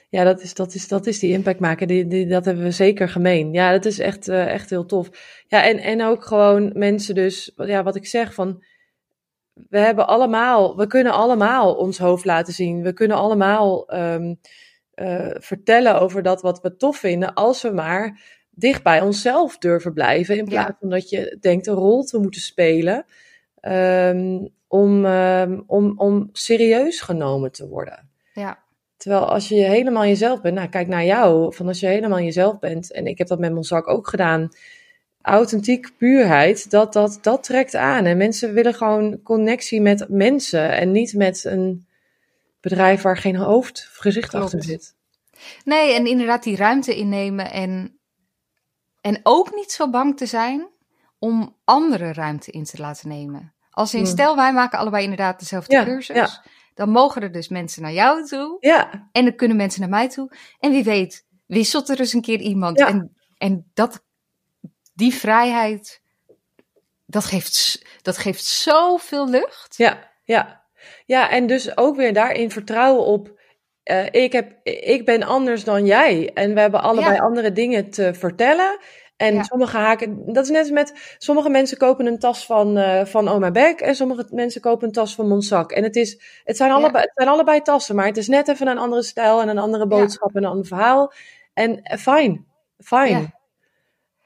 Ja, 0.10 0.24
dat 0.24 0.42
is, 0.42 0.54
dat 0.54 0.74
is, 0.74 0.88
dat 0.88 1.08
is 1.08 1.20
die 1.20 1.32
impact 1.32 1.60
maken. 1.60 1.88
Die, 1.88 2.08
die, 2.08 2.28
dat 2.28 2.46
hebben 2.46 2.64
we 2.64 2.72
zeker 2.72 3.10
gemeen. 3.10 3.54
Ja, 3.54 3.72
dat 3.72 3.86
is 3.86 4.00
echt, 4.00 4.28
eh, 4.28 4.48
echt 4.48 4.70
heel 4.70 4.86
tof. 4.86 5.10
Ja, 5.48 5.64
en, 5.64 5.78
en 5.78 6.04
ook 6.04 6.26
gewoon 6.26 6.72
mensen 6.74 7.16
dus, 7.16 7.52
ja, 7.56 7.84
wat 7.84 7.96
ik 7.96 8.08
zeg 8.08 8.34
van, 8.34 8.64
we 9.70 9.80
hebben 9.80 10.08
allemaal, 10.08 10.78
we 10.78 10.88
kunnen 10.88 11.12
allemaal 11.14 11.76
ons 11.76 11.98
hoofd 11.98 12.26
laten 12.26 12.54
zien. 12.54 12.82
We 12.82 12.94
kunnen 12.94 13.18
allemaal 13.18 13.88
ehm, 13.88 14.34
eh, 14.94 15.28
vertellen 15.34 16.02
over 16.02 16.22
dat 16.24 16.42
wat 16.42 16.62
we 16.62 16.76
tof 16.76 16.98
vinden, 16.98 17.34
als 17.34 17.62
we 17.62 17.72
maar 17.72 18.22
dicht 18.50 18.84
bij 18.84 19.02
onszelf 19.02 19.58
durven 19.58 19.94
blijven. 19.94 20.38
In 20.38 20.46
plaats 20.46 20.68
Ja. 20.70 20.78
van 20.80 20.90
dat 20.90 21.10
je 21.10 21.38
denkt 21.40 21.68
een 21.68 21.74
rol 21.74 22.04
te 22.04 22.18
moeten 22.20 22.42
spelen 22.42 23.06
ehm, 23.60 24.46
om, 24.68 25.06
ehm, 25.06 25.60
om, 25.68 25.94
om 25.96 26.30
serieus 26.32 27.02
genomen 27.02 27.52
te 27.52 27.68
worden. 27.68 28.10
ja. 28.34 28.68
Terwijl 28.98 29.26
als 29.26 29.48
je 29.50 29.56
helemaal 29.56 30.06
jezelf 30.06 30.42
bent, 30.42 30.56
nou 30.56 30.70
kijk 30.70 30.88
naar 30.88 31.06
jou, 31.06 31.54
van 31.54 31.68
als 31.68 31.80
je 31.80 31.88
helemaal 31.88 32.20
jezelf 32.20 32.60
bent, 32.60 32.92
en 32.92 33.06
ik 33.08 33.18
heb 33.18 33.28
dat 33.28 33.40
met 33.40 33.52
mijn 33.52 33.64
zak 33.64 33.88
ook 33.88 34.08
gedaan, 34.08 34.50
authentiek 35.22 35.98
puurheid, 35.98 36.72
dat, 36.72 36.94
dat, 36.94 37.18
dat 37.22 37.44
trekt 37.44 37.76
aan. 37.76 38.06
En 38.06 38.18
mensen 38.18 38.54
willen 38.54 38.74
gewoon 38.74 39.22
connectie 39.24 39.82
met 39.82 40.06
mensen 40.10 40.72
en 40.72 40.92
niet 40.92 41.14
met 41.14 41.44
een 41.44 41.88
bedrijf 42.62 43.02
waar 43.02 43.18
geen 43.18 43.36
hoofd 43.36 43.88
of 43.92 43.98
gezicht 43.98 44.30
Klopt. 44.30 44.44
achter 44.46 44.64
zit. 44.64 44.96
Nee, 45.64 45.94
en 45.94 46.06
inderdaad 46.06 46.44
die 46.44 46.56
ruimte 46.56 46.96
innemen. 46.96 47.52
En, 47.52 48.00
en 49.02 49.20
ook 49.24 49.56
niet 49.56 49.72
zo 49.72 49.90
bang 49.90 50.18
te 50.18 50.26
zijn 50.26 50.68
om 51.20 51.56
andere 51.64 52.14
ruimte 52.14 52.52
in 52.52 52.64
te 52.64 52.78
laten 52.78 53.10
nemen. 53.10 53.54
Als 53.72 53.94
in, 53.94 54.06
stel 54.08 54.36
wij 54.36 54.54
maken 54.54 54.80
allebei 54.80 55.04
inderdaad 55.04 55.40
dezelfde 55.40 55.76
Ja, 55.76 55.84
cursus. 55.84 56.16
ja. 56.16 56.44
Dan 56.74 56.90
mogen 56.90 57.22
er 57.22 57.32
dus 57.32 57.48
mensen 57.48 57.82
naar 57.82 57.92
jou 57.94 58.26
toe. 58.26 58.58
Ja, 58.60 59.10
En 59.12 59.24
dan 59.26 59.36
kunnen 59.36 59.58
mensen 59.58 59.80
naar 59.82 59.90
mij 59.90 60.10
toe. 60.10 60.32
En 60.60 60.72
wie 60.72 60.84
weet, 60.84 61.26
wisselt 61.46 61.90
er 61.90 62.00
eens 62.00 62.14
een 62.14 62.22
keer 62.22 62.40
iemand. 62.40 62.80
En, 62.80 63.16
en 63.38 63.70
dat, 63.74 64.04
die 65.00 65.14
vrijheid, 65.14 66.02
dat 67.06 67.26
geeft, 67.26 67.86
dat 68.02 68.18
geeft 68.18 68.44
zoveel 68.44 69.30
lucht. 69.30 69.78
ja, 69.78 70.10
ja. 70.24 70.58
Ja, 71.06 71.30
en 71.30 71.48
dus 71.48 71.78
ook 71.78 71.96
weer 71.96 72.14
daarin 72.14 72.52
vertrouwen 72.52 73.06
op. 73.06 73.38
eh, 73.84 74.06
ik, 74.12 74.32
heb, 74.32 74.54
ik 74.64 75.06
ben 75.06 75.24
anders 75.24 75.64
dan 75.64 75.86
jij. 75.86 76.32
En 76.34 76.54
we 76.54 76.60
hebben 76.60 76.82
allebei 76.82 77.14
Ja. 77.16 77.22
andere 77.22 77.52
dingen 77.52 77.90
te 77.90 78.14
vertellen. 78.14 78.78
En 79.18 79.34
Ja. 79.36 79.44
sommige 79.44 79.78
haken, 79.78 80.34
dat 80.34 80.44
is 80.44 80.50
net 80.50 80.60
als 80.60 80.70
met, 80.70 81.16
sommige 81.18 81.50
mensen 81.50 81.78
kopen 81.78 82.06
een 82.06 82.20
tas 82.20 82.46
van, 82.46 82.78
eh 82.78 83.06
van 83.06 83.28
Oma 83.28 83.52
Beck 83.52 83.80
en 83.82 83.96
sommige 83.96 84.28
mensen 84.30 84.62
kopen 84.62 84.88
een 84.88 84.94
tas 84.94 85.16
van 85.16 85.28
Monsac. 85.28 85.72
En 85.72 85.84
het, 85.84 85.96
is, 85.96 86.22
het, 86.44 86.58
zijn 86.58 86.70
Ja. 86.70 86.76
allebei, 86.76 87.04
het 87.04 87.12
zijn 87.16 87.28
allebei 87.30 87.62
tassen, 87.62 87.96
maar 87.96 88.06
het 88.06 88.18
is 88.18 88.28
net 88.28 88.48
even 88.48 88.68
een 88.68 88.78
andere 88.78 89.04
stijl 89.04 89.42
en 89.42 89.48
een 89.50 89.58
andere 89.58 89.88
boodschap 89.88 90.36
en 90.36 90.44
een 90.44 90.50
ander 90.50 90.66
verhaal. 90.66 91.14
En 91.54 91.82
eh, 91.82 91.98
fijn, 91.98 92.46
fijn. 92.78 93.34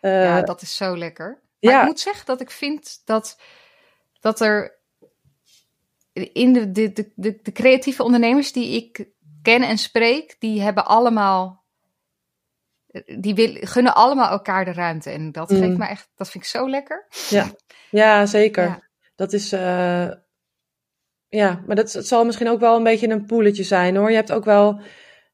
Ja. 0.03 0.09
Eh, 0.09 0.23
ja, 0.23 0.41
dat 0.41 0.61
is 0.61 0.75
zo 0.75 0.97
lekker. 0.97 1.41
Maar 1.59 1.71
ja. 1.71 1.79
ik 1.81 1.85
moet 1.87 1.99
zeggen 1.99 2.25
dat 2.25 2.41
ik 2.41 2.51
vind 2.51 3.01
dat, 3.05 3.39
dat 4.19 4.39
er 4.41 4.79
in 6.13 6.53
de, 6.53 6.71
de, 6.71 6.91
de, 6.93 7.11
de, 7.15 7.39
de 7.43 7.51
creatieve 7.51 8.03
ondernemers 8.03 8.51
die 8.51 8.75
ik 8.75 9.05
ken 9.41 9.61
en 9.61 9.77
spreek, 9.77 10.35
die 10.39 10.61
hebben 10.61 10.85
allemaal, 10.85 11.63
die 13.17 13.35
wil, 13.35 13.57
gunnen 13.59 13.95
allemaal 13.95 14.29
elkaar 14.29 14.65
de 14.65 14.73
ruimte. 14.73 15.09
En 15.09 15.31
dat 15.31 15.49
Mm. 15.49 15.57
geeft 15.57 15.77
me 15.77 15.85
echt, 15.85 16.09
dat 16.15 16.29
vind 16.29 16.43
ik 16.43 16.49
zo 16.49 16.69
lekker. 16.69 17.07
Ja, 17.89 18.25
zeker. 18.25 18.63
Ja. 18.63 18.81
Dat 19.15 19.33
is. 19.33 19.51
eh, 19.51 20.09
ja, 21.27 21.63
maar 21.67 21.75
dat 21.75 21.93
het 21.93 22.07
zal 22.07 22.25
misschien 22.25 22.49
ook 22.49 22.59
wel 22.59 22.75
een 22.75 22.83
beetje 22.83 23.09
een 23.09 23.25
poeletje 23.25 23.63
zijn 23.63 23.95
hoor. 23.95 24.09
Je 24.09 24.15
hebt 24.15 24.31
ook 24.31 24.45
wel. 24.45 24.81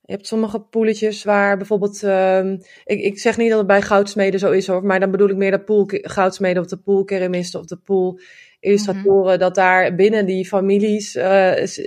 Je 0.10 0.16
hebt 0.16 0.28
sommige 0.28 0.60
poeletjes 0.60 1.24
waar 1.24 1.58
bijvoorbeeld. 1.58 2.04
ehm, 2.04 2.58
ik, 2.86 3.00
ik 3.02 3.20
zeg 3.20 3.38
niet 3.38 3.50
dat 3.50 3.58
het 3.58 3.68
bij 3.68 3.82
goudsmeden 3.82 4.40
zo 4.40 4.52
is 4.52 4.68
hoor. 4.68 4.86
Maar 4.86 5.00
dan 5.00 5.12
bedoel 5.12 5.30
ik 5.30 5.36
meer 5.36 5.52
de 5.52 5.60
pool, 5.60 5.84
goudsmeden 5.88 6.62
of 6.62 6.68
de 6.70 6.78
poolkeramisten 6.78 7.60
of 7.60 7.66
de 7.66 7.78
poolillustratoren. 7.78 9.40
Dat 9.40 9.56
daar 9.56 9.96
binnen 9.96 10.26
die 10.26 10.46
families. 10.48 11.16
eh, 11.16 11.58
is, 11.58 11.82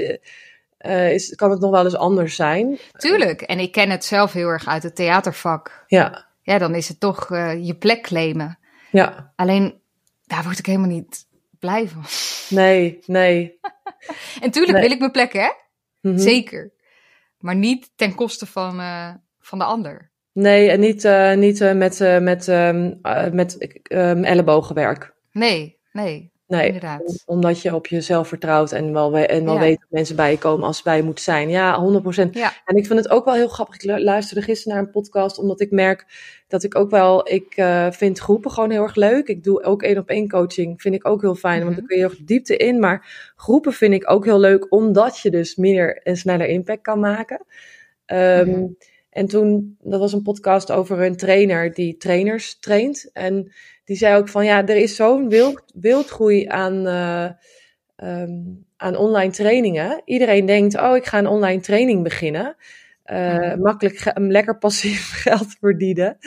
eh, 0.78 1.12
is, 1.12 1.34
kan 1.34 1.50
het 1.50 1.60
nog 1.60 1.70
wel 1.70 1.84
eens 1.84 1.96
anders 1.96 2.34
zijn. 2.34 2.78
Tuurlijk. 2.96 3.42
En 3.42 3.58
ik 3.58 3.72
ken 3.72 3.90
het 3.90 4.04
zelf 4.04 4.32
heel 4.32 4.48
erg 4.48 4.66
uit 4.66 4.82
het 4.82 4.94
theatervak. 4.96 5.84
Ja, 5.86 6.26
Ja, 6.42 6.58
dan 6.58 6.74
is 6.74 6.88
het 6.88 7.00
toch 7.00 7.30
eh, 7.30 7.66
je 7.66 7.74
plek 7.74 8.02
claimen. 8.02 8.58
ja, 8.90 9.32
Alleen, 9.36 9.80
daar 10.26 10.42
word 10.42 10.58
ik 10.58 10.66
helemaal 10.66 10.88
niet 10.88 11.26
blij 11.58 11.88
van. 11.88 12.02
nee, 12.58 12.98
nee. 13.06 13.58
En 14.42 14.50
tuurlijk 14.50 14.72
Nee. 14.72 14.82
wil 14.82 14.92
ik 14.92 14.98
mijn 14.98 15.10
plek, 15.10 15.32
hè? 15.32 15.48
Mhm. 16.00 16.18
Zeker. 16.18 16.71
Maar 17.42 17.56
niet 17.56 17.90
ten 17.94 18.14
koste 18.14 18.46
van, 18.46 18.80
eh, 18.80 19.14
van 19.38 19.58
de 19.58 19.64
ander. 19.64 20.12
Nee, 20.32 20.70
en 20.70 20.80
niet, 20.80 21.04
eh, 21.04 21.34
niet 21.34 21.60
eh, 21.60 21.74
met, 21.74 21.98
met, 22.20 22.48
ehm, 22.48 22.92
eh, 23.02 23.30
met 23.30 23.78
ellebogenwerk. 24.24 25.14
Nee, 25.32 25.78
nee, 25.92 26.31
Nee, 26.58 26.66
inderdaad. 26.66 27.22
omdat 27.26 27.60
je 27.62 27.74
op 27.74 27.86
jezelf 27.86 28.28
vertrouwt 28.28 28.72
en 28.72 28.92
wel, 28.92 29.12
we- 29.12 29.26
en 29.26 29.44
wel 29.44 29.54
Ja. 29.54 29.60
weet 29.60 29.78
dat 29.80 29.90
mensen 29.90 30.16
bij 30.16 30.30
je 30.30 30.38
komen 30.38 30.66
als 30.66 30.76
ze 30.76 30.82
bij 30.82 30.96
je 30.96 31.02
moeten 31.02 31.24
zijn. 31.24 31.48
Ja, 31.48 31.78
100%. 31.80 32.34
Ja, 32.34 32.52
En 32.64 32.76
ik 32.76 32.86
vind 32.86 32.98
het 32.98 33.08
ook 33.10 33.24
wel 33.24 33.34
heel 33.34 33.48
grappig. 33.48 33.74
Ik 33.74 33.82
lu- 33.82 34.00
luisterde 34.02 34.42
gisteren 34.42 34.76
naar 34.76 34.86
een 34.86 34.90
podcast, 34.92 35.38
omdat 35.38 35.60
ik 35.60 35.70
merk 35.70 36.06
dat 36.48 36.62
ik 36.62 36.76
ook 36.76 36.90
wel, 36.90 37.28
ik 37.32 37.52
eh, 37.56 37.90
vind 37.90 38.18
groepen 38.18 38.50
gewoon 38.50 38.70
heel 38.70 38.82
erg 38.82 38.94
leuk. 38.94 39.28
Ik 39.28 39.44
doe 39.44 39.62
ook 39.62 39.82
één 39.82 39.98
op 39.98 40.08
één 40.08 40.28
coaching, 40.28 40.80
vind 40.80 40.94
ik 40.94 41.06
ook 41.08 41.20
heel 41.20 41.34
fijn, 41.34 41.58
want 41.58 41.70
Mhm. 41.70 41.78
dan 41.78 41.86
kun 41.86 41.96
je 41.98 42.06
heel 42.08 42.24
diepte 42.24 42.56
in. 42.56 42.78
Maar 42.78 43.32
groepen 43.36 43.72
vind 43.72 43.94
ik 43.94 44.10
ook 44.10 44.24
heel 44.24 44.38
leuk, 44.40 44.66
omdat 44.72 45.18
je 45.18 45.30
dus 45.30 45.56
meer 45.56 45.96
en 46.02 46.16
sneller 46.16 46.46
impact 46.46 46.82
kan 46.82 47.00
maken. 47.00 47.44
Ehm, 48.06 48.48
Mhm. 48.50 48.66
En 49.10 49.26
toen, 49.26 49.76
dat 49.82 50.00
was 50.00 50.12
een 50.12 50.22
podcast 50.22 50.70
over 50.70 51.00
een 51.02 51.16
trainer 51.16 51.74
die 51.74 51.96
trainers 51.96 52.58
traint. 52.58 53.10
En 53.12 53.52
die 53.84 53.96
zei 53.96 54.16
ook 54.16 54.28
van, 54.28 54.44
ja, 54.44 54.66
er 54.66 54.76
is 54.76 54.96
zo'n 54.96 55.28
wild, 55.28 55.62
wildgroei 55.74 56.46
aan, 56.46 56.86
eh, 56.86 57.24
ehm, 57.96 58.32
aan 58.76 58.96
online 58.96 59.32
trainingen. 59.32 60.02
Iedereen 60.04 60.46
denkt, 60.46 60.80
oh, 60.80 60.96
ik 60.96 61.06
ga 61.06 61.18
een 61.18 61.26
online 61.26 61.60
training 61.60 62.02
beginnen. 62.02 62.56
Mhm. 63.06 63.60
Makkelijk, 63.60 63.96
ge- 63.96 64.20
lekker 64.20 64.58
passief 64.58 65.10
geld 65.24 65.46
verdienen. 65.60 66.18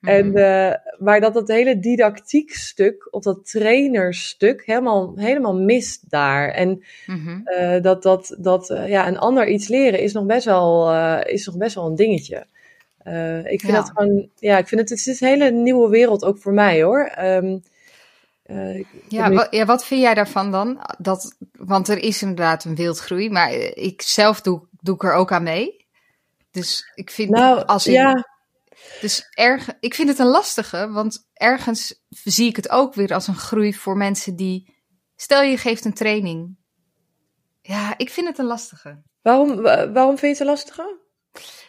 En, 0.00 0.26
Mhm. 0.28 0.36
eh, 0.36 0.72
maar 0.98 1.20
dat 1.20 1.34
dat 1.34 1.48
hele 1.48 1.78
didactiek 1.78 2.50
stuk, 2.50 3.08
of 3.10 3.22
dat 3.22 3.50
trainerstuk, 3.50 4.62
helemaal, 4.66 5.12
helemaal 5.16 5.54
mist 5.60 6.10
daar. 6.10 6.48
En 6.50 6.84
Mhm. 7.06 7.82
dat, 7.82 8.02
dat, 8.02 8.36
dat 8.40 8.82
ja, 8.86 9.08
een 9.08 9.18
ander 9.18 9.48
iets 9.48 9.68
leren 9.68 10.00
is 10.00 10.12
nog 10.12 10.26
best 10.26 10.44
wel, 10.44 10.92
is 11.22 11.46
nog 11.46 11.56
best 11.56 11.74
wel 11.74 11.86
een 11.86 11.94
dingetje. 11.96 12.46
Eh, 13.12 13.52
ik 13.52 13.60
vind 13.60 13.72
Ja. 13.72 13.78
dat 13.78 13.90
gewoon, 13.94 14.28
ja, 14.36 14.58
ik 14.58 14.68
vind 14.68 14.80
het, 14.80 14.90
het 14.90 15.06
is 15.06 15.20
een 15.20 15.28
hele 15.28 15.50
nieuwe 15.50 15.88
wereld 15.88 16.24
ook 16.24 16.38
voor 16.38 16.52
mij 16.52 16.82
hoor. 16.82 17.00
Ehm, 17.04 17.58
eh, 18.42 18.84
Ja, 19.08 19.28
nu- 19.28 19.34
wat, 19.36 19.46
ja, 19.50 19.64
wat 19.64 19.84
vind 19.84 20.00
jij 20.00 20.14
daarvan 20.14 20.50
dan? 20.50 20.80
Dat, 20.98 21.36
want 21.52 21.88
er 21.88 21.98
is 21.98 22.22
inderdaad 22.22 22.64
een 22.64 22.74
wildgroei, 22.74 23.30
maar 23.30 23.52
ik 23.74 24.02
zelf 24.02 24.40
doe, 24.40 24.68
doe 24.70 24.94
ik 24.94 25.02
er 25.02 25.12
ook 25.12 25.32
aan 25.32 25.42
mee. 25.42 25.86
Dus 26.50 26.92
ik 26.94 27.10
vind, 27.10 27.30
nou, 27.30 27.64
als 27.66 27.86
in, 27.86 27.92
ja, 27.92 28.28
dus 29.00 29.26
erg, 29.30 29.68
ik 29.80 29.94
vind 29.94 30.08
het 30.08 30.18
een 30.18 30.26
lastige, 30.26 30.90
want 30.90 31.28
ergens 31.34 32.02
zie 32.08 32.48
ik 32.48 32.56
het 32.56 32.68
ook 32.70 32.94
weer 32.94 33.14
als 33.14 33.26
een 33.26 33.34
groei 33.36 33.74
voor 33.74 33.96
mensen 33.96 34.36
die, 34.36 34.74
stel 35.16 35.42
je 35.42 35.56
geeft 35.58 35.84
een 35.84 35.94
training. 35.94 36.56
Ja, 37.60 37.94
ik 37.96 38.10
vind 38.10 38.26
het 38.26 38.38
een 38.38 38.44
lastige. 38.46 39.02
waarom, 39.22 39.56
wa- 39.62 39.90
waarom 39.92 40.18
vind 40.18 40.20
je 40.20 40.28
het 40.28 40.40
een 40.40 40.46
lastige? 40.46 40.98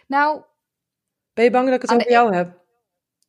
Nou, 0.08 0.44
Ben 1.40 1.48
je 1.48 1.54
bang 1.54 1.66
dat 1.70 1.76
ik 1.76 1.82
het 1.82 1.90
Aan 1.92 1.96
over 1.98 2.08
de- 2.08 2.14
jou 2.14 2.36
heb? 2.36 2.58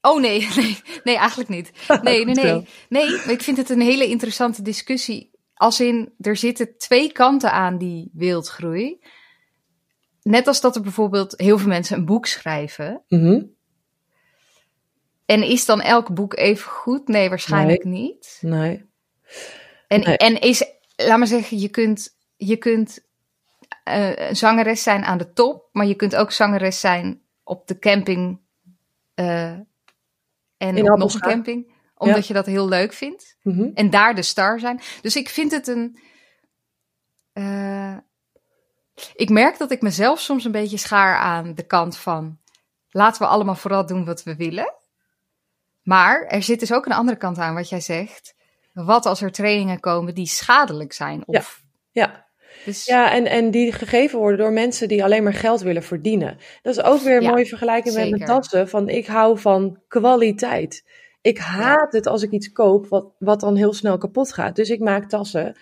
Oh 0.01 0.21
nee, 0.21 0.49
nee, 0.57 0.79
nee, 1.05 1.17
eigenlijk 1.17 1.49
niet. 1.51 1.71
Nee, 2.03 2.25
nee, 2.25 2.35
nee. 2.35 2.67
Nee, 2.89 3.11
maar 3.11 3.31
ik 3.31 3.43
vind 3.43 3.57
het 3.57 3.71
een 3.71 3.81
hele 3.81 4.07
interessante 4.07 4.63
discussie. 4.63 5.31
Als 5.55 5.81
in, 5.81 6.13
er 6.21 6.37
zitten 6.37 6.77
twee 6.79 7.13
kanten 7.13 7.53
aan 7.53 7.79
die 7.79 8.11
wildgroei. 8.13 9.01
Net 10.23 10.47
als 10.47 10.61
dat 10.61 10.77
er 10.77 10.83
bijvoorbeeld 10.83 11.35
heel 11.37 11.59
veel 11.59 11.69
mensen 11.69 11.99
een 11.99 12.05
boek 12.05 12.27
schrijven. 12.27 13.03
Mhm. 13.09 13.43
En 15.27 15.43
is 15.43 15.65
dan 15.65 15.81
elk 15.81 16.15
boek 16.15 16.37
even 16.37 16.71
goed? 16.71 17.09
Nee, 17.09 17.29
waarschijnlijk 17.29 17.85
niet. 17.85 18.39
Nee. 18.41 18.85
En, 19.89 20.01
Nee. 20.01 20.17
en 20.17 20.41
is, 20.41 20.65
laat 20.97 21.19
maar 21.19 21.27
zeggen, 21.27 21.59
je 21.59 21.69
kunt, 21.69 22.17
je 22.37 22.57
kunt 22.57 23.05
eh, 23.85 24.33
zangeres 24.33 24.83
zijn 24.83 25.05
aan 25.05 25.19
de 25.19 25.33
top, 25.33 25.69
maar 25.73 25.87
je 25.87 25.95
kunt 25.95 26.17
ook 26.17 26.33
zangeres 26.33 26.81
zijn 26.81 27.23
op 27.45 27.67
de 27.67 27.79
camping 27.79 28.41
eh, 29.15 29.51
en 29.51 29.67
In 30.59 30.93
op 30.93 30.99
nog 30.99 31.15
een 31.15 31.21
camping, 31.21 31.73
omdat 31.97 32.27
je 32.27 32.35
dat 32.35 32.47
heel 32.47 32.69
leuk 32.69 32.93
vindt. 32.93 33.37
Mhm. 33.43 33.71
En 33.75 33.91
daar 33.91 34.15
de 34.15 34.23
star 34.23 34.59
zijn. 34.61 34.81
Dus 35.03 35.17
ik 35.17 35.29
vind 35.29 35.51
het 35.51 35.67
een. 35.67 35.99
eh, 37.33 37.97
ik 39.15 39.29
merk 39.31 39.59
dat 39.59 39.71
ik 39.71 39.83
mezelf 39.83 40.21
soms 40.21 40.45
een 40.45 40.53
beetje 40.53 40.77
schaar 40.77 41.17
aan 41.17 41.55
de 41.55 41.67
kant 41.67 41.97
van. 41.97 42.39
Laten 42.91 43.23
we 43.23 43.29
allemaal 43.29 43.55
vooral 43.55 43.87
doen 43.87 44.05
wat 44.05 44.23
we 44.23 44.37
willen. 44.37 44.75
Maar 45.83 46.23
er 46.27 46.43
zit 46.43 46.61
dus 46.61 46.73
ook 46.73 46.87
een 46.87 46.93
andere 46.93 47.17
kant 47.19 47.39
aan 47.39 47.55
wat 47.55 47.69
jij 47.69 47.81
zegt. 47.81 48.35
Wat 48.73 49.07
als 49.07 49.21
er 49.23 49.33
trainingen 49.33 49.81
komen 49.81 50.15
die 50.15 50.27
schadelijk 50.27 50.93
zijn? 50.93 51.23
Of, 51.27 51.63
Ja. 51.91 52.29
Dus, 52.65 52.85
Ja, 52.85 53.13
en, 53.13 53.27
en 53.27 53.51
die 53.51 53.73
gegeven 53.73 54.19
worden 54.19 54.39
door 54.39 54.53
mensen 54.53 54.89
die 54.89 55.05
alleen 55.05 55.23
maar 55.23 55.35
geld 55.35 55.61
willen 55.61 55.83
verdienen. 55.83 56.37
Dat 56.63 56.77
is 56.77 56.83
ook 56.83 57.01
weer 57.01 57.17
een 57.17 57.23
Ja, 57.23 57.31
mooie 57.31 57.47
vergelijking 57.47 57.95
met 57.95 58.11
mijn 58.11 58.25
tassen. 58.25 58.69
Van 58.69 58.89
ik 58.89 59.07
hou 59.07 59.39
van 59.39 59.79
kwaliteit. 59.89 60.85
Ik 61.21 61.39
haat 61.39 61.93
het 61.93 62.07
als 62.07 62.23
ik 62.23 62.31
iets 62.31 62.53
koop 62.53 62.87
wat, 62.87 63.07
wat 63.19 63.41
dan 63.41 63.57
heel 63.57 63.73
snel 63.73 63.99
kapot 63.99 64.33
gaat. 64.33 64.57
Dus 64.57 64.71
ik 64.71 64.81
maak 64.81 65.09
tassen 65.09 65.57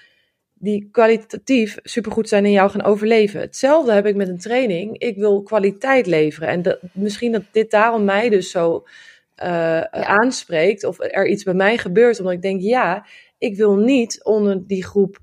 die 0.60 0.88
kwalitatief 0.90 1.76
supergoed 1.82 2.28
zijn 2.28 2.44
en 2.44 2.50
jou 2.50 2.70
gaan 2.70 2.82
overleven. 2.82 3.40
Hetzelfde 3.40 3.92
heb 3.92 4.06
ik 4.06 4.16
met 4.16 4.28
een 4.28 4.38
training. 4.38 4.98
Ik 4.98 5.16
wil 5.16 5.42
kwaliteit 5.42 6.06
leveren. 6.06 6.48
En 6.48 6.62
dat, 6.62 6.78
misschien 6.92 7.32
dat 7.32 7.42
dit 7.52 7.70
daarom 7.70 8.04
mij 8.04 8.28
dus 8.28 8.50
zo 8.50 8.86
eh, 9.34 9.80
aanspreekt. 9.80 10.84
Of 10.84 10.96
er 11.00 11.26
iets 11.26 11.42
bij 11.42 11.54
mij 11.54 11.78
gebeurt. 11.78 12.18
Omdat 12.18 12.34
ik 12.34 12.42
denk, 12.42 12.60
ja, 12.60 13.06
ik 13.38 13.56
wil 13.56 13.76
niet 13.76 14.24
onder 14.24 14.66
die 14.66 14.84
groep 14.84 15.18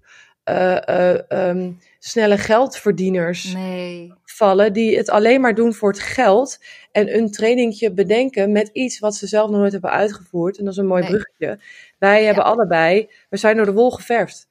eh, 0.45 0.87
eh, 0.87 1.21
ehm, 1.27 1.71
snelle 1.99 2.37
geldverdieners 2.37 3.53
nee. 3.53 4.13
vallen. 4.23 4.73
Die 4.73 4.97
het 4.97 5.09
alleen 5.09 5.41
maar 5.41 5.55
doen 5.55 5.73
voor 5.73 5.89
het 5.89 5.99
geld. 5.99 6.59
En 6.91 7.15
een 7.17 7.31
trainingje 7.31 7.91
bedenken 7.91 8.51
met 8.51 8.69
iets 8.73 8.99
wat 8.99 9.15
ze 9.15 9.27
zelf 9.27 9.49
nog 9.49 9.59
nooit 9.59 9.71
hebben 9.71 9.89
uitgevoerd. 9.91 10.57
En 10.57 10.63
dat 10.63 10.73
is 10.73 10.79
een 10.79 10.85
mooi 10.87 11.01
Nee. 11.01 11.09
bruggetje. 11.11 11.59
Wij 11.99 12.23
hebben 12.23 12.43
allebei, 12.43 13.09
we 13.29 13.37
zijn 13.37 13.55
door 13.55 13.65
de 13.65 13.73
wol 13.73 13.91
geverfd. 13.91 14.47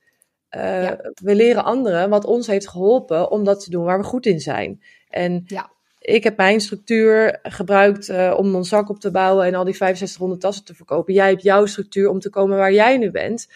Eh, 0.48 0.82
Ja. 0.82 1.12
We 1.14 1.34
leren 1.34 1.64
anderen 1.64 2.08
wat 2.10 2.24
ons 2.24 2.46
heeft 2.46 2.68
geholpen 2.68 3.30
om 3.30 3.44
dat 3.44 3.64
te 3.64 3.70
doen 3.70 3.84
waar 3.84 3.98
we 3.98 4.04
goed 4.04 4.26
in 4.26 4.40
zijn. 4.40 4.82
En 5.08 5.42
Ja. 5.46 5.70
ik 5.98 6.24
heb 6.24 6.36
mijn 6.36 6.60
structuur 6.60 7.38
gebruikt 7.42 8.08
om 8.36 8.54
een 8.54 8.64
zak 8.64 8.88
op 8.88 9.00
te 9.00 9.10
bouwen 9.10 9.46
en 9.46 9.54
al 9.54 9.64
die 9.64 9.74
6500 9.74 10.40
tassen 10.40 10.64
te 10.64 10.74
verkopen. 10.74 11.14
Jij 11.14 11.28
hebt 11.28 11.42
jouw 11.42 11.66
structuur 11.66 12.08
om 12.08 12.20
te 12.20 12.30
komen 12.30 12.56
waar 12.56 12.72
jij 12.72 12.96
nu 12.98 13.10
bent. 13.10 13.48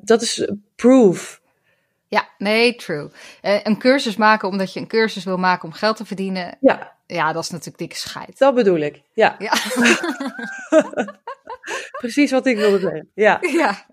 Dat 0.00 0.22
is 0.22 0.48
proof. 0.76 1.40
Ja, 2.08 2.28
nee, 2.38 2.74
true. 2.74 3.10
Eh, 3.40 3.60
een 3.62 3.78
cursus 3.78 4.16
maken 4.16 4.48
omdat 4.48 4.72
je 4.72 4.80
een 4.80 4.86
cursus 4.86 5.24
wil 5.24 5.36
maken 5.36 5.64
om 5.68 5.72
geld 5.74 5.96
te 5.96 6.04
verdienen. 6.04 6.56
Ja, 6.60 6.96
Ja, 7.06 7.32
dat 7.32 7.42
is 7.42 7.50
natuurlijk 7.50 7.78
dikke 7.78 7.96
scheid. 7.96 8.38
dat 8.38 8.54
bedoel 8.54 8.78
ik. 8.78 9.02
Ja, 9.12 9.36
Ja. 9.38 9.52
precies 12.00 12.30
wat 12.30 12.46
ik 12.46 12.56
wilde 12.56 12.78
zeggen. 12.78 13.10
Ja, 13.14 13.38
Ja, 13.40 13.86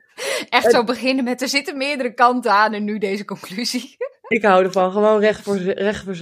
echt 0.49 0.71
zo 0.71 0.83
beginnen 0.83 1.23
met 1.23 1.41
er 1.41 1.47
zitten 1.47 1.77
meerdere 1.77 2.13
kanten 2.13 2.51
aan 2.51 2.73
en 2.73 2.83
nu 2.83 2.97
deze 2.97 3.25
conclusie. 3.25 3.97
Ik 4.27 4.43
hou 4.43 4.63
ervan. 4.63 4.91
Gewoon 4.91 5.19
recht 5.19 5.41
voor, 5.41 5.57
recht 5.57 6.03
voor. 6.03 6.13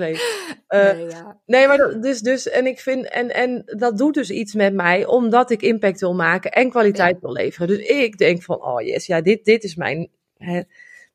Eh, 0.68 0.94
nee, 0.94 1.10
ja. 1.10 1.40
Nee, 1.46 1.68
maar 1.68 1.78
dat, 1.78 2.02
dus, 2.04 2.20
dus, 2.22 2.50
en 2.50 2.66
ik 2.66 2.80
vind, 2.80 3.10
en, 3.10 3.34
en 3.34 3.64
dat 3.66 3.98
doet 3.98 4.14
dus 4.14 4.30
iets 4.30 4.54
met 4.54 4.74
mij, 4.74 5.06
omdat 5.06 5.50
ik 5.52 5.62
impact 5.62 6.00
wil 6.00 6.14
maken 6.16 6.52
en 6.52 6.70
kwaliteit 6.70 7.18
wil 7.22 7.32
leveren. 7.32 7.68
Dus 7.68 7.78
ik 7.88 8.18
denk 8.18 8.44
van, 8.44 8.62
oh 8.66 8.82
yes, 8.82 9.06
ja, 9.06 9.22
dit, 9.22 9.46
dit 9.46 9.64
is 9.64 9.76
mijn, 9.76 10.10
hè, 10.38 10.62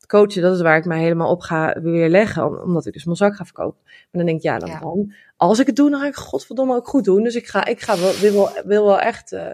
coachen, 0.06 0.42
dat 0.42 0.54
is 0.54 0.60
waar 0.60 0.76
ik 0.76 0.84
mij 0.84 1.00
helemaal 1.00 1.30
op 1.30 1.40
ga 1.40 1.80
weer 1.82 2.08
leggen, 2.08 2.44
om- 2.46 2.56
omdat 2.58 2.86
ik 2.86 2.92
dus 2.92 3.04
mijn 3.04 3.16
zak 3.16 3.36
ga 3.36 3.44
verkopen. 3.44 3.80
Maar 3.84 4.06
dan 4.10 4.24
denk 4.24 4.36
ik, 4.36 4.42
ja, 4.42 4.58
dan, 4.58 4.68
Ja. 4.68 4.78
dan 4.80 5.12
als 5.36 5.58
ik 5.58 5.66
het 5.66 5.76
doe, 5.76 5.90
dan 5.90 6.00
ga 6.00 6.06
ik 6.06 6.14
het 6.14 6.24
godverdomme 6.24 6.74
ook 6.74 6.88
goed 6.88 7.04
doen. 7.04 7.22
Dus 7.22 7.34
ik 7.34 7.46
ga, 7.46 7.64
ik 7.66 7.80
ga 7.80 7.98
wel, 7.98 8.12
wil, 8.12 8.32
wel, 8.32 8.50
wil 8.64 8.84
wel 8.86 9.00
echt, 9.00 9.32
eh, 9.32 9.46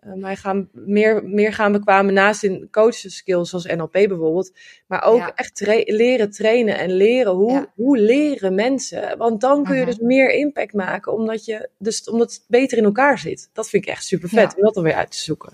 eh, 0.00 0.12
mij 0.12 0.36
gaan 0.36 0.68
meer, 0.72 1.24
meer 1.24 1.52
gaan 1.52 1.72
bekwamen 1.72 2.14
naast 2.14 2.42
in 2.44 2.68
coaches 2.70 3.16
skills 3.16 3.50
zoals 3.50 3.64
NLP 3.66 3.92
bijvoorbeeld. 3.92 4.52
Maar 4.86 5.02
ook 5.04 5.18
Ja. 5.18 5.32
echt 5.34 5.56
tra- 5.56 5.82
leren 5.84 6.30
trainen 6.30 6.78
en 6.78 6.90
leren 6.92 7.32
hoe, 7.32 7.52
Ja. 7.52 7.66
hoe 7.74 7.98
leren 7.98 8.54
mensen. 8.54 9.18
Want 9.18 9.40
dan 9.40 9.64
kun 9.64 9.74
je 9.74 9.80
Mhm. 9.80 9.90
dus 9.90 9.98
meer 9.98 10.30
impact 10.30 10.72
maken, 10.72 11.12
omdat, 11.12 11.44
je, 11.44 11.68
dus, 11.78 12.10
omdat 12.10 12.32
het 12.32 12.44
beter 12.48 12.78
in 12.78 12.84
elkaar 12.84 13.18
zit. 13.18 13.48
Dat 13.52 13.68
vind 13.68 13.84
ik 13.84 13.90
echt 13.90 14.04
super 14.04 14.28
vet 14.28 14.50
Ja. 14.50 14.56
om 14.56 14.62
dat 14.62 14.74
dan 14.74 14.84
weer 14.84 14.94
uit 14.94 15.10
te 15.10 15.18
zoeken. 15.18 15.52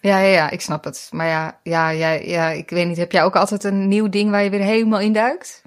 Ja, 0.00 0.20
ja, 0.20 0.32
ja, 0.32 0.50
ik 0.50 0.60
snap 0.60 0.84
het. 0.84 1.08
Maar 1.12 1.26
ja, 1.26 1.60
ja, 1.62 1.90
ja, 1.90 2.10
ja, 2.12 2.50
ik 2.50 2.70
weet 2.70 2.86
niet. 2.86 2.96
Heb 2.96 3.12
jij 3.12 3.24
ook 3.24 3.36
altijd 3.36 3.64
een 3.64 3.88
nieuw 3.88 4.08
ding 4.08 4.30
waar 4.30 4.44
je 4.44 4.50
weer 4.50 4.60
helemaal 4.60 5.00
in 5.00 5.12
duikt? 5.12 5.62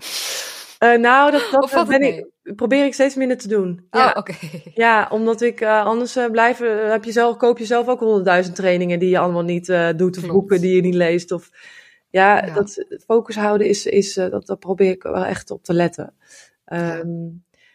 Eh, 0.82 0.98
nou, 0.98 1.32
dat, 1.32 1.88
ben 1.88 2.02
ik, 2.02 2.28
probeer 2.56 2.86
ik 2.86 2.94
steeds 2.94 3.16
minder 3.16 3.38
te 3.38 3.48
doen. 3.48 3.88
Ja, 3.92 4.10
Oh, 4.10 4.18
oké. 4.18 4.34
ja 4.74 5.08
omdat 5.12 5.42
ik 5.42 5.62
eh, 5.62 5.86
anders 5.86 6.16
eh, 6.16 6.30
blijf, 6.32 6.58
heb 6.90 7.04
je 7.04 7.12
zelf, 7.12 7.38
koop 7.38 7.58
je 7.58 7.66
zelf 7.66 7.88
ook 7.88 8.00
honderdduizend 8.00 8.56
trainingen 8.56 9.00
die 9.00 9.10
je 9.10 9.18
allemaal 9.20 9.44
niet 9.44 9.66
doet, 9.96 10.18
of 10.18 10.24
Klopt. 10.24 10.28
boeken 10.40 10.62
die 10.62 10.76
je 10.76 10.82
niet 10.82 10.94
leest. 10.94 11.32
Of, 11.32 11.50
Ja, 12.10 12.46
Ja. 12.46 12.54
dat 12.54 12.86
focus 13.06 13.36
houden 13.36 13.68
is, 13.68 13.86
is 13.86 14.14
dat, 14.14 14.46
dat 14.48 14.60
probeer 14.60 14.90
ik 14.92 15.04
wel 15.04 15.26
echt 15.26 15.52
op 15.52 15.64
te 15.64 15.74
letten. 15.74 16.14
Ehm, 16.66 17.10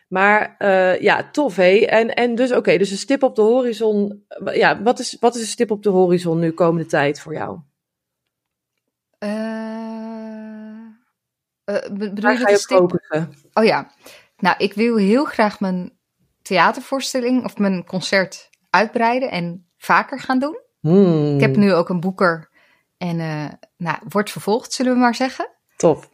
Maar 0.09 0.57
ja, 1.01 1.31
tof 1.33 1.57
hé. 1.57 1.77
En, 1.85 2.15
en 2.15 2.35
dus 2.35 2.53
oké, 2.53 2.77
dus 2.79 2.91
een 2.91 2.97
stip 2.97 3.23
op 3.23 3.37
de 3.37 3.43
horizon. 3.43 4.25
Ja, 4.53 4.83
wat 4.83 4.99
is, 4.99 5.17
wat 5.21 5.35
is 5.35 5.41
een 5.41 5.47
stip 5.47 5.71
op 5.71 5.83
de 5.83 5.91
horizon 5.91 6.39
nu 6.39 6.51
komende 6.51 6.87
tijd 6.89 7.21
voor 7.21 7.33
jou? 7.33 7.59
Eh, 9.19 10.06
be- 11.73 11.89
bedoel 11.93 12.21
Waar 12.21 12.33
je 12.33 12.39
ga 12.39 12.49
je 12.51 12.57
stip? 12.59 12.79
focussen? 12.79 13.35
Oh 13.53 13.65
ja. 13.65 13.91
Nou, 14.37 14.57
ik 14.59 14.73
wil 14.75 14.97
heel 14.97 15.25
graag 15.25 15.61
mijn 15.61 15.99
theatervoorstelling 16.43 17.45
of 17.45 17.59
mijn 17.59 17.85
concert 17.85 18.51
uitbreiden 18.71 19.31
en 19.31 19.69
vaker 19.77 20.21
gaan 20.21 20.39
doen. 20.39 20.59
Hmm, 20.81 21.35
Ik 21.35 21.41
heb 21.41 21.57
nu 21.57 21.73
ook 21.75 21.89
een 21.89 22.01
boeker 22.01 22.51
en 22.97 23.21
eh, 23.21 23.45
nou, 23.77 23.97
wordt 24.09 24.31
vervolgd, 24.31 24.73
zullen 24.73 24.93
we 24.93 24.99
maar 24.99 25.15
zeggen. 25.15 25.49
Tof. 25.77 26.11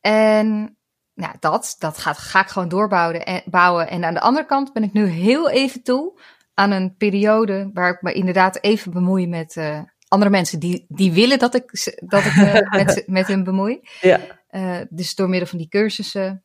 En 0.00 0.78
nou, 1.14 1.34
dat, 1.40 1.76
dat 1.78 1.98
gaat, 1.98 2.18
ga 2.18 2.40
ik 2.40 2.48
gewoon 2.48 2.68
doorbouwen 2.68 3.26
en, 3.26 3.42
bouwen. 3.44 3.88
En 3.88 4.04
aan 4.04 4.14
de 4.14 4.20
andere 4.20 4.46
kant 4.46 4.72
ben 4.72 4.82
ik 4.82 4.92
nu 4.92 5.06
heel 5.06 5.50
even 5.50 5.82
toe 5.82 6.20
aan 6.54 6.70
een 6.70 6.96
periode 6.96 7.70
waar 7.72 7.90
ik 7.90 8.02
me 8.02 8.12
inderdaad 8.12 8.58
even 8.62 8.92
bemoei 8.92 9.28
met 9.28 9.56
eh, 9.56 9.80
andere 10.08 10.30
mensen 10.30 10.58
die, 10.60 10.84
die 10.88 11.12
willen 11.12 11.38
dat 11.38 11.54
ik, 11.54 11.94
dat 12.06 12.24
ik 12.24 12.36
me 12.36 12.66
met, 12.84 13.02
met 13.06 13.26
hen 13.26 13.44
bemoei. 13.44 13.80
Ja. 14.00 14.20
Eh, 14.46 14.80
dus 14.88 15.14
door 15.14 15.28
middel 15.28 15.48
van 15.48 15.58
die 15.58 15.68
cursussen. 15.68 16.44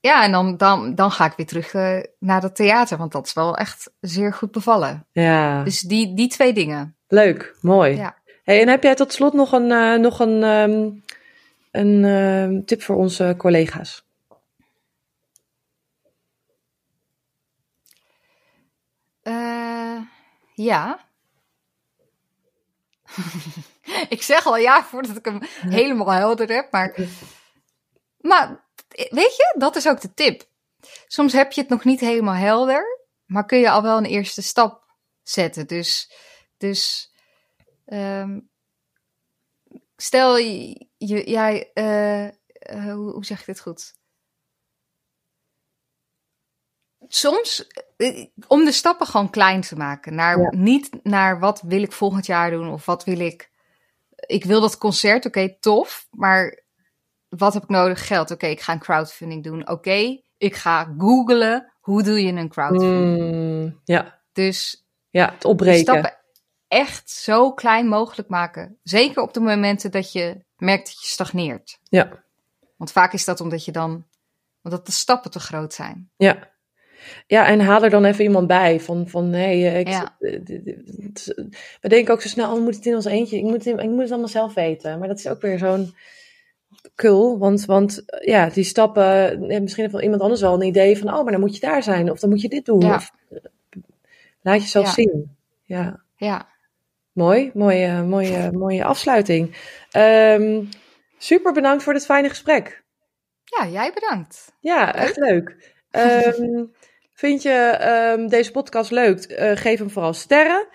Ja, 0.00 0.24
en 0.24 0.32
dan, 0.32 0.56
dan, 0.56 0.94
dan 0.94 1.10
ga 1.10 1.24
ik 1.24 1.32
weer 1.36 1.46
terug 1.46 1.74
eh, 1.74 2.00
naar 2.18 2.40
dat 2.40 2.56
theater, 2.56 2.98
want 2.98 3.12
dat 3.12 3.26
is 3.26 3.32
wel 3.32 3.56
echt 3.56 3.90
zeer 4.00 4.32
goed 4.32 4.50
bevallen. 4.50 5.06
ja. 5.12 5.62
Dus 5.62 5.80
die, 5.80 6.14
die 6.14 6.28
twee 6.28 6.52
dingen. 6.52 6.96
Leuk, 7.08 7.56
mooi. 7.60 7.96
Ja. 7.96 8.16
Hey, 8.44 8.60
en 8.60 8.68
heb 8.68 8.82
jij 8.82 8.94
tot 8.94 9.12
slot 9.12 9.32
nog 9.32 9.52
een, 9.52 9.70
eh, 9.70 9.94
nog 9.98 10.20
een, 10.20 10.42
ehm, 10.42 10.90
een 11.70 12.04
ehm, 12.04 12.64
tip 12.64 12.82
voor 12.82 12.96
onze 12.96 13.34
collega's? 13.38 14.04
Ja. 20.54 20.98
ik 24.08 24.22
zeg 24.22 24.46
al 24.46 24.56
ja 24.56 24.84
voordat 24.84 25.16
ik 25.16 25.24
hem 25.24 25.38
helemaal 25.68 26.12
helder 26.12 26.48
heb, 26.48 26.70
maar. 26.70 26.94
Maar 28.18 28.64
weet 28.88 29.36
je, 29.36 29.54
dat 29.58 29.76
is 29.76 29.88
ook 29.88 30.00
de 30.00 30.14
tip. 30.14 30.42
Soms 31.06 31.32
heb 31.32 31.52
je 31.52 31.60
het 31.60 31.70
nog 31.70 31.84
niet 31.84 32.00
helemaal 32.00 32.34
helder, 32.34 32.98
maar 33.26 33.46
kun 33.46 33.58
je 33.58 33.70
al 33.70 33.82
wel 33.82 33.96
een 33.96 34.04
eerste 34.04 34.42
stap 34.42 34.94
zetten. 35.22 35.66
Dus, 35.66 36.12
dus 36.56 37.12
ehm, 37.84 38.38
stel 39.96 40.38
je, 40.38 40.86
jij, 41.24 41.70
eh, 41.74 42.26
eh, 42.26 42.32
hoe, 42.94 43.12
hoe 43.12 43.24
zeg 43.24 43.40
ik 43.40 43.46
dit 43.46 43.60
goed? 43.60 43.94
Soms, 47.08 47.66
eh, 47.96 48.26
om 48.46 48.64
de 48.64 48.72
stappen 48.72 49.06
gewoon 49.06 49.30
klein 49.30 49.60
te 49.60 49.76
maken. 49.76 50.14
Naar, 50.14 50.38
Ja. 50.38 50.50
Niet 50.50 51.04
naar 51.04 51.38
wat 51.38 51.60
wil 51.60 51.82
ik 51.82 51.92
volgend 51.92 52.26
jaar 52.26 52.50
doen 52.50 52.72
of 52.72 52.86
wat 52.86 53.04
wil 53.04 53.18
ik. 53.18 53.50
Ik 54.26 54.44
wil 54.44 54.60
dat 54.60 54.78
concert, 54.78 55.26
oké, 55.26 55.56
tof. 55.60 56.06
Maar 56.10 56.62
wat 57.28 57.54
heb 57.54 57.62
ik 57.62 57.68
nodig? 57.68 58.06
Geld. 58.06 58.30
Oké, 58.30 58.46
ik 58.46 58.60
ga 58.60 58.72
een 58.72 58.78
crowdfunding 58.78 59.44
doen. 59.44 59.68
Oké, 59.68 60.20
ik 60.36 60.54
ga 60.54 60.94
googlen. 60.98 61.72
Hoe 61.80 62.02
doe 62.02 62.22
je 62.22 62.32
een 62.32 62.48
crowdfunding? 62.48 63.18
Hmm, 63.18 63.80
ja. 63.84 64.20
Dus 64.32 64.86
ja, 65.10 65.32
het 65.32 65.44
opbreken. 65.44 65.80
stappen 65.80 66.16
echt 66.68 67.10
zo 67.10 67.52
klein 67.52 67.86
mogelijk 67.88 68.28
maken. 68.28 68.78
Zeker 68.82 69.22
op 69.22 69.34
de 69.34 69.40
momenten 69.40 69.90
dat 69.90 70.12
je 70.12 70.44
merkt 70.56 70.86
dat 70.86 71.00
je 71.00 71.08
stagneert. 71.08 71.78
Ja, 71.82 72.24
Want 72.76 72.92
vaak 72.92 73.12
is 73.12 73.24
dat 73.24 73.40
omdat 73.40 73.64
je 73.64 73.72
dan, 73.72 74.06
omdat 74.62 74.86
de 74.86 74.92
stappen 74.92 75.30
te 75.30 75.40
groot 75.40 75.74
zijn. 75.74 76.10
ja. 76.16 76.50
Ja, 77.26 77.46
en 77.46 77.60
haal 77.60 77.82
er 77.84 77.90
dan 77.90 78.04
even 78.04 78.24
iemand 78.24 78.46
bij. 78.46 78.80
Van, 78.80 79.08
van 79.08 79.30
nee, 79.30 79.66
eh, 79.66 79.78
ik, 79.78 79.88
Ja. 79.88 80.16
eh, 80.20 80.40
d- 81.12 81.34
we 81.80 81.88
denken 81.88 82.14
ook 82.14 82.22
zo 82.22 82.28
snel, 82.28 82.48
oh, 82.48 82.54
we 82.54 82.60
moeten 82.60 82.80
het 82.80 82.88
in 82.88 82.94
ons 82.94 83.04
eentje. 83.04 83.36
Ik 83.36 83.42
moet, 83.42 83.64
het- 83.64 83.80
ik 83.80 83.88
moet 83.90 84.00
het 84.00 84.10
allemaal 84.10 84.28
zelf 84.28 84.54
weten. 84.54 84.98
Maar 84.98 85.08
dat 85.08 85.18
is 85.18 85.28
ook 85.28 85.40
weer 85.40 85.58
zo'n 85.58 85.94
kul. 86.94 87.38
Want, 87.38 87.64
want 87.64 88.04
eh, 88.06 88.26
ja, 88.26 88.48
die 88.48 88.64
stappen, 88.64 89.30
eh, 89.50 89.60
misschien 89.60 89.90
heeft 89.90 90.02
iemand 90.04 90.22
anders 90.22 90.40
wel 90.40 90.54
een 90.54 90.66
idee 90.66 90.98
van, 90.98 91.14
oh, 91.14 91.22
maar 91.22 91.32
dan 91.32 91.40
moet 91.40 91.54
je 91.54 91.60
daar 91.66 91.82
zijn. 91.82 92.10
Of 92.10 92.18
dan 92.20 92.30
moet 92.30 92.40
je 92.40 92.48
dit 92.48 92.64
doen. 92.64 92.80
Ja. 92.80 92.94
Of, 92.94 93.10
eh, 93.30 93.38
laat 94.42 94.60
jezelf 94.60 94.86
Ja. 94.86 94.92
zien. 94.92 95.36
Ja. 95.62 96.00
Ja, 96.16 96.50
Mooi, 97.12 97.50
mooie, 97.54 98.02
mooie, 98.02 98.52
mooie 98.52 98.84
afsluiting. 98.84 99.56
Ehm, 99.90 100.64
super 101.18 101.52
bedankt 101.52 101.82
voor 101.82 101.92
dit 101.92 102.04
fijne 102.04 102.28
gesprek. 102.28 102.84
ja 103.44 103.66
jij 103.68 103.92
bedankt. 103.94 104.52
Ja, 104.60 104.94
echt 104.94 105.16
leuk. 105.16 105.56
Ehm, 105.90 106.64
vind 107.22 107.42
je 107.42 107.50
ehm, 107.50 108.28
deze 108.28 108.50
podcast 108.50 108.90
leuk? 108.90 109.24
Eh, 109.24 109.56
geef 109.56 109.78
hem 109.78 109.90
vooral 109.90 110.12
sterren. 110.12 110.66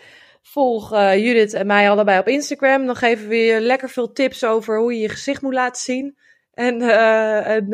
Volg 0.41 0.93
eh, 0.93 1.17
Judith 1.25 1.53
en 1.53 1.67
mij 1.67 1.89
allebei 1.89 2.19
op 2.19 2.27
Instagram. 2.27 2.85
Dan 2.85 2.95
geven 2.95 3.27
we 3.27 3.35
je 3.35 3.61
lekker 3.61 3.89
veel 3.89 4.11
tips 4.11 4.45
over 4.45 4.79
hoe 4.79 4.93
je 4.93 4.99
je 4.99 5.09
gezicht 5.09 5.41
moet 5.41 5.53
laten 5.53 5.81
zien. 5.81 6.17
En, 6.53 6.81
eh, 6.81 7.47
en, 7.47 7.71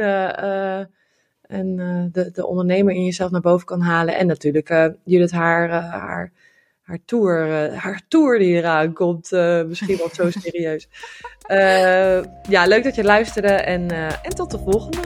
en 1.41 1.76
de, 2.11 2.32
de 2.32 2.47
ondernemer 2.47 2.93
in 2.93 3.05
jezelf 3.05 3.32
naar 3.32 3.41
boven 3.41 3.65
kan 3.65 3.82
halen. 3.82 4.15
En 4.15 4.28
natuurlijk 4.28 4.91
Judith 5.03 5.32
haar, 5.32 5.69
haar, 5.69 6.32
haar, 6.82 6.99
tour, 7.05 7.47
haar 7.74 8.01
tour 8.07 8.39
die 8.39 8.55
eraan 8.55 8.93
komt. 8.93 9.32
misschien 9.67 9.97
wel 9.97 10.09
zo 10.13 10.30
serieus. 10.43 10.88
Ja, 12.49 12.65
leuk 12.65 12.84
dat 12.84 12.95
je 12.95 13.03
luisterde 13.03 13.53
en, 13.53 13.91
en 14.24 14.36
tot 14.36 14.51
de 14.51 14.59
volgende. 14.59 14.99